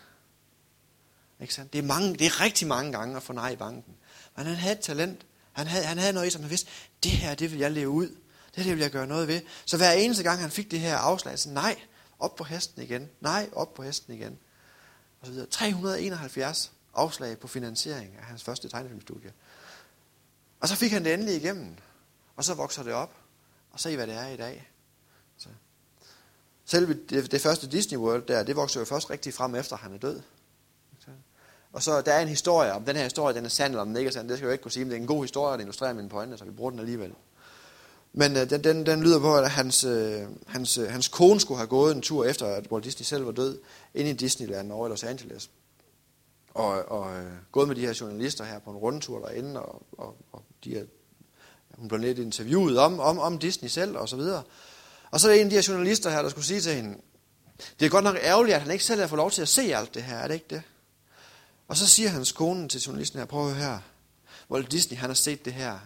Ikke 1.42 1.54
sandt? 1.54 1.74
Det, 1.74 1.80
er 1.80 1.84
mange, 1.84 2.14
det 2.14 2.26
er 2.26 2.42
rigtig 2.42 2.68
mange 2.68 2.92
gange 2.92 3.18
at 3.18 3.24
få 3.24 3.34
nej 3.34 3.50
i 3.50 3.56
banken. 3.56 3.96
Men 4.38 4.46
han 4.46 4.56
havde 4.56 4.76
et 4.76 4.80
talent. 4.80 5.26
Han 5.52 5.68
havde, 5.68 5.86
han 5.86 5.98
havde 5.98 6.14
noget 6.14 6.28
i 6.28 6.30
sig, 6.30 6.42
han 6.42 6.50
vidste, 6.50 6.70
det 7.04 7.12
her, 7.12 7.36
det 7.36 7.52
vil 7.52 7.60
jeg 7.60 7.72
leve 7.72 7.90
ud. 7.90 8.08
Det 8.08 8.64
her, 8.64 8.64
det 8.64 8.72
vil 8.72 8.82
jeg 8.82 8.92
gøre 8.92 9.08
noget 9.08 9.28
ved. 9.28 9.42
Så 9.66 9.78
hver 9.78 9.92
eneste 9.92 10.24
gang, 10.24 10.40
han 10.40 10.52
fik 10.52 10.72
det 10.72 10.80
her 10.80 10.98
afslag, 10.98 11.40
så 11.40 11.50
nej, 11.50 11.76
op 12.20 12.36
på 12.36 12.44
hesten 12.44 12.82
igen. 12.82 13.10
Nej, 13.22 13.50
op 13.54 13.74
på 13.74 13.84
hesten 13.84 14.14
igen. 14.14 14.38
Og 15.22 15.26
så 15.26 15.32
videre. 15.32 15.48
371 15.48 16.72
afslag 16.94 17.40
på 17.40 17.48
finansiering 17.48 18.16
af 18.18 18.24
hans 18.24 18.44
første 18.44 18.70
tegnefilmstudie. 18.70 19.34
Og 20.60 20.68
så 20.68 20.76
fik 20.76 20.92
han 20.92 21.06
det 21.06 21.14
endelig 21.14 21.36
igennem. 21.36 21.76
Og 22.36 22.44
så 22.44 22.54
vokser 22.54 22.84
det 22.84 22.94
op. 22.94 23.25
Og 23.76 23.82
se, 23.82 23.96
hvad 23.96 24.08
det 24.08 24.16
er 24.16 24.28
i 24.28 24.38
dag. 24.38 24.72
Så. 25.38 25.50
Selve 26.66 26.94
det, 26.94 27.32
det 27.32 27.42
første 27.42 27.68
Disney 27.68 27.98
World 27.98 28.24
der, 28.28 28.44
det 28.44 28.56
vokser 28.56 28.80
jo 28.80 28.86
først 28.86 29.10
rigtig 29.10 29.34
frem 29.34 29.56
efter, 29.56 29.76
han 29.78 29.94
er 29.94 29.98
død. 29.98 30.22
Og 31.74 31.84
så 31.84 32.02
der 32.02 32.14
er 32.14 32.22
en 32.22 32.28
historie, 32.28 32.74
om 32.74 32.84
den 32.84 32.96
her 32.96 33.04
historie 33.04 33.36
den 33.36 33.46
er 33.46 33.50
sand 33.50 33.72
eller 33.72 33.82
om 33.82 33.88
den 33.88 33.98
ikke 33.98 34.08
er 34.08 34.12
sand, 34.12 34.30
det 34.30 34.38
skal 34.38 34.46
jeg 34.46 34.50
jo 34.50 34.52
ikke 34.52 34.62
kunne 34.62 34.72
sige, 34.72 34.86
men 34.86 34.92
det 34.92 34.98
er 34.98 35.02
en 35.02 35.08
god 35.08 35.24
historie, 35.24 35.54
der 35.54 35.60
illustrerer 35.60 35.94
mine 35.94 36.10
pointe, 36.10 36.38
så 36.38 36.46
vi 36.46 36.52
bruger 36.52 36.72
den 36.72 36.80
alligevel. 36.80 37.14
Men 38.14 38.38
øh, 38.38 38.50
den, 38.50 38.64
den, 38.64 38.86
den 38.86 39.04
lyder 39.04 39.20
på, 39.20 39.36
at 39.36 39.50
hans, 39.50 39.84
øh, 39.84 40.22
hans, 40.48 40.78
øh, 40.78 40.90
hans 40.90 41.08
kone 41.08 41.40
skulle 41.40 41.58
have 41.58 41.68
gået 41.68 41.96
en 41.96 42.02
tur 42.02 42.26
efter, 42.26 42.46
at 42.46 42.72
Walt 42.72 42.86
Disney 42.86 43.04
selv 43.04 43.26
var 43.26 43.32
død, 43.32 43.60
ind 43.94 44.08
i 44.08 44.14
Disneyland 44.14 44.72
over 44.72 44.88
i 44.88 44.90
Los 44.90 45.04
Angeles. 45.04 45.50
Og, 46.54 46.92
og 46.92 47.18
øh, 47.18 47.32
gået 47.52 47.68
med 47.68 47.76
de 47.76 47.82
her 47.82 47.98
journalister 48.02 48.44
her 48.44 48.60
på 48.60 48.72
en 48.72 48.78
rundtur 48.78 49.20
derinde, 49.20 49.62
og, 49.62 49.82
og, 49.98 50.16
og 50.32 50.44
de 50.64 50.78
er, 50.78 50.84
hun 51.78 51.88
blev 51.88 52.00
lidt 52.00 52.20
interviewet 52.20 52.78
om, 52.78 53.00
om, 53.00 53.20
om 53.20 53.40
Disney 53.40 53.70
selv, 53.70 53.98
og 53.98 54.10
så 54.10 54.16
videre. 54.16 54.44
Og 55.12 55.20
så 55.20 55.28
er 55.28 55.32
der 55.32 55.40
en 55.40 55.46
af 55.46 55.50
de 55.50 55.56
her 55.56 55.66
journalister 55.68 56.10
her, 56.10 56.22
der 56.22 56.30
skulle 56.30 56.46
sige 56.46 56.62
til 56.62 56.74
hende, 56.74 56.98
det 57.80 57.86
er 57.86 57.90
godt 57.90 58.04
nok 58.04 58.18
ærgerligt, 58.22 58.56
at 58.56 58.62
han 58.62 58.72
ikke 58.72 58.84
selv 58.84 59.02
har 59.02 59.08
fået 59.08 59.18
lov 59.18 59.32
til 59.32 59.42
at 59.42 59.48
se 59.48 59.76
alt 59.76 59.94
det 59.94 60.04
her, 60.04 60.18
er 60.18 60.28
det 60.28 60.34
ikke 60.34 60.46
det? 60.50 60.62
Og 61.68 61.78
så 61.78 61.88
siger 61.88 62.10
hans 62.10 62.32
kone 62.32 62.68
til 62.68 62.82
journalisten 62.82 63.20
her, 63.20 63.26
prøv 63.26 63.48
at 63.48 63.56
høre 63.56 63.66
her, 63.66 63.80
Walt 64.52 64.72
Disney, 64.72 64.98
han 64.98 65.10
har 65.10 65.16
set 65.16 65.46
det 65.46 65.54
her 65.54 65.80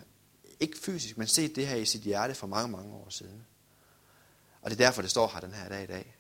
ikke 0.60 0.78
fysisk, 0.78 1.18
men 1.18 1.28
set 1.28 1.56
det 1.56 1.68
her 1.68 1.76
i 1.76 1.86
sit 1.86 2.02
hjerte 2.02 2.36
for 2.36 2.48
mange, 2.48 2.72
mange 2.72 2.94
år 2.94 3.08
siden. 3.10 3.46
Og 4.62 4.70
det 4.70 4.80
er 4.80 4.86
derfor, 4.86 5.02
det 5.02 5.12
står 5.12 5.32
her 5.34 5.40
den 5.40 5.54
her 5.54 5.70
dag 5.70 5.84
i 5.84 5.88
dag. 5.88 6.16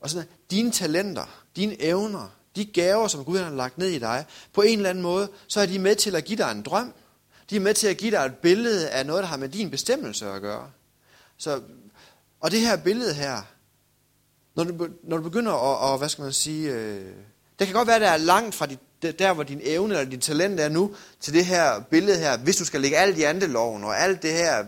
Og 0.00 0.10
sådan, 0.10 0.28
dine 0.50 0.72
talenter, 0.72 1.44
dine 1.56 1.82
evner, 1.82 2.28
de 2.56 2.64
gaver, 2.64 3.08
som 3.08 3.24
Gud 3.24 3.38
har 3.38 3.50
lagt 3.50 3.78
ned 3.78 3.88
i 3.88 3.98
dig, 3.98 4.26
på 4.52 4.62
en 4.62 4.78
eller 4.78 4.90
anden 4.90 5.02
måde, 5.02 5.28
så 5.48 5.60
er 5.60 5.66
de 5.66 5.78
med 5.78 5.96
til 5.96 6.16
at 6.16 6.24
give 6.24 6.38
dig 6.38 6.50
en 6.50 6.62
drøm. 6.62 6.94
De 7.52 7.56
er 7.56 7.60
med 7.60 7.74
til 7.74 7.86
at 7.86 7.96
give 7.96 8.10
dig 8.10 8.18
et 8.18 8.34
billede 8.34 8.90
af 8.90 9.06
noget, 9.06 9.22
der 9.22 9.28
har 9.28 9.36
med 9.36 9.48
din 9.48 9.70
bestemmelse 9.70 10.30
at 10.30 10.42
gøre. 10.42 10.70
Så, 11.36 11.60
og 12.40 12.50
det 12.50 12.60
her 12.60 12.76
billede 12.76 13.14
her, 13.14 13.42
når 14.54 14.64
du, 14.64 14.88
når 15.02 15.16
du 15.16 15.22
begynder 15.22 15.52
at, 15.52 15.90
og, 15.90 15.98
hvad 15.98 16.08
skal 16.08 16.22
man 16.22 16.32
sige, 16.32 16.72
øh, 16.72 17.06
det 17.58 17.66
kan 17.66 17.74
godt 17.74 17.86
være, 17.86 17.96
at 17.96 18.02
det 18.02 18.08
er 18.08 18.16
langt 18.16 18.54
fra 18.54 18.66
dit 18.66 18.78
der 19.02 19.32
hvor 19.32 19.42
din 19.42 19.60
evne 19.62 19.94
eller 19.94 20.10
dit 20.10 20.20
talent 20.20 20.60
er 20.60 20.68
nu, 20.68 20.94
til 21.20 21.34
det 21.34 21.44
her 21.44 21.80
billede 21.90 22.18
her, 22.18 22.36
hvis 22.38 22.56
du 22.56 22.64
skal 22.64 22.80
lægge 22.80 22.96
alt 22.96 23.18
i 23.18 23.22
andeloven, 23.22 23.84
og 23.84 24.00
alt 24.00 24.22
det 24.22 24.32
her, 24.32 24.64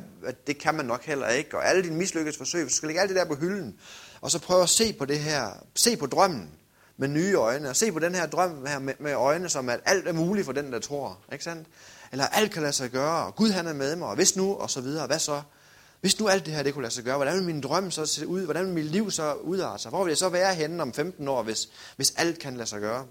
det 0.47 0.59
kan 0.59 0.75
man 0.75 0.87
nok 0.87 1.05
heller 1.05 1.29
ikke, 1.29 1.57
og 1.57 1.68
alle 1.68 1.83
dine 1.83 1.97
mislykkede 1.97 2.37
forsøg, 2.37 2.62
hvis 2.62 2.73
du 2.73 2.77
skal 2.77 2.87
lægge 2.87 3.01
alt 3.01 3.09
det 3.09 3.16
der 3.16 3.25
på 3.25 3.35
hylden, 3.35 3.75
og 4.20 4.31
så 4.31 4.38
prøve 4.38 4.62
at 4.62 4.68
se 4.68 4.92
på 4.92 5.05
det 5.05 5.18
her, 5.18 5.49
se 5.75 5.97
på 5.97 6.07
drømmen 6.07 6.51
med 6.97 7.09
nye 7.09 7.35
øjne, 7.35 7.70
og 7.70 7.77
se 7.77 7.92
på 7.92 7.99
den 7.99 8.14
her 8.14 8.27
drøm 8.27 8.66
her 8.66 8.79
med, 8.79 8.94
med 8.99 9.14
øjne, 9.14 9.49
som 9.49 9.68
at 9.68 9.81
alt 9.85 10.09
er 10.09 10.12
muligt 10.12 10.44
for 10.44 10.53
den, 10.53 10.73
der 10.73 10.79
tror, 10.79 11.18
ikke 11.33 11.44
sandt? 11.44 11.68
Eller 12.14 12.27
alt 12.27 12.53
kan 12.53 12.62
lade 12.62 12.72
sig 12.72 12.90
gøre, 12.90 13.27
og 13.27 13.35
Gud 13.35 13.50
han 13.50 13.66
er 13.66 13.72
med 13.72 13.96
mig, 13.96 14.09
og 14.09 14.14
hvis 14.14 14.37
nu, 14.37 14.55
og 14.55 14.70
så 14.70 14.81
videre, 14.81 15.07
hvad 15.07 15.18
så? 15.18 15.42
Hvis 16.00 16.20
nu 16.20 16.29
alt 16.29 16.46
det 16.46 16.55
her, 16.55 16.62
det 16.62 16.74
kunne 16.74 16.83
lade 16.83 16.94
sig 16.94 17.05
gøre, 17.05 17.16
hvordan 17.16 17.37
vil 17.37 17.44
min 17.44 17.61
drøm 17.61 17.90
så 17.90 18.07
se 18.07 18.27
ud? 18.27 18.44
Hvordan 18.44 18.66
vil 18.66 18.74
mit 18.74 18.85
liv 18.85 19.11
så 19.11 19.35
udarte 19.35 19.83
sig? 19.83 19.88
Hvor 19.90 20.05
vil 20.05 20.11
jeg 20.11 20.18
så 20.18 20.29
være 20.29 20.55
henne 20.55 20.83
om 20.83 20.92
15 20.92 21.29
år, 21.29 21.42
hvis, 21.42 21.68
hvis 21.96 22.14
alt 22.16 22.38
kan 22.38 22.57
lade 22.57 22.68
sig 22.68 22.81
gøre? 22.81 23.07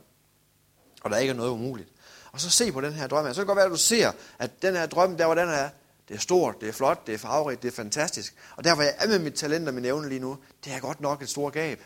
og 1.03 1.09
der 1.09 1.17
ikke 1.17 1.31
er 1.31 1.35
noget 1.35 1.51
umuligt. 1.51 1.89
Og 2.31 2.41
så 2.41 2.49
se 2.49 2.71
på 2.71 2.81
den 2.81 2.93
her 2.93 3.07
drøm 3.07 3.25
her. 3.25 3.33
Så 3.33 3.35
kan 3.35 3.41
det 3.41 3.47
godt 3.47 3.55
være, 3.55 3.65
at 3.65 3.71
du 3.71 3.77
ser, 3.77 4.11
at 4.39 4.61
den 4.61 4.75
her 4.75 4.85
drøm, 4.85 5.17
der 5.17 5.25
hvor 5.25 5.35
den 5.35 5.49
er, 5.49 5.69
det 6.07 6.15
er 6.15 6.19
stort, 6.19 6.61
det 6.61 6.69
er 6.69 6.73
flot, 6.73 7.07
det 7.07 7.13
er 7.13 7.17
farverigt, 7.17 7.61
det 7.61 7.67
er 7.67 7.75
fantastisk. 7.75 8.35
Og 8.55 8.63
der 8.63 8.75
hvor 8.75 8.83
jeg 8.83 8.95
er 8.97 9.07
med 9.07 9.19
mit 9.19 9.33
talent 9.33 9.67
og 9.67 9.73
min 9.73 9.85
evne 9.85 10.09
lige 10.09 10.19
nu, 10.19 10.37
det 10.65 10.73
er 10.73 10.79
godt 10.79 11.01
nok 11.01 11.21
et 11.21 11.29
stort 11.29 11.53
gab. 11.53 11.83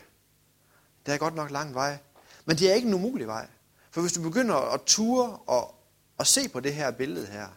Det 1.06 1.14
er 1.14 1.18
godt 1.18 1.34
nok 1.34 1.50
lang 1.50 1.74
vej. 1.74 1.98
Men 2.44 2.56
det 2.56 2.70
er 2.70 2.74
ikke 2.74 2.88
en 2.88 2.94
umulig 2.94 3.26
vej. 3.26 3.46
For 3.90 4.00
hvis 4.00 4.12
du 4.12 4.22
begynder 4.22 4.54
at 4.54 4.80
ture 4.86 5.38
og, 5.46 5.74
og 6.18 6.26
se 6.26 6.48
på 6.48 6.60
det 6.60 6.74
her 6.74 6.90
billede 6.90 7.26
her, 7.26 7.48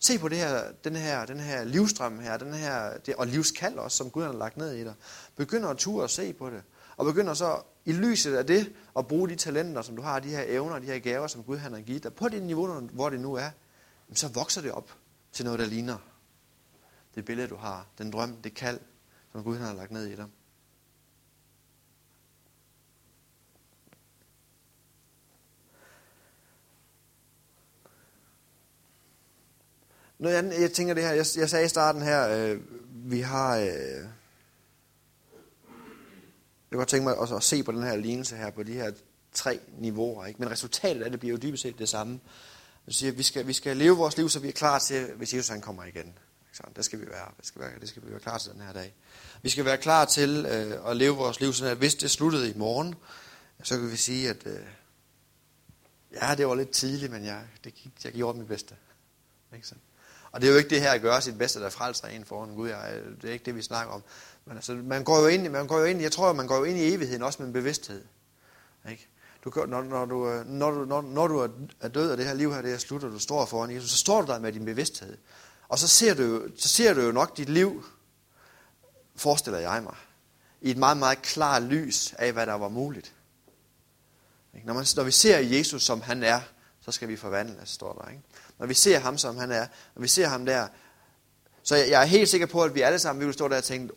se 0.00 0.18
på 0.18 0.28
det 0.28 0.38
her, 0.38 0.72
den 0.84 0.96
her, 0.96 1.26
den 1.26 1.40
her 1.40 1.64
livstrøm 1.64 2.18
her, 2.18 2.36
den 2.36 2.54
her, 2.54 2.98
det, 2.98 3.14
og 3.14 3.26
livskald 3.26 3.78
også, 3.78 3.96
som 3.96 4.10
Gud 4.10 4.22
har 4.22 4.32
lagt 4.32 4.56
ned 4.56 4.72
i 4.72 4.84
dig. 4.84 4.94
Begynder 5.36 5.68
at 5.68 5.76
ture 5.76 6.02
og 6.02 6.10
se 6.10 6.32
på 6.32 6.50
det. 6.50 6.62
Og 6.96 7.04
begynder 7.04 7.34
så 7.34 7.62
i 7.84 7.92
lyset 7.92 8.36
af 8.36 8.46
det 8.46 8.72
at 8.98 9.06
bruge 9.06 9.28
de 9.28 9.36
talenter, 9.36 9.82
som 9.82 9.96
du 9.96 10.02
har, 10.02 10.20
de 10.20 10.28
her 10.28 10.44
evner, 10.46 10.78
de 10.78 10.86
her 10.86 10.98
gaver, 10.98 11.26
som 11.26 11.42
Gud 11.42 11.56
han 11.56 11.72
har 11.72 11.80
givet 11.80 12.02
dig, 12.02 12.14
på 12.14 12.28
det 12.28 12.42
niveau, 12.42 12.80
hvor 12.80 13.10
det 13.10 13.20
nu 13.20 13.34
er, 13.34 13.50
så 14.12 14.28
vokser 14.28 14.62
det 14.62 14.72
op 14.72 14.90
til 15.32 15.44
noget, 15.44 15.60
der 15.60 15.66
ligner 15.66 15.96
det 17.14 17.24
billede, 17.24 17.48
du 17.48 17.56
har, 17.56 17.86
den 17.98 18.10
drøm, 18.10 18.36
det 18.36 18.54
kald, 18.54 18.80
som 19.32 19.44
Gud 19.44 19.56
han 19.56 19.66
har 19.66 19.74
lagt 19.74 19.90
ned 19.90 20.06
i 20.06 20.16
dig. 20.16 20.26
Noget 30.24 30.36
andet, 30.36 30.60
jeg 30.60 30.72
tænker 30.72 30.94
det 30.94 31.02
her, 31.02 31.10
jeg, 31.10 31.26
jeg 31.36 31.50
sagde 31.50 31.64
i 31.64 31.68
starten 31.68 32.02
her, 32.02 32.28
øh, 32.28 32.60
vi 32.90 33.20
har, 33.20 33.56
øh, 33.56 33.66
jeg 33.66 34.06
kunne 36.70 36.78
godt 36.78 36.88
tænke 36.88 37.04
mig 37.04 37.16
også 37.16 37.36
at 37.36 37.42
se 37.42 37.62
på 37.62 37.72
den 37.72 37.82
her 37.82 37.96
lignelse 37.96 38.36
her, 38.36 38.50
på 38.50 38.62
de 38.62 38.72
her 38.72 38.92
tre 39.32 39.60
niveauer. 39.78 40.26
Ikke? 40.26 40.40
Men 40.40 40.50
resultatet 40.50 41.02
af 41.02 41.10
det 41.10 41.20
bliver 41.20 41.32
jo 41.32 41.38
dybest 41.42 41.62
set 41.62 41.78
det 41.78 41.88
samme. 41.88 42.20
Det 42.86 42.94
siger, 42.94 43.12
at 43.12 43.18
vi 43.18 43.22
skal, 43.22 43.46
vi 43.46 43.52
skal 43.52 43.76
leve 43.76 43.96
vores 43.96 44.16
liv, 44.16 44.28
så 44.28 44.38
vi 44.40 44.48
er 44.48 44.52
klar 44.52 44.78
til, 44.78 45.06
hvis 45.16 45.34
Jesus 45.34 45.48
han 45.48 45.60
kommer 45.60 45.84
igen. 45.84 46.18
Det 46.76 46.84
skal 46.84 47.00
vi 47.00 47.06
være. 47.06 47.28
Det 47.36 47.46
skal, 47.46 47.60
være, 47.60 47.70
det 47.80 47.88
skal 47.88 48.02
vi 48.06 48.10
være 48.10 48.20
klar 48.20 48.38
til 48.38 48.52
den 48.52 48.60
her 48.60 48.72
dag. 48.72 48.94
Vi 49.42 49.48
skal 49.48 49.64
være 49.64 49.78
klar 49.78 50.04
til 50.04 50.46
øh, 50.46 50.90
at 50.90 50.96
leve 50.96 51.16
vores 51.16 51.40
liv, 51.40 51.52
sådan 51.52 51.72
at 51.72 51.78
hvis 51.78 51.94
det 51.94 52.10
sluttede 52.10 52.50
i 52.50 52.54
morgen, 52.56 52.94
så 53.62 53.78
kan 53.78 53.90
vi 53.90 53.96
sige, 53.96 54.30
at 54.30 54.46
øh, 54.46 54.58
ja, 56.22 56.34
det 56.34 56.46
var 56.46 56.54
lidt 56.54 56.70
tidligt, 56.70 57.12
men 57.12 57.24
jeg, 57.24 57.42
det 57.64 57.74
gik, 57.74 57.92
jeg 58.04 58.12
gjorde 58.12 58.38
mit 58.38 58.48
bedste. 58.48 58.74
Ikke 59.54 59.66
sådan? 59.66 59.83
Og 60.34 60.40
det 60.40 60.46
er 60.46 60.52
jo 60.52 60.58
ikke 60.58 60.70
det 60.70 60.80
her 60.80 60.90
at 60.90 61.00
gøre 61.00 61.22
sit 61.22 61.38
bedste, 61.38 61.60
der 61.60 61.70
frelser 61.70 62.08
en 62.08 62.24
foran 62.24 62.54
Gud. 62.54 62.68
Jeg, 62.68 63.00
det 63.22 63.28
er 63.28 63.32
ikke 63.32 63.44
det, 63.44 63.54
vi 63.54 63.62
snakker 63.62 63.92
om. 63.92 64.02
Men 64.44 64.56
altså, 64.56 64.72
man 64.72 65.04
går 65.04 65.20
jo 65.20 65.26
ind, 65.26 65.48
man 65.48 65.66
går 65.66 65.78
jo 65.78 65.84
ind, 65.84 66.00
jeg 66.00 66.12
tror, 66.12 66.32
man 66.32 66.46
går 66.46 66.56
jo 66.56 66.64
ind 66.64 66.78
i 66.78 66.94
evigheden 66.94 67.22
også 67.22 67.42
med 67.42 67.46
en 67.46 67.52
bevidsthed. 67.52 68.04
Ikke? 68.90 69.08
Du, 69.44 69.64
når, 69.66 69.82
når, 69.82 70.04
du, 70.04 70.28
øh, 70.28 70.46
når, 70.46 70.70
du, 70.70 70.84
når, 70.84 71.02
når 71.02 71.28
du 71.28 71.38
er 71.80 71.88
død, 71.88 72.10
og 72.10 72.18
det 72.18 72.26
her 72.26 72.34
liv 72.34 72.54
her, 72.54 72.62
det 72.62 72.72
er 72.72 72.78
slut, 72.78 73.04
og 73.04 73.10
du 73.10 73.18
står 73.18 73.46
foran 73.46 73.70
Jesus, 73.70 73.90
så 73.90 73.96
står 73.96 74.20
du 74.20 74.26
der 74.26 74.38
med 74.38 74.52
din 74.52 74.64
bevidsthed. 74.64 75.16
Og 75.68 75.78
så 75.78 75.88
ser 75.88 76.14
du, 76.14 76.48
så 76.58 76.68
ser 76.68 76.94
du 76.94 77.00
jo 77.00 77.12
nok 77.12 77.36
dit 77.36 77.48
liv, 77.48 77.84
forestiller 79.16 79.58
jeg 79.58 79.82
mig, 79.82 79.96
i 80.60 80.70
et 80.70 80.76
meget, 80.76 80.96
meget 80.96 81.22
klart 81.22 81.62
lys 81.62 82.14
af, 82.18 82.32
hvad 82.32 82.46
der 82.46 82.54
var 82.54 82.68
muligt. 82.68 83.12
Når, 84.64 84.74
man, 84.74 84.86
når 84.96 85.02
vi 85.02 85.10
ser 85.10 85.38
Jesus, 85.38 85.82
som 85.82 86.00
han 86.00 86.22
er, 86.22 86.40
så 86.80 86.92
skal 86.92 87.08
vi 87.08 87.16
forvandles, 87.16 87.68
står 87.68 87.92
der. 87.92 88.10
Ikke? 88.10 88.22
Når 88.58 88.66
vi 88.66 88.74
ser 88.74 88.98
ham, 88.98 89.18
som 89.18 89.36
han 89.36 89.52
er, 89.52 89.66
når 89.94 90.02
vi 90.02 90.08
ser 90.08 90.26
ham 90.26 90.46
der, 90.46 90.68
så 91.62 91.76
jeg, 91.76 91.90
jeg 91.90 92.02
er 92.02 92.06
helt 92.06 92.28
sikker 92.28 92.46
på, 92.46 92.62
at 92.62 92.74
vi 92.74 92.80
alle 92.80 92.98
sammen 92.98 93.20
vi 93.20 93.24
vil 93.24 93.34
stå 93.34 93.48
der 93.48 93.56
og 93.56 93.64
tænke, 93.64 93.94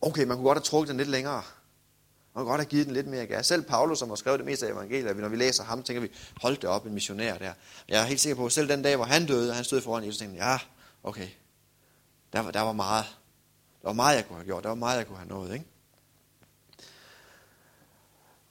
okay, 0.00 0.24
man 0.24 0.36
kunne 0.36 0.46
godt 0.46 0.58
have 0.58 0.64
trukket 0.64 0.88
den 0.88 0.96
lidt 0.96 1.08
længere. 1.08 1.42
Man 2.34 2.44
kunne 2.44 2.50
godt 2.50 2.60
have 2.60 2.68
givet 2.68 2.86
den 2.86 2.94
lidt 2.94 3.06
mere 3.06 3.26
gas. 3.26 3.46
Selv 3.46 3.62
Paulus, 3.62 3.98
som 3.98 4.08
har 4.08 4.16
skrevet 4.16 4.38
det 4.38 4.46
meste 4.46 4.66
af 4.66 4.72
evangeliet, 4.72 5.16
når 5.16 5.28
vi 5.28 5.36
læser 5.36 5.64
ham, 5.64 5.82
tænker 5.82 6.00
vi, 6.00 6.10
hold 6.42 6.56
det 6.56 6.64
op, 6.64 6.86
en 6.86 6.94
missionær 6.94 7.38
der. 7.38 7.52
Jeg 7.88 8.02
er 8.02 8.04
helt 8.04 8.20
sikker 8.20 8.36
på, 8.36 8.46
at 8.46 8.52
selv 8.52 8.68
den 8.68 8.82
dag, 8.82 8.96
hvor 8.96 9.04
han 9.04 9.26
døde, 9.26 9.50
og 9.50 9.56
han 9.56 9.64
stod 9.64 9.80
foran 9.80 10.04
Jesus, 10.04 10.18
tænkte 10.18 10.44
ja, 10.44 10.58
okay, 11.02 11.28
der 12.32 12.40
var, 12.40 12.50
der 12.50 12.60
var 12.60 12.72
meget. 12.72 13.04
Der 13.82 13.88
var 13.88 13.92
meget, 13.92 14.16
jeg 14.16 14.26
kunne 14.26 14.36
have 14.36 14.44
gjort. 14.44 14.62
Der 14.62 14.68
var 14.68 14.76
meget, 14.76 14.98
jeg 14.98 15.06
kunne 15.06 15.18
have 15.18 15.28
nået, 15.28 15.52
ikke? 15.52 15.64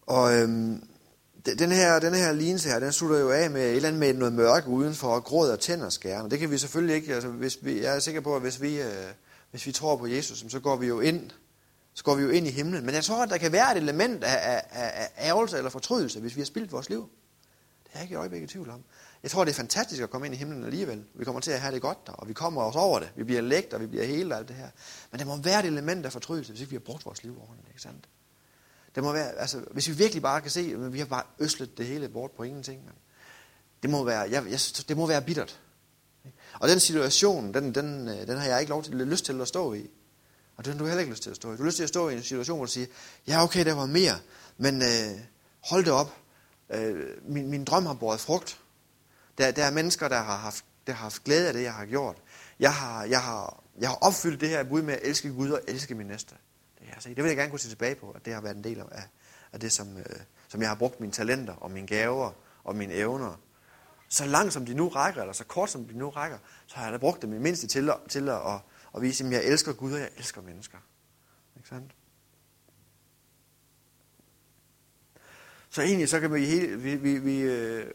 Og 0.01 0.33
øhm, 0.33 0.87
den 1.45 1.71
her, 1.71 1.99
den 1.99 2.13
her 2.13 2.31
lignelse 2.31 2.69
her, 2.69 2.79
den 2.79 2.91
slutter 2.91 3.19
jo 3.19 3.31
af 3.31 3.51
med 3.51 3.61
et 3.61 3.75
eller 3.75 3.87
andet 3.87 3.99
med 3.99 4.13
noget 4.13 4.33
mørke 4.33 4.67
udenfor, 4.67 5.07
og 5.07 5.23
gråd 5.23 5.49
og 5.49 5.59
tænder 5.59 5.89
skærne. 5.89 6.29
Det 6.29 6.39
kan 6.39 6.51
vi 6.51 6.57
selvfølgelig 6.57 6.95
ikke, 6.95 7.13
altså 7.13 7.29
hvis 7.29 7.57
vi, 7.61 7.81
jeg 7.81 7.95
er 7.95 7.99
sikker 7.99 8.21
på, 8.21 8.35
at 8.35 8.41
hvis 8.41 8.61
vi, 8.61 8.81
øh, 8.81 9.07
hvis 9.51 9.65
vi 9.65 9.71
tror 9.71 9.95
på 9.95 10.07
Jesus, 10.07 10.45
så 10.49 10.59
går 10.59 10.75
vi 10.75 10.87
jo 10.87 10.99
ind, 10.99 11.31
så 11.93 12.03
går 12.03 12.15
vi 12.15 12.23
jo 12.23 12.29
ind 12.29 12.47
i 12.47 12.49
himlen. 12.49 12.85
Men 12.85 12.95
jeg 12.95 13.03
tror, 13.03 13.23
at 13.23 13.29
der 13.29 13.37
kan 13.37 13.51
være 13.51 13.71
et 13.71 13.77
element 13.77 14.23
af, 14.23 14.63
af, 14.71 14.91
af 14.93 15.29
ærgelse 15.29 15.57
eller 15.57 15.69
fortrydelse, 15.69 16.19
hvis 16.19 16.35
vi 16.35 16.41
har 16.41 16.45
spildt 16.45 16.71
vores 16.71 16.89
liv. 16.89 17.09
Det 17.83 17.89
er 17.93 17.99
jeg 17.99 18.03
ikke 18.03 18.13
i 18.13 18.15
øjeblikket 18.15 18.49
i 18.49 18.53
tvivl 18.53 18.69
om. 18.69 18.83
Jeg 19.23 19.31
tror, 19.31 19.43
det 19.43 19.51
er 19.51 19.55
fantastisk 19.55 20.01
at 20.01 20.09
komme 20.09 20.27
ind 20.27 20.35
i 20.35 20.37
himlen 20.37 20.63
alligevel. 20.65 21.03
Vi 21.13 21.25
kommer 21.25 21.41
til 21.41 21.51
at 21.51 21.61
have 21.61 21.73
det 21.73 21.81
godt 21.81 22.07
der, 22.07 22.13
og 22.13 22.27
vi 22.27 22.33
kommer 22.33 22.61
også 22.61 22.79
over 22.79 22.99
det. 22.99 23.11
Vi 23.15 23.23
bliver 23.23 23.41
lægt, 23.41 23.73
og 23.73 23.81
vi 23.81 23.87
bliver 23.87 24.05
hele 24.05 24.35
og 24.35 24.39
alt 24.39 24.47
det 24.47 24.55
her. 24.55 24.69
Men 25.11 25.19
der 25.19 25.25
må 25.25 25.37
være 25.37 25.59
et 25.59 25.65
element 25.65 26.05
af 26.05 26.11
fortrydelse, 26.11 26.51
hvis 26.51 26.61
ikke 26.61 26.69
vi 26.69 26.75
har 26.75 26.79
brugt 26.79 27.05
vores 27.05 27.23
liv 27.23 27.37
ordentligt, 27.41 27.67
ikke 27.69 27.81
sandt? 27.81 28.09
Det 28.95 29.03
må 29.03 29.11
være, 29.11 29.31
altså, 29.39 29.57
hvis 29.71 29.87
vi 29.87 29.93
virkelig 29.93 30.21
bare 30.21 30.41
kan 30.41 30.51
se, 30.51 30.59
at 30.59 30.93
vi 30.93 30.99
har 30.99 31.05
bare 31.05 31.23
øslet 31.39 31.77
det 31.77 31.85
hele 31.85 32.09
bort 32.09 32.31
på 32.31 32.43
ingenting. 32.43 32.85
Man. 32.85 32.93
Det 33.81 33.89
må 33.89 34.03
være, 34.03 34.19
jeg, 34.19 34.45
jeg, 34.49 34.59
det 34.87 34.97
må 34.97 35.07
være 35.07 35.21
bittert. 35.21 35.59
Og 36.59 36.69
den 36.69 36.79
situation, 36.79 37.53
den, 37.53 37.75
den, 37.75 38.07
øh, 38.07 38.27
den 38.27 38.37
har 38.37 38.47
jeg 38.47 38.59
ikke 38.59 38.69
lov 38.69 38.83
til, 38.83 38.93
lyst 38.93 39.25
til 39.25 39.41
at 39.41 39.47
stå 39.47 39.73
i. 39.73 39.89
Og 40.55 40.65
den 40.65 40.73
har 40.73 40.79
du 40.79 40.85
heller 40.85 40.99
ikke 40.99 41.11
lyst 41.11 41.23
til 41.23 41.29
at 41.29 41.35
stå 41.35 41.53
i. 41.53 41.57
Du 41.57 41.61
har 41.61 41.65
lyst 41.65 41.75
til 41.75 41.83
at 41.83 41.89
stå 41.89 42.09
i 42.09 42.13
en 42.13 42.23
situation, 42.23 42.57
hvor 42.57 42.65
du 42.65 42.71
siger, 42.71 42.87
ja 43.27 43.43
okay, 43.43 43.65
der 43.65 43.73
var 43.73 43.85
mere, 43.85 44.19
men 44.57 44.81
øh, 44.81 45.19
hold 45.59 45.85
det 45.85 45.93
op. 45.93 46.17
Øh, 46.69 47.07
min, 47.27 47.49
min 47.49 47.65
drøm 47.65 47.85
har 47.85 47.93
båret 47.93 48.19
frugt. 48.19 48.59
Der, 49.37 49.51
der 49.51 49.63
er 49.63 49.71
mennesker, 49.71 50.07
der 50.07 50.21
har, 50.21 50.37
haft, 50.37 50.65
der 50.87 50.93
har 50.93 51.03
haft 51.03 51.23
glæde 51.23 51.47
af 51.47 51.53
det, 51.53 51.63
jeg 51.63 51.73
har 51.73 51.85
gjort. 51.85 52.17
Jeg 52.59 52.73
har, 52.73 53.03
jeg 53.03 53.21
har, 53.21 53.63
jeg 53.79 53.89
har 53.89 53.95
opfyldt 53.95 54.41
det 54.41 54.49
her 54.49 54.63
bud 54.63 54.81
med 54.81 54.93
at 54.93 54.99
elske 55.03 55.29
Gud 55.29 55.49
og 55.49 55.61
elske 55.67 55.95
min 55.95 56.07
næste. 56.07 56.35
Det, 56.83 56.89
altså, 56.93 57.09
set. 57.09 57.17
det 57.17 57.23
vil 57.23 57.29
jeg 57.29 57.37
gerne 57.37 57.49
kunne 57.49 57.59
se 57.59 57.69
tilbage 57.69 57.95
på, 57.95 58.11
at 58.11 58.25
det 58.25 58.33
har 58.33 58.41
været 58.41 58.57
en 58.57 58.63
del 58.63 58.79
af, 58.79 59.03
af 59.53 59.59
det, 59.59 59.71
som, 59.71 59.97
øh, 59.97 60.05
som 60.47 60.61
jeg 60.61 60.69
har 60.69 60.75
brugt 60.75 60.99
mine 60.99 61.13
talenter 61.13 61.53
og 61.53 61.71
mine 61.71 61.87
gaver 61.87 62.31
og 62.63 62.75
mine 62.75 62.93
evner. 62.93 63.39
Så 64.09 64.25
langt 64.25 64.53
som 64.53 64.65
de 64.65 64.73
nu 64.73 64.87
rækker, 64.87 65.21
eller 65.21 65.33
så 65.33 65.43
kort 65.43 65.69
som 65.69 65.85
de 65.85 65.97
nu 65.97 66.09
rækker, 66.09 66.37
så 66.67 66.75
har 66.75 66.83
jeg 66.83 66.93
da 66.93 66.97
brugt 66.97 67.21
dem 67.21 67.33
i 67.33 67.37
mindste 67.37 67.67
til, 67.67 67.89
at, 67.89 67.97
til 68.09 68.29
at, 68.29 68.35
at, 68.35 68.59
at 68.95 69.01
vise, 69.01 69.25
at 69.25 69.31
jeg 69.31 69.43
elsker 69.43 69.73
Gud 69.73 69.93
og 69.93 69.99
jeg 69.99 70.09
elsker 70.17 70.41
mennesker. 70.41 70.77
Ikke 71.57 71.69
sandt? 71.69 71.95
Så 75.69 75.81
egentlig 75.81 76.09
så 76.09 76.19
kan 76.19 76.33
vi, 76.33 76.45
hele, 76.45 76.77
vi, 76.77 76.95
vi, 76.95 77.17
vi 77.17 77.39
øh, 77.41 77.91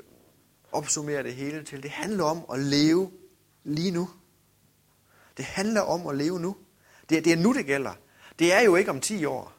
opsummere 0.72 1.22
det 1.22 1.34
hele 1.34 1.64
til, 1.64 1.82
det 1.82 1.90
handler 1.90 2.24
om 2.24 2.44
at 2.52 2.58
leve 2.58 3.10
lige 3.64 3.90
nu. 3.90 4.10
Det 5.36 5.44
handler 5.44 5.80
om 5.80 6.06
at 6.06 6.16
leve 6.16 6.40
nu. 6.40 6.56
Det, 7.08 7.24
det 7.24 7.32
er 7.32 7.36
nu, 7.36 7.54
det 7.54 7.66
gælder. 7.66 7.94
Det 8.38 8.52
er 8.52 8.60
jo 8.60 8.76
ikke 8.76 8.90
om 8.90 9.00
10 9.00 9.24
år. 9.24 9.52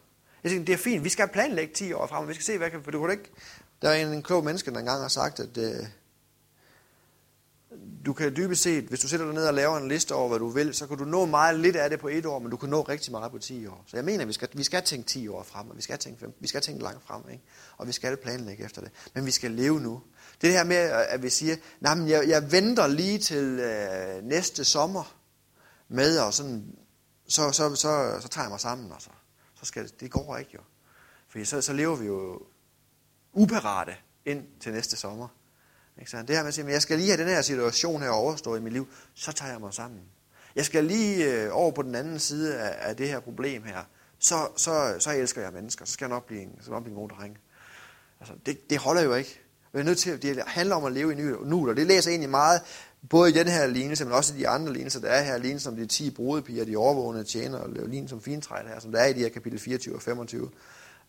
Jeg 0.43 0.51
tænkte, 0.51 0.71
det 0.71 0.79
er 0.79 0.83
fint, 0.83 1.03
vi 1.03 1.09
skal 1.09 1.27
planlægge 1.27 1.73
10 1.73 1.93
år 1.93 2.07
frem, 2.07 2.27
vi 2.27 2.33
skal 2.33 2.45
se, 2.45 2.57
hvad 2.57 2.69
kan, 2.69 2.83
for 2.83 2.91
du 2.91 3.01
kan 3.01 3.11
ikke... 3.11 3.31
Der 3.81 3.89
er 3.89 3.93
en, 3.93 4.13
en 4.13 4.23
klog 4.23 4.43
menneske, 4.43 4.71
der 4.71 4.79
engang 4.79 5.01
har 5.01 5.07
sagt, 5.07 5.39
at 5.39 5.57
øh, 5.57 5.85
du 8.05 8.13
kan 8.13 8.35
dybest 8.35 8.61
set, 8.61 8.83
hvis 8.83 8.99
du 8.99 9.07
sætter 9.07 9.25
dig 9.25 9.35
ned 9.35 9.47
og 9.47 9.53
laver 9.53 9.77
en 9.77 9.87
liste 9.87 10.15
over, 10.15 10.27
hvad 10.29 10.39
du 10.39 10.47
vil, 10.47 10.73
så 10.73 10.87
kan 10.87 10.97
du 10.97 11.05
nå 11.05 11.25
meget 11.25 11.59
lidt 11.59 11.75
af 11.75 11.89
det 11.89 11.99
på 11.99 12.07
et 12.07 12.25
år, 12.25 12.39
men 12.39 12.51
du 12.51 12.57
kan 12.57 12.69
nå 12.69 12.81
rigtig 12.81 13.11
meget 13.11 13.31
på 13.31 13.37
10 13.37 13.67
år. 13.67 13.83
Så 13.87 13.97
jeg 13.97 14.05
mener, 14.05 14.25
vi 14.25 14.33
skal, 14.33 14.49
vi 14.53 14.63
skal 14.63 14.83
tænke 14.83 15.07
10 15.07 15.27
år 15.27 15.43
frem, 15.43 15.69
og 15.69 15.77
vi 15.77 15.81
skal 15.81 15.97
tænke, 15.97 16.25
vi 16.39 16.47
skal 16.47 16.61
tænke 16.61 16.83
langt 16.83 17.03
frem, 17.03 17.21
ikke? 17.31 17.43
og 17.77 17.87
vi 17.87 17.91
skal 17.91 18.17
planlægge 18.17 18.65
efter 18.65 18.81
det. 18.81 18.91
Men 19.13 19.25
vi 19.25 19.31
skal 19.31 19.51
leve 19.51 19.79
nu. 19.79 20.01
Det 20.41 20.51
her 20.51 20.63
med, 20.63 20.85
øh, 20.85 21.13
at 21.13 21.23
vi 21.23 21.29
siger, 21.29 21.55
nej, 21.79 21.95
men 21.95 22.09
jeg, 22.09 22.27
jeg 22.27 22.51
venter 22.51 22.87
lige 22.87 23.17
til 23.17 23.59
øh, 23.59 24.23
næste 24.23 24.65
sommer 24.65 25.15
med, 25.89 26.19
og 26.19 26.33
sådan, 26.33 26.65
så, 27.29 27.51
så, 27.51 27.75
så, 27.75 28.17
så 28.21 28.27
tager 28.27 28.45
jeg 28.45 28.51
mig 28.51 28.59
sammen, 28.59 28.91
og 28.91 29.01
så, 29.01 29.09
så 29.55 29.65
skal 29.65 29.83
det, 29.83 29.99
det 29.99 30.11
går 30.11 30.37
ikke 30.37 30.51
jo. 30.53 30.59
For 31.27 31.45
så, 31.45 31.61
så 31.61 31.73
lever 31.73 31.95
vi 31.95 32.05
jo 32.05 32.41
uparate 33.33 33.95
ind 34.25 34.45
til 34.59 34.73
næste 34.73 34.97
sommer. 34.97 35.27
Ikke 35.99 36.11
sant? 36.11 36.27
Det 36.27 36.35
her 36.35 36.43
med 36.43 36.47
at 36.47 36.53
sige, 36.53 36.65
at 36.65 36.73
jeg 36.73 36.81
skal 36.81 36.97
lige 36.97 37.09
have 37.09 37.21
den 37.21 37.27
her 37.27 37.41
situation 37.41 38.01
her 38.01 38.09
overstået 38.09 38.59
i 38.59 38.63
mit 38.63 38.73
liv, 38.73 38.87
så 39.13 39.31
tager 39.31 39.51
jeg 39.51 39.61
mig 39.61 39.73
sammen. 39.73 40.01
Jeg 40.55 40.65
skal 40.65 40.85
lige 40.85 41.33
øh, 41.33 41.49
over 41.51 41.71
på 41.71 41.81
den 41.81 41.95
anden 41.95 42.19
side 42.19 42.59
af, 42.59 42.89
af 42.89 42.97
det 42.97 43.07
her 43.07 43.19
problem 43.19 43.63
her, 43.63 43.83
så, 44.19 44.47
så, 44.55 44.95
så 44.99 45.11
elsker 45.11 45.41
jeg 45.41 45.53
mennesker, 45.53 45.85
så 45.85 45.93
skal 45.93 46.05
jeg 46.05 46.09
nok 46.09 46.25
blive 46.25 46.41
en, 46.41 46.59
så 46.61 46.71
nok 46.71 46.83
blive 46.83 46.93
en 46.93 46.99
god 47.01 47.09
dreng. 47.09 47.37
Altså, 48.19 48.35
det, 48.45 48.69
det 48.69 48.77
holder 48.77 49.01
jo 49.01 49.13
ikke. 49.13 49.41
Vi 49.73 49.79
er 49.79 49.83
nødt 49.83 49.97
til, 49.97 50.21
det 50.21 50.43
handler 50.47 50.75
om 50.75 50.85
at 50.85 50.91
leve 50.91 51.11
i 51.11 51.15
nu, 51.45 51.69
og 51.69 51.75
det 51.75 51.87
læser 51.87 52.09
egentlig 52.09 52.29
meget, 52.29 52.61
både 53.09 53.29
i 53.29 53.33
den 53.33 53.47
her 53.47 53.67
lignelse, 53.67 54.05
men 54.05 54.13
også 54.13 54.33
i 54.35 54.37
de 54.37 54.47
andre 54.47 54.73
lignelser, 54.73 54.99
der 54.99 55.07
er 55.07 55.23
her, 55.23 55.37
lignelsen 55.37 55.71
om 55.71 55.77
de 55.77 55.85
10 55.85 56.09
brudepiger, 56.09 56.65
de 56.65 56.77
overvågende 56.77 57.23
tjener, 57.23 57.57
og 57.57 57.69
lignelsen 57.69 58.07
som 58.07 58.21
fintræet 58.21 58.67
her, 58.67 58.79
som 58.79 58.91
der 58.91 58.99
er 58.99 59.07
i 59.07 59.13
de 59.13 59.19
her 59.19 59.29
kapitel 59.29 59.59
24 59.59 59.95
og 59.95 60.01
25. 60.01 60.49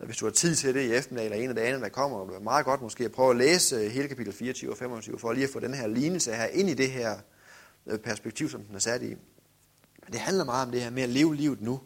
Altså, 0.00 0.06
hvis 0.06 0.16
du 0.16 0.24
har 0.24 0.32
tid 0.32 0.54
til 0.54 0.74
det 0.74 0.80
i 0.80 0.92
eftermiddag, 0.92 1.24
eller 1.24 1.38
en 1.38 1.48
af 1.48 1.54
dagene, 1.54 1.80
der 1.80 1.88
kommer, 1.88 2.26
det 2.26 2.36
er 2.36 2.40
meget 2.40 2.64
godt 2.64 2.82
måske 2.82 3.04
at 3.04 3.12
prøve 3.12 3.30
at 3.30 3.36
læse 3.36 3.76
øh, 3.76 3.90
hele 3.90 4.08
kapitel 4.08 4.32
24 4.32 4.70
og 4.70 4.76
25, 4.78 5.18
for 5.18 5.32
lige 5.32 5.44
at 5.44 5.50
få 5.50 5.60
den 5.60 5.74
her 5.74 5.86
lignelse 5.86 6.32
her 6.32 6.46
ind 6.46 6.70
i 6.70 6.74
det 6.74 6.90
her 6.90 7.16
øh, 7.86 7.98
perspektiv, 7.98 8.48
som 8.48 8.62
den 8.62 8.74
er 8.74 8.78
sat 8.78 9.02
i. 9.02 9.08
Men 10.04 10.12
det 10.12 10.20
handler 10.20 10.44
meget 10.44 10.66
om 10.66 10.72
det 10.72 10.82
her 10.82 10.90
med 10.90 11.02
at 11.02 11.08
leve 11.08 11.34
livet 11.34 11.60
nu. 11.60 11.80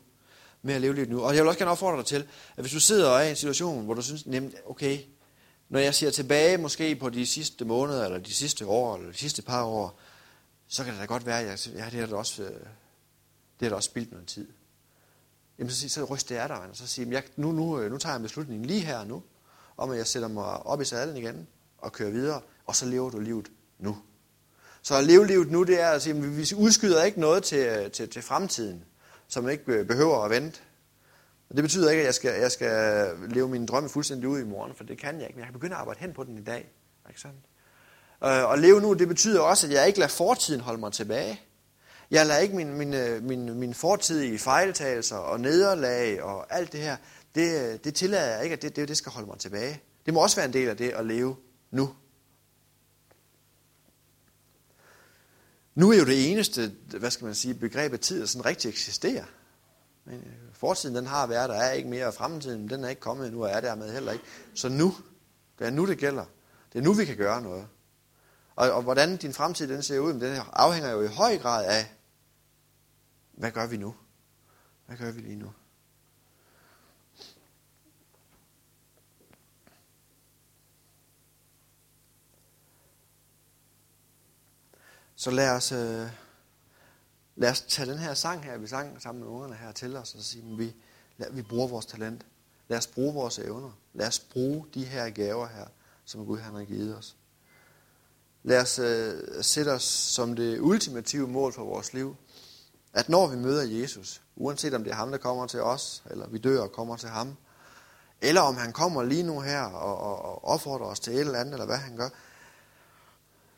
Med 0.63 0.75
at 0.75 0.81
leve 0.81 0.95
livet 0.95 1.09
nu. 1.09 1.23
Og 1.23 1.35
jeg 1.35 1.43
vil 1.43 1.49
også 1.49 1.59
gerne 1.59 1.71
opfordre 1.71 1.97
dig 1.97 2.07
til, 2.07 2.27
at 2.57 2.63
hvis 2.63 2.73
du 2.73 2.81
sidder 2.81 3.11
og 3.11 3.19
er 3.19 3.23
i 3.23 3.31
en 3.31 3.37
situation, 3.37 3.85
hvor 3.85 3.95
du 3.95 4.03
synes, 4.03 4.27
nemt, 4.27 4.55
okay, 4.67 4.99
når 5.75 5.81
jeg 5.81 5.95
ser 5.95 6.11
tilbage 6.11 6.59
måske 6.59 6.97
på 6.97 7.11
de 7.11 7.27
sidste 7.27 7.65
måneder, 7.65 8.05
eller 8.05 8.19
de 8.19 8.35
sidste 8.35 8.67
år, 8.67 8.97
eller 8.97 9.13
de 9.13 9.19
sidste 9.19 9.43
par 9.43 9.65
år, 9.65 10.01
så 10.69 10.85
kan 10.85 10.93
det 10.93 11.01
da 11.01 11.07
godt 11.07 11.27
være, 11.27 11.41
at 11.41 11.67
jeg, 11.67 11.75
ja, 11.77 11.85
det 11.85 12.01
har 12.01 12.07
da 12.07 12.15
også, 12.17 12.43
øh, 12.43 12.51
det 12.51 13.63
har 13.63 13.69
da 13.69 13.75
også 13.75 13.87
spildt 13.87 14.13
noget 14.13 14.27
tid. 14.27 14.49
Jamen 15.59 15.71
så, 15.71 15.89
så 15.89 16.05
ryst 16.05 16.31
jeg 16.31 16.49
dig, 16.49 16.59
og 16.59 16.77
så 16.77 16.87
siger 16.87 17.11
jeg, 17.11 17.23
nu, 17.37 17.53
nu, 17.53 17.81
øh, 17.81 17.91
nu 17.91 17.99
tager 17.99 18.13
jeg 18.13 18.17
en 18.17 18.23
beslutning 18.23 18.67
lige 18.67 18.81
her 18.81 18.99
og 18.99 19.07
nu, 19.07 19.23
om 19.77 19.91
at 19.91 19.99
jeg 19.99 20.07
sætter 20.07 20.29
mig 20.29 20.45
op 20.45 20.81
i 20.81 20.85
sadlen 20.85 21.17
igen, 21.17 21.47
og 21.79 21.93
kører 21.93 22.11
videre, 22.11 22.41
og 22.67 22.77
så 22.77 22.87
lever 22.87 23.11
du 23.11 23.19
livet 23.19 23.51
nu. 23.79 23.97
Så 24.83 24.95
at 24.95 25.05
leve 25.05 25.27
livet 25.27 25.51
nu, 25.51 25.63
det 25.63 25.81
er 25.81 25.89
at 25.89 26.03
sige, 26.03 26.17
at 26.17 26.37
vi 26.37 26.55
udskyder 26.57 27.03
ikke 27.03 27.21
noget 27.21 27.43
til, 27.43 27.59
øh, 27.59 27.91
til, 27.91 28.09
til 28.09 28.23
fremtiden, 28.23 28.85
som 29.29 29.49
ikke 29.49 29.85
behøver 29.85 30.25
at 30.25 30.31
vente. 30.31 30.61
Og 31.51 31.57
det 31.57 31.65
betyder 31.65 31.91
ikke, 31.91 32.01
at 32.01 32.07
jeg 32.07 32.15
skal, 32.15 32.41
jeg 32.41 32.53
skal 32.53 33.09
leve 33.29 33.49
min 33.49 33.67
drømme 33.67 33.89
fuldstændig 33.89 34.29
ud 34.29 34.41
i 34.41 34.45
morgen, 34.45 34.75
for 34.75 34.85
det 34.85 34.99
kan 34.99 35.15
jeg 35.15 35.27
ikke. 35.27 35.35
Men 35.35 35.39
jeg 35.39 35.47
kan 35.47 35.53
begynde 35.53 35.75
at 35.75 35.81
arbejde 35.81 36.01
hen 36.01 36.13
på 36.13 36.25
den 36.25 36.39
i 36.39 36.43
dag. 36.43 36.71
Ikke 37.09 37.21
sandt? 37.21 37.37
Øh, 38.25 38.45
og 38.51 38.59
leve 38.59 38.81
nu, 38.81 38.93
det 38.93 39.09
betyder 39.09 39.41
også, 39.41 39.67
at 39.67 39.73
jeg 39.73 39.87
ikke 39.87 39.99
lader 39.99 40.13
fortiden 40.13 40.61
holde 40.61 40.81
mig 40.81 40.93
tilbage. 40.93 41.41
Jeg 42.11 42.27
lader 42.27 42.41
ikke 42.41 42.57
min, 42.57 42.75
min, 42.75 42.95
øh, 42.95 43.23
min, 43.23 43.55
min 43.55 43.75
fortidige 43.75 44.39
fejltagelser 44.39 45.17
og 45.17 45.41
nederlag 45.41 46.23
og 46.23 46.55
alt 46.55 46.73
det 46.73 46.81
her, 46.81 46.97
det, 47.35 47.85
det 47.85 47.95
tillader 47.95 48.35
jeg 48.35 48.45
ikke, 48.45 48.53
at 48.53 48.63
det, 48.63 48.77
det, 48.77 48.89
det 48.89 48.97
skal 48.97 49.13
holde 49.13 49.27
mig 49.27 49.39
tilbage. 49.39 49.81
Det 50.07 50.15
må 50.15 50.23
også 50.23 50.37
være 50.37 50.47
en 50.47 50.53
del 50.53 50.69
af 50.69 50.77
det 50.77 50.91
at 50.91 51.07
leve 51.07 51.37
nu. 51.71 51.95
Nu 55.75 55.93
er 55.93 55.99
jo 55.99 56.05
det 56.05 56.33
eneste, 56.33 56.75
hvad 56.99 57.11
skal 57.11 57.25
man 57.25 57.35
sige, 57.35 57.55
begrebet 57.55 58.01
tid, 58.01 58.21
der 58.21 58.27
sådan 58.27 58.47
rigtig 58.47 58.69
eksisterer. 58.69 59.25
Men 60.05 60.15
øh, 60.15 60.44
fortiden 60.65 60.97
den 60.97 61.07
har 61.07 61.27
været, 61.27 61.49
der 61.49 61.55
er 61.55 61.73
ikke 61.73 61.89
mere, 61.89 62.07
og 62.07 62.15
fremtiden 62.15 62.69
den 62.69 62.85
er 62.85 62.89
ikke 62.89 63.01
kommet 63.01 63.27
endnu, 63.27 63.45
og 63.45 63.51
er 63.51 63.61
dermed 63.61 63.93
heller 63.93 64.13
ikke. 64.13 64.25
Så 64.55 64.69
nu, 64.69 64.95
det 65.59 65.67
er 65.67 65.71
nu 65.71 65.87
det 65.87 65.99
gælder. 65.99 66.25
Det 66.73 66.79
er 66.79 66.83
nu 66.83 66.93
vi 66.93 67.05
kan 67.05 67.17
gøre 67.17 67.43
noget. 67.43 67.67
Og, 68.57 68.73
og 68.73 68.83
hvordan 68.83 69.17
din 69.17 69.33
fremtid 69.33 69.69
den 69.69 69.83
ser 69.83 69.99
ud, 69.99 70.13
den 70.13 70.41
afhænger 70.53 70.91
jo 70.91 71.03
i 71.03 71.07
høj 71.07 71.39
grad 71.39 71.65
af, 71.65 71.95
hvad 73.33 73.51
gør 73.51 73.67
vi 73.67 73.77
nu? 73.77 73.95
Hvad 74.87 74.97
gør 74.97 75.11
vi 75.11 75.21
lige 75.21 75.37
nu? 75.37 75.53
Så 85.17 85.31
lad 85.31 85.51
os, 85.51 85.73
øh, 85.73 86.24
lad 87.37 87.51
os 87.51 87.61
tage 87.61 87.91
den 87.91 87.99
her 87.99 88.15
sang 88.15 88.45
her, 88.45 88.59
vi 88.59 88.67
sang 88.67 89.03
sammen 89.03 89.25
med 89.25 89.31
ungerne 89.31 89.55
her 89.55 89.73
til 89.73 89.97
os, 89.97 90.15
og 90.15 90.21
så 90.21 90.27
sige, 90.29 90.53
at 90.53 90.59
vi, 90.59 90.75
lad, 91.19 91.33
vi 91.33 91.43
bruger 91.43 91.69
vores 91.69 91.87
talent. 91.87 92.27
Lad 92.69 92.79
os 92.79 92.87
bruge 92.87 93.15
vores 93.15 93.39
evner. 93.39 93.71
Lad 93.95 94.07
os 94.07 94.19
bruge 94.19 94.67
de 94.75 94.85
her 94.85 95.11
gaver 95.11 95.47
her, 95.47 95.67
som 96.05 96.27
Gud 96.27 96.39
han 96.39 96.55
har 96.55 96.65
givet 96.65 96.97
os. 96.97 97.17
Lad 98.43 98.61
os 98.61 98.79
øh, 98.79 99.45
sætte 99.45 99.73
os 99.73 99.83
som 99.83 100.37
det 100.37 100.61
ultimative 100.61 101.29
mål 101.29 101.53
for 101.53 101.65
vores 101.65 101.93
liv, 101.93 102.17
at 102.93 103.09
når 103.09 103.27
vi 103.27 103.37
møder 103.37 103.63
Jesus, 103.63 104.23
uanset 104.37 104.75
om 104.75 104.85
det 104.85 104.91
er 104.91 104.97
ham, 104.97 105.11
der 105.11 105.19
kommer 105.19 105.47
til 105.47 105.63
os, 105.63 106.03
eller 106.11 106.29
vi 106.29 106.39
dør 106.39 106.61
og 106.61 106.73
kommer 106.73 106.97
til 106.97 107.09
ham, 107.09 107.37
eller 108.21 108.41
om 108.41 108.57
han 108.57 108.73
kommer 108.73 109.03
lige 109.03 109.23
nu 109.23 109.41
her 109.41 109.63
og, 109.63 109.99
og, 109.99 110.25
og 110.25 110.45
opfordrer 110.45 110.87
os 110.87 111.01
til 111.01 111.13
et 111.13 111.21
eller 111.21 111.39
andet, 111.39 111.53
eller 111.53 111.67
hvad 111.67 111.77
han 111.77 111.97
gør, 111.97 112.09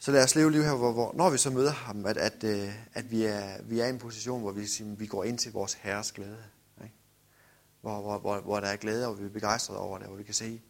så 0.06 0.12
lad 0.12 0.24
os 0.24 0.34
leve 0.34 0.50
liv 0.50 0.62
her, 0.62 0.74
hvor, 0.74 0.92
hvor 0.92 1.12
når 1.14 1.30
vi 1.30 1.38
så 1.38 1.50
møder 1.50 1.70
ham, 1.70 2.06
at, 2.06 2.16
at, 2.16 2.44
øh, 2.44 2.74
at 2.94 3.10
vi, 3.10 3.24
er, 3.24 3.62
vi 3.62 3.80
er 3.80 3.86
i 3.86 3.90
en 3.90 3.98
position, 3.98 4.40
hvor 4.40 4.52
vi, 4.52 4.60
ligesom, 4.60 5.00
vi 5.00 5.06
går 5.06 5.24
ind 5.24 5.38
til 5.38 5.52
vores 5.52 5.74
herres 5.74 6.12
glæde. 6.12 6.44
Ikke? 6.82 6.94
hvor, 7.80 8.00
hvor, 8.00 8.18
hvor, 8.18 8.40
hvor 8.40 8.60
der 8.60 8.66
er 8.66 8.76
glæde, 8.76 9.06
og 9.06 9.20
vi 9.20 9.24
er 9.24 9.28
begejstrede 9.28 9.80
over 9.80 9.98
det, 9.98 10.06
hvor 10.06 10.16
vi 10.16 10.22
kan 10.22 10.34
se, 10.34 10.62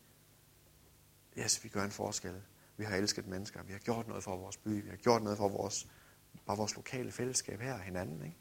yes, 1.39 1.65
vi 1.65 1.69
gør 1.69 1.85
en 1.85 1.91
forskel. 1.91 2.43
Vi 2.77 2.85
har 2.85 2.97
elsket 2.97 3.27
mennesker, 3.27 3.63
vi 3.63 3.73
har 3.73 3.79
gjort 3.79 4.09
noget 4.09 4.25
for 4.25 4.37
vores 4.37 4.57
by, 4.57 4.83
vi 4.83 4.89
har 4.89 4.97
gjort 4.97 5.23
noget 5.23 5.39
for 5.39 5.49
vores, 5.49 5.89
bare 6.47 6.57
vores 6.57 6.77
lokale 6.77 7.13
fællesskab 7.13 7.61
her 7.61 7.73
og 7.73 7.81
hinanden. 7.81 8.23
Ikke? 8.23 8.37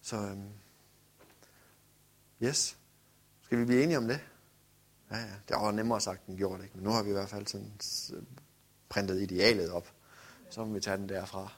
Så 0.00 0.16
øhm, 0.16 0.48
yes, 2.42 2.78
skal 3.42 3.58
vi 3.58 3.64
blive 3.64 3.82
enige 3.82 3.98
om 3.98 4.08
det? 4.08 4.20
Ja, 5.10 5.16
ja. 5.16 5.34
Det 5.48 5.56
var 5.56 5.70
nemmere 5.70 6.00
sagt 6.00 6.26
end 6.26 6.36
gjort, 6.36 6.62
ikke? 6.62 6.74
men 6.74 6.84
nu 6.84 6.90
har 6.90 7.02
vi 7.02 7.08
i 7.08 7.12
hvert 7.12 7.28
fald 7.28 7.46
sådan 7.46 7.72
printet 8.90 9.20
idealet 9.20 9.70
op. 9.70 9.86
Så 10.50 10.64
må 10.64 10.74
vi 10.74 10.80
tage 10.80 10.96
den 10.96 11.08
derfra. 11.08 11.52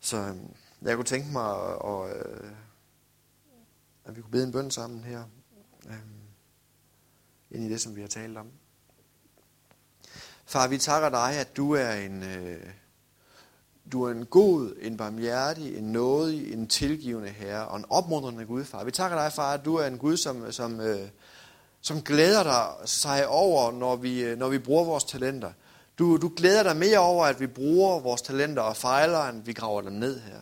Så 0.00 0.16
øhm, 0.16 0.54
jeg 0.82 0.96
kunne 0.96 1.04
tænke 1.04 1.32
mig, 1.32 1.50
at, 1.50 1.78
at, 1.84 2.16
øh, 2.16 2.50
at 4.04 4.16
vi 4.16 4.20
kunne 4.20 4.30
bede 4.30 4.44
en 4.44 4.52
bøn 4.52 4.70
sammen 4.70 5.04
her, 5.04 5.24
øhm, 5.86 6.20
ind 7.50 7.64
i 7.64 7.68
det, 7.68 7.80
som 7.80 7.96
vi 7.96 8.00
har 8.00 8.08
talt 8.08 8.38
om. 8.38 8.50
Far, 10.46 10.68
vi 10.68 10.78
takker 10.78 11.08
dig, 11.08 11.36
at 11.40 11.56
du 11.56 11.72
er 11.72 11.92
en, 11.92 12.22
øh, 12.22 12.66
du 13.92 14.02
er 14.02 14.10
en 14.10 14.26
god, 14.26 14.76
en 14.80 14.96
barmhjertig, 14.96 15.76
en 15.76 15.84
nådig, 15.84 16.52
en 16.52 16.68
tilgivende 16.68 17.28
herre 17.28 17.68
og 17.68 17.76
en 17.76 17.84
opmuntrende 17.88 18.46
Gud, 18.46 18.64
far. 18.64 18.84
Vi 18.84 18.90
takker 18.90 19.18
dig, 19.18 19.32
far, 19.32 19.54
at 19.54 19.64
du 19.64 19.76
er 19.76 19.86
en 19.86 19.98
Gud, 19.98 20.16
som, 20.16 20.52
som, 20.52 20.80
øh, 20.80 21.08
som 21.80 22.02
glæder 22.02 22.42
dig 22.42 22.88
sig 22.88 23.28
over, 23.28 23.72
når 23.72 23.96
vi, 23.96 24.24
øh, 24.24 24.38
når 24.38 24.48
vi 24.48 24.58
bruger 24.58 24.84
vores 24.84 25.04
talenter. 25.04 25.52
Du, 25.98 26.16
du 26.16 26.32
glæder 26.36 26.62
dig 26.62 26.76
mere 26.76 26.98
over, 26.98 27.26
at 27.26 27.40
vi 27.40 27.46
bruger 27.46 28.00
vores 28.00 28.22
talenter 28.22 28.62
og 28.62 28.76
fejler, 28.76 29.28
end 29.28 29.44
vi 29.44 29.52
graver 29.52 29.82
dem 29.82 29.92
ned 29.92 30.20
her. 30.20 30.38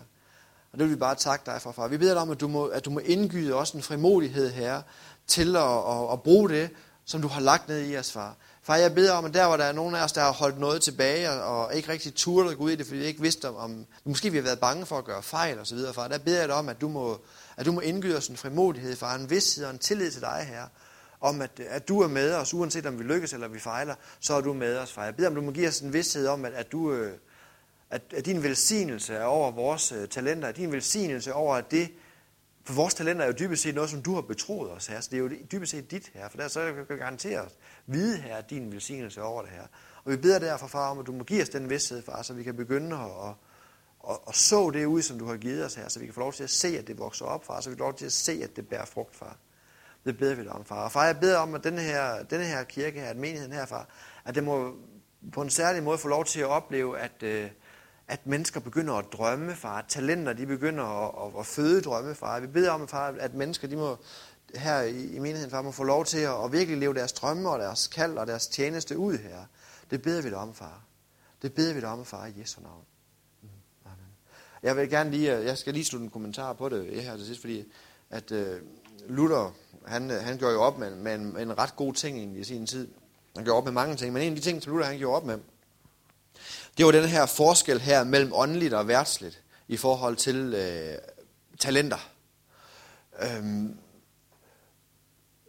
Og 0.72 0.78
det 0.78 0.86
vil 0.86 0.90
vi 0.90 0.98
bare 0.98 1.14
takke 1.14 1.46
dig 1.46 1.62
for, 1.62 1.72
far. 1.72 1.88
Vi 1.88 1.98
beder 1.98 2.12
dig 2.12 2.22
om, 2.22 2.30
at 2.30 2.40
du 2.40 2.48
må, 2.48 2.64
at 2.64 2.84
du 2.84 2.90
må 2.90 2.98
indgyde 2.98 3.55
os 3.55 3.70
en 3.70 3.82
frimodighed 3.82 4.50
her 4.50 4.82
til 5.26 5.57
at, 5.57 5.62
at, 5.62 6.12
at 6.12 6.22
bruge 6.22 6.48
det, 6.48 6.70
som 7.05 7.22
du 7.22 7.28
har 7.28 7.40
lagt 7.40 7.68
ned 7.68 7.86
i 7.86 7.96
os, 7.96 8.12
far. 8.12 8.36
Far, 8.62 8.76
jeg 8.76 8.94
beder 8.94 9.12
om, 9.12 9.24
at 9.24 9.34
der, 9.34 9.46
hvor 9.46 9.57
der 9.57 9.64
er 9.64 9.72
nogen 9.72 9.94
af 9.94 10.05
os, 10.05 10.12
der 10.12 10.20
har 10.20 10.32
holdt 10.32 10.59
noget 10.59 10.82
tilbage, 10.82 11.30
og 11.30 11.74
ikke 11.74 11.88
rigtig 11.88 12.14
turde 12.14 12.50
at 12.50 12.59
gå 12.59 12.64
ud 12.64 12.70
i 12.70 12.76
det, 12.76 12.86
fordi 12.86 12.98
vi 12.98 13.05
ikke 13.05 13.22
vidste 13.22 13.50
om, 13.50 13.86
måske 14.05 14.30
vi 14.30 14.36
har 14.36 14.44
været 14.44 14.61
bange 14.61 14.86
for 14.86 14.98
at 14.98 15.05
gøre 15.05 15.22
fejl 15.22 15.59
og 15.59 15.66
så 15.66 15.74
videre, 15.74 15.94
far, 15.94 16.09
der 16.09 16.18
beder 16.18 16.38
jeg 16.38 16.48
dig 16.48 16.57
om, 16.57 16.68
at 16.68 16.80
du 16.80 16.88
må, 16.88 17.20
at 17.57 17.66
du 17.66 17.72
må 17.72 17.80
indgyde 17.80 18.16
os 18.16 18.28
en 18.28 18.36
frimodighed, 18.36 18.96
far, 18.96 19.14
en 19.14 19.30
vidsthed 19.30 19.64
og 19.64 19.70
en 19.70 19.78
tillid 19.78 20.11
til 20.11 20.20
dig, 20.20 20.46
her, 20.48 20.66
om 21.22 21.40
at, 21.40 21.60
at 21.60 21.88
du 21.88 22.00
er 22.00 22.08
med 22.08 22.34
os, 22.34 22.54
uanset 22.54 22.86
om 22.86 22.98
vi 22.98 23.04
lykkes 23.04 23.32
eller 23.32 23.48
vi 23.48 23.58
fejler, 23.58 23.94
så 24.20 24.34
er 24.34 24.40
du 24.40 24.52
med 24.52 24.78
os, 24.78 24.92
far. 24.92 25.04
Jeg 25.04 25.16
beder 25.16 25.28
om, 25.28 25.34
du 25.34 25.40
må 25.40 25.50
give 25.50 25.68
os 25.68 25.80
en 25.80 25.92
vidsthed 25.92 26.26
om, 26.26 26.44
at, 26.44 26.52
at 26.52 26.72
du, 26.72 26.92
øh, 26.92 27.12
at, 27.90 28.02
at 28.16 28.26
din 28.26 28.42
velsignelse 28.42 29.14
er 29.14 29.24
over 29.24 29.50
vores 29.50 29.92
øh, 29.92 30.08
talenter, 30.08 30.48
at 30.48 30.56
din 30.56 30.72
velsignelse 30.72 31.34
over 31.34 31.56
at 31.56 31.70
det, 31.70 31.92
for 32.64 32.74
vores 32.74 32.94
talenter 32.94 33.22
er 33.22 33.26
jo 33.26 33.34
dybest 33.38 33.62
set 33.62 33.74
noget, 33.74 33.90
som 33.90 34.02
du 34.02 34.14
har 34.14 34.20
betroet 34.20 34.70
os 34.70 34.86
her, 34.86 35.00
så 35.00 35.08
det 35.10 35.16
er 35.16 35.20
jo 35.20 35.30
dybest 35.52 35.70
set 35.70 35.90
dit 35.90 36.10
her, 36.14 36.28
for 36.28 36.36
der 36.36 36.48
så 36.48 36.60
kan 36.60 36.86
jeg 36.88 36.98
garantere 36.98 37.40
os, 37.40 37.52
vide 37.86 38.18
her 38.18 38.40
din 38.40 38.72
velsignelse 38.72 39.22
over 39.22 39.42
det 39.42 39.50
her. 39.50 39.66
Og 40.04 40.10
vi 40.10 40.16
beder 40.16 40.38
derfor, 40.38 40.66
far, 40.66 40.90
om 40.90 40.98
at 40.98 41.06
du 41.06 41.12
må 41.12 41.24
give 41.24 41.42
os 41.42 41.48
den 41.48 41.70
vidsthed, 41.70 42.02
far, 42.02 42.22
så 42.22 42.34
vi 42.34 42.42
kan 42.42 42.56
begynde 42.56 42.96
at, 42.96 43.02
at, 43.02 43.34
og, 44.00 44.28
og 44.28 44.34
så 44.34 44.70
det 44.70 44.84
ud, 44.84 45.02
som 45.02 45.18
du 45.18 45.26
har 45.26 45.36
givet 45.36 45.64
os 45.64 45.74
her, 45.74 45.88
så 45.88 46.00
vi 46.00 46.04
kan 46.04 46.14
få 46.14 46.20
lov 46.20 46.32
til 46.32 46.44
at 46.44 46.50
se, 46.50 46.78
at 46.78 46.86
det 46.86 46.98
vokser 46.98 47.24
op, 47.24 47.44
far, 47.44 47.60
så 47.60 47.70
vi 47.70 47.74
kan 47.74 47.78
få 47.78 47.84
lov 47.84 47.94
til 47.94 48.06
at 48.06 48.12
se, 48.12 48.40
at 48.44 48.56
det 48.56 48.68
bærer 48.68 48.84
frugt, 48.84 49.16
far. 49.16 49.36
Det 50.05 50.18
beder 50.18 50.34
vi 50.34 50.42
dig 50.42 50.53
om, 50.53 50.64
far. 50.64 50.84
Og 50.84 50.92
far, 50.92 51.05
jeg 51.07 51.20
beder 51.20 51.38
om, 51.38 51.55
at 51.55 51.64
denne 51.64 51.80
her, 51.80 52.22
denne 52.22 52.44
her 52.44 52.64
kirke 52.64 53.00
her, 53.00 53.09
at 53.09 53.16
menigheden 53.16 53.53
her, 53.53 53.66
far, 53.66 53.88
at 54.24 54.34
det 54.34 54.44
må 54.44 54.74
på 55.32 55.42
en 55.42 55.50
særlig 55.50 55.82
måde 55.82 55.98
få 55.98 56.09
lov 56.09 56.24
til 56.24 56.40
at 56.40 56.46
opleve, 56.46 56.98
at, 56.98 57.22
øh, 57.22 57.50
at 58.09 58.26
mennesker 58.26 58.61
begynder 58.61 58.94
at 58.94 59.05
drømme, 59.12 59.55
far. 59.55 59.78
At 59.78 59.84
talenter, 59.88 60.32
de 60.32 60.46
begynder 60.46 60.84
at, 60.84 61.26
at, 61.26 61.40
at 61.40 61.46
føde 61.46 61.80
drømme, 61.80 62.14
far. 62.14 62.40
Vi 62.40 62.46
beder 62.46 62.70
om, 62.70 62.88
far, 62.88 63.14
at 63.20 63.34
mennesker, 63.34 63.68
de 63.68 63.76
må 63.76 63.96
her 64.55 64.80
i, 64.80 65.07
i 65.07 65.18
menigheden, 65.18 65.50
far, 65.50 65.62
må 65.62 65.70
få 65.70 65.84
lov 65.84 66.05
til 66.05 66.18
at, 66.18 66.44
at 66.44 66.53
virkelig 66.53 66.78
leve 66.78 66.94
deres 66.94 67.12
drømme 67.12 67.50
og 67.50 67.59
deres 67.59 67.86
kald 67.86 68.18
og 68.18 68.26
deres 68.26 68.46
tjeneste 68.46 68.98
ud 68.98 69.18
her. 69.18 69.44
Det 69.90 70.03
beder 70.03 70.22
vi 70.22 70.28
dig 70.28 70.38
om, 70.38 70.55
far. 70.55 70.84
Det 71.42 71.55
beder 71.55 71.74
vi 71.74 71.80
dig 71.80 71.88
om, 71.88 72.05
far, 72.05 72.26
i 72.26 72.40
Jesu 72.40 72.61
navn. 72.61 72.84
Mm-hmm. 73.42 73.59
Amen. 73.84 74.14
Jeg 74.62 74.76
vil 74.76 74.90
gerne 74.90 75.11
lige, 75.11 75.36
øh, 75.36 75.44
jeg 75.44 75.59
skal 75.59 75.74
lige 75.74 75.84
slutte 75.84 76.05
en 76.05 76.11
kommentar 76.11 76.53
på 76.53 76.68
det 76.68 77.03
her 77.03 77.16
til 77.16 77.26
sidst, 77.26 77.40
fordi 77.40 77.72
at 78.11 78.32
øh, 78.32 78.61
Luther, 79.09 79.55
han, 79.86 80.11
han 80.11 80.38
gjorde 80.38 80.55
jo 80.55 80.62
op 80.62 80.78
med, 80.78 80.96
med, 80.96 81.14
en, 81.14 81.32
med 81.32 81.42
en 81.42 81.59
ret 81.59 81.76
god 81.76 81.94
ting 81.94 82.38
i 82.38 82.44
sin 82.44 82.66
tid. 82.66 82.88
Han 83.36 83.44
gjorde 83.44 83.57
op 83.57 83.64
med 83.64 83.72
mange 83.72 83.96
ting, 83.96 84.12
men 84.12 84.22
en 84.22 84.32
af 84.32 84.36
de 84.36 84.42
ting, 84.42 84.62
som 84.62 84.72
Luther 84.72 84.88
han 84.88 84.98
gjorde 84.98 85.16
op 85.16 85.24
med, 85.24 85.38
det 86.78 86.86
var 86.86 86.92
den 86.92 87.09
her 87.09 87.26
forskel 87.26 87.80
her 87.80 88.05
mellem 88.05 88.32
åndeligt 88.34 88.74
og 88.74 88.88
værtsligt 88.88 89.42
i 89.68 89.76
forhold 89.76 90.16
til 90.16 90.55
øh, 90.55 90.98
talenter. 91.59 92.09
Øhm, 93.22 93.76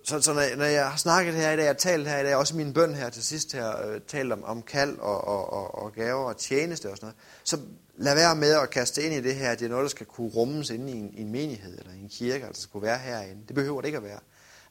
så, 0.03 0.21
så 0.21 0.33
når, 0.33 0.55
når 0.55 0.65
jeg 0.65 0.89
har 0.89 0.97
snakket 0.97 1.33
her 1.33 1.51
i 1.51 1.55
dag, 1.55 1.63
jeg 1.63 1.69
har 1.69 1.73
talt 1.73 2.07
her 2.07 2.19
i 2.19 2.23
dag, 2.23 2.35
også 2.35 2.55
min 2.55 2.73
bøn 2.73 2.95
her 2.95 3.09
til 3.09 3.23
sidst 3.23 3.53
her, 3.53 3.87
øh, 3.87 4.01
talt 4.07 4.33
om, 4.33 4.43
om 4.43 4.61
kald 4.61 4.97
og, 4.97 5.27
og, 5.27 5.53
og, 5.53 5.83
og 5.83 5.93
gaver 5.93 6.25
og 6.25 6.37
tjeneste 6.37 6.89
og 6.89 6.97
sådan 6.97 7.05
noget, 7.05 7.15
så 7.43 7.59
lad 7.97 8.15
være 8.15 8.35
med 8.35 8.51
at 8.53 8.69
kaste 8.69 9.03
ind 9.03 9.13
i 9.13 9.21
det 9.21 9.35
her, 9.35 9.51
at 9.51 9.59
det 9.59 9.65
er 9.65 9.69
noget, 9.69 9.83
der 9.83 9.89
skal 9.89 10.05
kunne 10.05 10.29
rummes 10.29 10.69
inde 10.69 10.91
i 10.91 10.95
en, 10.95 11.13
i 11.13 11.21
en 11.21 11.31
menighed 11.31 11.77
eller 11.79 11.93
i 11.93 11.99
en 11.99 12.09
kirke, 12.09 12.45
altså 12.45 12.61
skulle 12.61 12.85
være 12.87 12.97
herinde. 12.97 13.41
Det 13.47 13.55
behøver 13.55 13.81
det 13.81 13.87
ikke 13.87 13.97
at 13.97 14.03
være. 14.03 14.19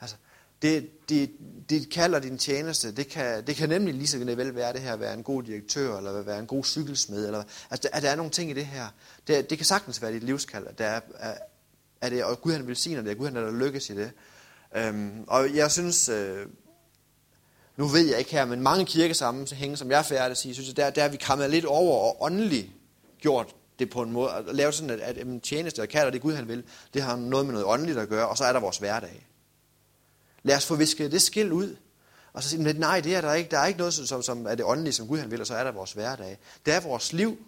Altså, 0.01 0.17
det, 0.63 1.09
det, 1.09 1.31
det 1.71 2.15
og 2.15 2.23
din 2.23 2.39
tjeneste, 2.39 2.93
det 2.93 3.09
kan, 3.09 3.47
det 3.47 3.57
kan 3.57 3.69
nemlig 3.69 3.95
lige 3.95 4.07
så 4.07 4.19
vel 4.19 4.55
være 4.55 4.73
det 4.73 4.81
her 4.81 4.93
at 4.93 5.01
være 5.01 5.15
en 5.15 5.23
god 5.23 5.43
direktør, 5.43 5.97
eller 5.97 6.23
være 6.23 6.39
en 6.39 6.47
god 6.47 6.65
cykelsmed, 6.65 7.27
eller, 7.27 7.43
altså 7.71 7.89
at 7.93 8.03
der 8.03 8.11
er 8.11 8.17
nogle 8.17 8.31
ting 8.31 8.51
i 8.51 8.55
det 8.55 8.67
her. 8.67 8.87
Det, 9.27 9.51
det 9.51 9.59
kan 9.59 9.65
sagtens 9.65 10.03
være 10.03 10.13
dit 10.13 10.23
livskald, 10.23 10.67
at 10.67 10.79
der 10.79 10.87
er, 10.87 11.01
at, 12.01 12.13
det, 12.13 12.25
og 12.25 12.41
Gud 12.41 12.53
han 12.53 12.67
velsigner 12.67 13.03
det, 13.03 13.11
og 13.11 13.17
Gud 13.17 13.27
han 13.27 13.37
er 13.37 13.41
der 13.41 13.53
lykkes 13.53 13.91
i 13.91 13.95
det. 13.95 14.11
Øhm, 14.77 15.25
og 15.27 15.55
jeg 15.55 15.71
synes, 15.71 16.09
øh, 16.09 16.47
nu 17.77 17.87
ved 17.87 18.09
jeg 18.09 18.19
ikke 18.19 18.31
her, 18.31 18.45
men 18.45 18.61
mange 18.61 18.87
kirkesammenhænge, 18.87 19.77
som 19.77 19.91
jeg 19.91 19.99
er 19.99 20.03
færdig 20.03 20.31
at 20.31 20.39
sige, 20.39 20.55
synes 20.55 20.69
jeg, 20.69 20.77
der, 20.77 20.91
der 20.91 21.05
er 21.05 21.09
vi 21.09 21.17
kommet 21.17 21.51
lidt 21.51 21.65
over 21.65 21.99
og 21.99 22.23
åndeligt 22.23 22.71
gjort 23.21 23.55
det 23.79 23.91
på 23.91 24.03
en 24.03 24.13
måde, 24.13 24.33
at 24.33 24.55
lave 24.55 24.73
sådan, 24.73 24.91
at, 24.91 25.01
at 25.01 25.27
en 25.27 25.41
tjeneste, 25.41 25.83
og 25.83 25.89
kalder 25.89 26.11
det 26.11 26.21
Gud 26.21 26.35
han 26.35 26.49
vil, 26.49 26.65
det 26.95 27.03
har 27.03 27.17
noget 27.17 27.47
med 27.47 27.53
noget 27.53 27.67
åndeligt 27.67 27.99
at 27.99 28.09
gøre, 28.09 28.29
og 28.29 28.37
så 28.39 28.45
er 28.45 28.53
der 28.53 28.61
vores 28.61 28.79
hverdag. 28.79 29.27
Lad 30.43 30.57
os 30.57 30.67
få 30.67 30.75
visket 30.75 31.13
det 31.13 31.23
skilt 31.23 31.53
ud. 31.53 31.77
Og 32.33 32.43
så 32.43 32.49
sige, 32.49 32.73
nej, 32.73 33.01
det 33.01 33.17
er 33.17 33.21
der 33.21 33.35
ikke. 33.35 33.51
Der 33.51 33.59
er 33.59 33.67
ikke 33.67 33.79
noget, 33.79 33.95
som, 33.95 34.23
som 34.23 34.47
er 34.47 34.55
det 34.55 34.65
åndelige, 34.65 34.93
som 34.93 35.09
Gud 35.09 35.19
han 35.19 35.31
vil, 35.31 35.41
og 35.41 35.47
så 35.47 35.55
er 35.55 35.65
der 35.65 35.73
vores 35.73 35.93
hverdag. 35.93 36.39
Det 36.67 36.75
er 36.75 36.81
vores 36.81 37.13
liv. 37.13 37.39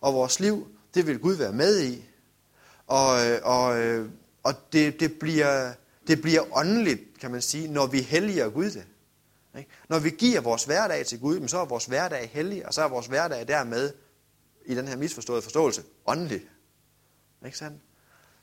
Og 0.00 0.14
vores 0.14 0.40
liv, 0.40 0.68
det 0.94 1.06
vil 1.06 1.18
Gud 1.18 1.34
være 1.34 1.52
med 1.52 1.82
i. 1.82 2.04
Og, 2.86 3.26
øh, 3.26 3.40
og, 3.42 3.78
øh, 3.78 4.08
og 4.42 4.54
det, 4.72 5.00
det, 5.00 5.12
bliver, 5.12 5.72
det 6.10 6.22
bliver 6.22 6.56
åndeligt, 6.56 7.00
kan 7.20 7.30
man 7.30 7.42
sige, 7.42 7.68
når 7.68 7.86
vi 7.86 8.00
helliger 8.00 8.48
Gud 8.48 8.70
det. 8.70 8.86
Ikke? 9.58 9.70
Når 9.88 9.98
vi 9.98 10.10
giver 10.10 10.40
vores 10.40 10.64
hverdag 10.64 11.06
til 11.06 11.20
Gud, 11.20 11.48
så 11.48 11.58
er 11.58 11.64
vores 11.64 11.86
hverdag 11.86 12.30
hellig, 12.32 12.66
og 12.66 12.74
så 12.74 12.82
er 12.82 12.88
vores 12.88 13.06
hverdag 13.06 13.48
dermed, 13.48 13.92
i 14.66 14.74
den 14.74 14.88
her 14.88 14.96
misforståede 14.96 15.42
forståelse, 15.42 15.82
åndelig. 16.06 16.40
Ikke 17.44 17.58
sandt? 17.58 17.82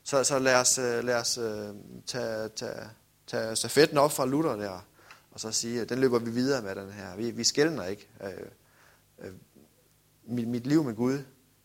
Så, 0.02 0.24
så 0.24 0.38
lad 0.38 0.54
os, 0.54 0.78
øh, 0.78 1.04
lad 1.04 1.14
os 1.14 1.38
øh, 1.38 1.74
tage, 2.06 2.48
tage, 2.48 2.90
tage 3.26 3.56
stafetten 3.56 3.98
op 3.98 4.12
fra 4.12 4.26
Luther 4.26 4.56
der, 4.56 4.86
og 5.30 5.40
så 5.40 5.52
sige, 5.52 5.80
at 5.80 5.88
den 5.88 5.98
løber 5.98 6.18
vi 6.18 6.30
videre 6.30 6.62
med, 6.62 6.74
den 6.74 6.92
her. 6.92 7.16
Vi, 7.16 7.30
vi 7.30 7.44
skældner 7.44 7.84
ikke. 7.84 8.08
Øh, 8.24 8.32
øh, 9.18 9.32
mit, 10.24 10.48
mit 10.48 10.66
liv 10.66 10.84
med 10.84 10.94
Gud, 10.94 11.18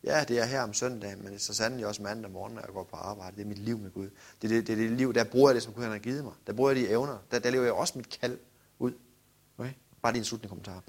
ja, 0.03 0.23
det 0.23 0.39
er 0.39 0.45
her 0.45 0.61
om 0.61 0.73
søndagen, 0.73 1.23
men 1.23 1.39
så 1.39 1.53
sandelig 1.53 1.87
også 1.87 2.01
mandag 2.01 2.31
morgen, 2.31 2.53
når 2.53 2.61
jeg 2.61 2.69
går 2.73 2.83
på 2.83 2.95
arbejde. 2.95 3.35
Det 3.35 3.41
er 3.43 3.47
mit 3.47 3.59
liv 3.59 3.77
med 3.77 3.91
Gud. 3.91 4.09
Det 4.41 4.51
er 4.51 4.55
det, 4.55 4.67
det, 4.67 4.73
er 4.73 4.77
det 4.77 4.91
liv, 4.91 5.13
der 5.13 5.23
bruger 5.23 5.49
jeg 5.49 5.55
det, 5.55 5.63
som 5.63 5.73
Gud 5.73 5.83
har 5.83 5.97
givet 5.97 6.23
mig. 6.23 6.33
Der 6.47 6.53
bruger 6.53 6.69
jeg 6.71 6.81
de 6.81 6.89
evner. 6.89 7.17
Der, 7.31 7.39
der 7.39 7.49
lever 7.49 7.63
jeg 7.63 7.73
også 7.73 7.93
mit 7.97 8.19
kald 8.19 8.37
ud. 8.79 8.93
Okay? 9.57 9.71
Bare 10.01 10.13
lige 10.13 10.19
en 10.19 10.25
slutning 10.25 10.49
kommentar. 10.49 10.83